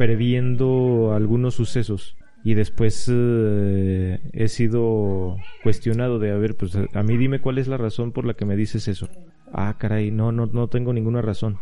previendo 0.01 1.13
algunos 1.13 1.53
sucesos 1.53 2.17
y 2.43 2.55
después 2.55 3.07
eh, 3.07 4.19
he 4.33 4.47
sido 4.47 5.37
cuestionado 5.61 6.17
de 6.17 6.31
a 6.31 6.37
ver 6.37 6.57
pues 6.57 6.75
a 6.75 7.03
mí 7.03 7.17
dime 7.17 7.39
cuál 7.39 7.59
es 7.59 7.67
la 7.67 7.77
razón 7.77 8.11
por 8.11 8.25
la 8.25 8.33
que 8.33 8.45
me 8.45 8.55
dices 8.55 8.87
eso. 8.87 9.09
Ah 9.53 9.75
caray 9.77 10.09
no 10.09 10.31
no 10.31 10.47
no 10.47 10.69
tengo 10.69 10.91
ninguna 10.91 11.21
razón. 11.21 11.59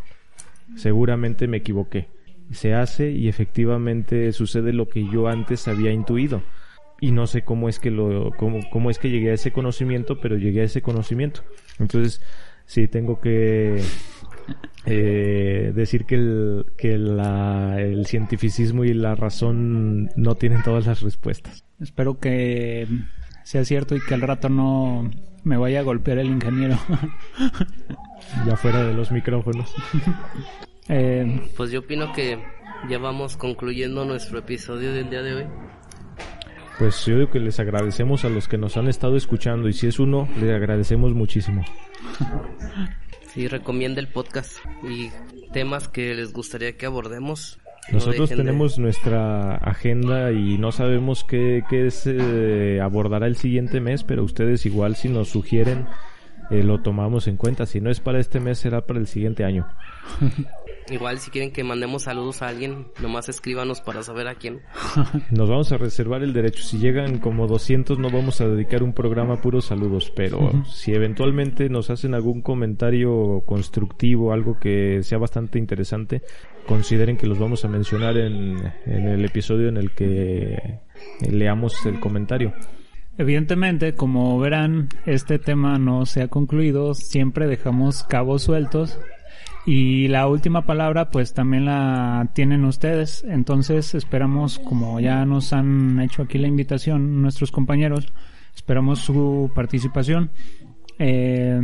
Seguramente 0.78 1.50
me 1.50 1.58
equivoqué. 1.58 2.08
Se 2.52 2.74
hace 2.74 3.12
y 3.12 3.28
efectivamente 3.28 4.32
sucede 4.32 4.72
lo 4.72 4.88
que 4.88 5.06
yo 5.06 5.28
antes 5.28 5.68
había 5.68 5.92
intuido. 5.92 6.42
Y 7.02 7.12
no 7.12 7.28
sé 7.28 7.44
cómo 7.44 7.68
es 7.68 7.78
que 7.78 7.92
lo 7.92 8.32
cómo, 8.38 8.62
cómo 8.72 8.90
es 8.90 9.00
que 9.00 9.10
llegué 9.10 9.32
a 9.32 9.34
ese 9.34 9.52
conocimiento 9.52 10.22
pero 10.22 10.38
llegué 10.38 10.62
a 10.62 10.64
ese 10.64 10.82
conocimiento. 10.82 11.42
Entonces 11.78 12.22
sí 12.66 12.88
tengo 12.88 13.20
que 13.20 13.84
eh, 14.86 15.72
decir 15.76 16.06
que, 16.06 16.16
el, 16.16 16.66
que 16.78 16.98
la- 16.98 17.80
el 17.82 18.06
cientificismo 18.06 18.84
y 18.86 18.94
la 18.94 19.16
razón 19.16 20.10
no 20.16 20.36
tienen 20.36 20.64
todas 20.64 20.86
las 20.88 21.02
respuestas. 21.02 21.66
Espero 21.80 22.20
que 22.20 22.88
sea 23.44 23.66
cierto 23.66 23.96
y 23.96 24.02
que 24.02 24.14
al 24.14 24.22
rato 24.22 24.50
no 24.50 25.10
me 25.44 25.58
vaya 25.58 25.80
a 25.80 25.84
golpear 25.84 26.20
el 26.20 26.28
ingeniero. 26.28 26.78
Ya 28.46 28.56
fuera 28.58 28.84
de 28.86 28.94
los 28.94 29.12
micrófonos. 29.12 29.74
Eh, 30.92 31.42
Pues 31.56 31.70
yo 31.72 31.82
opino 31.82 32.12
que 32.14 32.40
ya 32.90 32.98
vamos 32.98 33.38
concluyendo 33.38 34.06
nuestro 34.06 34.40
episodio 34.40 34.92
del 34.92 35.08
día 35.10 35.22
de 35.22 35.34
hoy. 35.36 35.44
Pues 36.80 37.06
yo 37.06 37.16
digo 37.16 37.30
que 37.30 37.40
les 37.40 37.60
agradecemos 37.60 38.26
a 38.26 38.30
los 38.30 38.48
que 38.48 38.58
nos 38.58 38.76
han 38.76 38.88
estado 38.88 39.16
escuchando 39.16 39.68
y 39.70 39.74
si 39.74 39.86
es 39.86 40.00
uno, 40.00 40.28
les 40.40 40.50
agradecemos 40.52 41.14
muchísimo. 41.14 41.64
Sí, 43.34 43.48
recomienda 43.48 44.00
el 44.02 44.08
podcast 44.08 44.58
y 44.84 45.10
temas 45.54 45.88
que 45.88 46.14
les 46.16 46.34
gustaría 46.34 46.76
que 46.78 46.86
abordemos. 46.86 47.60
Nosotros 47.92 48.30
de- 48.30 48.36
tenemos 48.36 48.78
nuestra 48.78 49.56
agenda 49.56 50.32
y 50.32 50.58
no 50.58 50.72
sabemos 50.72 51.24
qué, 51.24 51.64
qué 51.70 51.90
se 51.92 52.80
abordará 52.82 53.28
el 53.28 53.36
siguiente 53.36 53.80
mes, 53.82 54.04
pero 54.04 54.24
ustedes 54.24 54.66
igual 54.66 54.96
si 54.96 55.10
nos 55.10 55.30
sugieren 55.30 55.88
eh, 56.52 56.64
lo 56.64 56.82
tomamos 56.82 57.28
en 57.28 57.38
cuenta. 57.38 57.66
Si 57.68 57.80
no 57.82 57.90
es 57.92 58.00
para 58.00 58.20
este 58.20 58.40
mes, 58.40 58.58
será 58.60 58.82
para 58.86 59.00
el 59.00 59.08
siguiente 59.08 59.44
año. 59.44 59.68
Igual 60.90 61.20
si 61.20 61.30
quieren 61.30 61.52
que 61.52 61.64
mandemos 61.64 62.04
saludos 62.04 62.42
a 62.42 62.48
alguien, 62.48 62.88
nomás 63.02 63.30
escríbanos 63.30 63.82
para 63.82 64.02
saber 64.02 64.28
a 64.28 64.36
quién. 64.36 64.62
Nos 65.32 65.50
vamos 65.50 65.72
a 65.72 65.78
reservar 65.78 66.24
el 66.24 66.34
derecho. 66.34 66.64
Si 66.64 66.80
llegan 66.80 67.20
como 67.20 67.48
200 67.48 68.00
no 68.00 68.10
vamos 68.10 68.42
a 68.42 68.48
dedicar 68.48 68.82
un 68.82 68.94
programa 68.94 69.36
a 69.36 69.42
puros 69.42 69.66
saludos, 69.66 70.12
pero 70.16 70.52
si 70.66 70.94
eventualmente 70.94 71.70
nos 71.70 71.90
hacen 71.90 72.14
algún 72.14 72.42
comentario 72.42 73.44
constructivo, 73.46 74.34
algo 74.34 74.58
que 74.60 75.04
sea 75.04 75.18
bastante 75.18 75.60
interesante, 75.60 76.22
consideren 76.66 77.18
que 77.18 77.28
los 77.28 77.40
vamos 77.40 77.66
a 77.66 77.68
mencionar 77.68 78.18
en, 78.18 78.58
en 78.86 79.08
el 79.08 79.26
episodio 79.26 79.70
en 79.70 79.78
el 79.78 79.92
que 79.92 80.80
leamos 81.30 81.86
el 81.86 82.00
comentario. 82.00 82.54
Evidentemente, 83.18 83.96
como 83.96 84.40
verán, 84.40 84.88
este 85.06 85.40
tema 85.40 85.78
no 85.78 86.06
se 86.06 86.22
ha 86.22 86.30
concluido, 86.30 86.94
siempre 86.94 87.48
dejamos 87.48 88.04
cabos 88.04 88.44
sueltos 88.44 88.98
y 89.66 90.07
la 90.07 90.28
última 90.28 90.66
palabra 90.66 91.12
pues 91.12 91.34
también 91.34 91.66
la 91.66 92.30
tienen 92.34 92.66
ustedes, 92.66 93.24
entonces 93.28 93.93
esperamos, 93.95 94.60
como 94.60 94.99
ya 94.99 95.26
nos 95.26 95.53
han 95.53 95.99
hecho 96.01 96.24
aquí 96.24 96.38
la 96.38 96.47
invitación 96.47 97.22
nuestros 97.22 97.51
compañeros, 97.51 98.12
esperamos 98.55 98.99
su 98.99 99.51
participación. 99.53 100.32
Eh, 100.97 101.60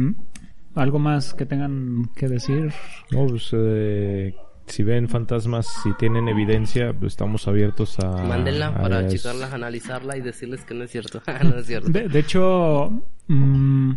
¿Algo 0.75 0.99
más 0.99 1.33
que 1.33 1.45
tengan 1.45 2.09
que 2.15 2.27
decir? 2.27 2.71
No, 3.11 3.25
pues, 3.27 3.49
eh, 3.53 4.35
si 4.67 4.83
ven 4.83 5.07
fantasmas, 5.07 5.67
si 5.83 5.93
tienen 5.93 6.27
evidencia, 6.27 6.91
pues 6.91 7.13
estamos 7.13 7.47
abiertos 7.47 7.97
a... 7.99 8.09
Mándenla 8.23 8.67
a- 8.67 8.81
para 8.81 8.97
a- 8.99 9.07
checarla, 9.07 9.47
analizarla 9.53 10.17
y 10.17 10.21
decirles 10.21 10.65
que 10.65 10.73
no 10.73 10.83
es 10.83 10.91
cierto. 10.91 11.21
no 11.43 11.57
es 11.59 11.65
cierto. 11.65 11.89
De, 11.89 12.09
de 12.09 12.19
hecho, 12.19 12.91
mm, 13.27 13.91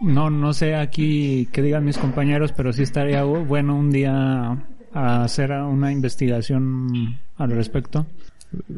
no, 0.00 0.30
no 0.30 0.52
sé 0.52 0.74
aquí 0.74 1.48
qué 1.52 1.62
digan 1.62 1.84
mis 1.84 1.98
compañeros, 1.98 2.52
pero 2.52 2.72
sí 2.72 2.82
estaría 2.82 3.24
bu- 3.24 3.46
bueno 3.46 3.76
un 3.76 3.90
día 3.90 4.56
hacer 4.92 5.52
una 5.52 5.92
investigación 5.92 7.18
al 7.36 7.50
respecto. 7.50 8.06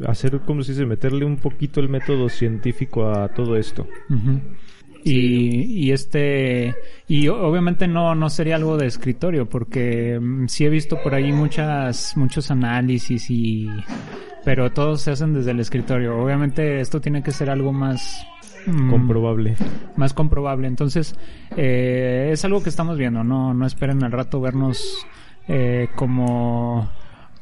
Hacer, 0.05 0.39
como 0.41 0.63
si 0.63 0.73
se 0.73 0.85
meterle 0.85 1.23
un 1.23 1.37
poquito 1.37 1.79
el 1.79 1.87
método 1.89 2.27
científico 2.27 3.09
a 3.09 3.29
todo 3.29 3.55
esto. 3.55 3.87
Y, 5.03 5.85
y 5.87 5.91
este, 5.91 6.75
y 7.07 7.27
obviamente 7.29 7.87
no, 7.87 8.13
no 8.13 8.29
sería 8.29 8.57
algo 8.57 8.77
de 8.77 8.85
escritorio, 8.85 9.49
porque 9.49 10.19
mm, 10.21 10.45
sí 10.47 10.65
he 10.65 10.69
visto 10.69 11.01
por 11.01 11.15
ahí 11.15 11.31
muchas, 11.31 12.15
muchos 12.17 12.51
análisis 12.51 13.31
y, 13.31 13.67
pero 14.45 14.71
todos 14.71 15.01
se 15.01 15.11
hacen 15.11 15.33
desde 15.33 15.51
el 15.51 15.59
escritorio. 15.59 16.17
Obviamente 16.21 16.81
esto 16.81 17.01
tiene 17.01 17.23
que 17.23 17.31
ser 17.31 17.49
algo 17.49 17.71
más, 17.73 18.27
mm, 18.65 18.89
Comprobable. 18.89 19.55
más 19.95 20.13
comprobable. 20.13 20.67
Entonces, 20.67 21.15
eh, 21.57 22.29
es 22.31 22.43
algo 22.45 22.63
que 22.63 22.69
estamos 22.69 22.97
viendo, 22.97 23.23
no, 23.23 23.53
no 23.53 23.65
esperen 23.65 24.03
al 24.03 24.11
rato 24.11 24.41
vernos 24.41 25.05
eh, 25.47 25.89
como, 25.95 26.89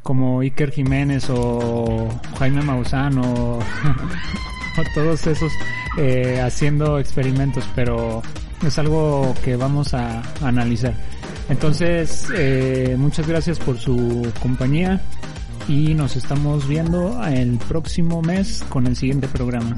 como 0.03 0.41
Iker 0.41 0.71
Jiménez 0.71 1.29
o 1.29 2.07
Jaime 2.37 2.61
Maussan 2.61 3.17
o, 3.19 3.59
o 3.59 4.83
todos 4.93 5.27
esos 5.27 5.51
eh, 5.97 6.41
haciendo 6.41 6.99
experimentos, 6.99 7.67
pero 7.75 8.21
es 8.65 8.77
algo 8.79 9.33
que 9.43 9.55
vamos 9.55 9.93
a, 9.93 10.21
a 10.21 10.47
analizar. 10.47 10.93
Entonces, 11.49 12.27
eh, 12.35 12.95
muchas 12.97 13.27
gracias 13.27 13.57
por 13.59 13.77
su 13.77 14.31
compañía 14.39 15.01
y 15.67 15.93
nos 15.95 16.15
estamos 16.15 16.67
viendo 16.67 17.23
el 17.25 17.57
próximo 17.57 18.21
mes 18.21 18.63
con 18.69 18.85
el 18.85 18.95
siguiente 18.95 19.27
programa. 19.27 19.77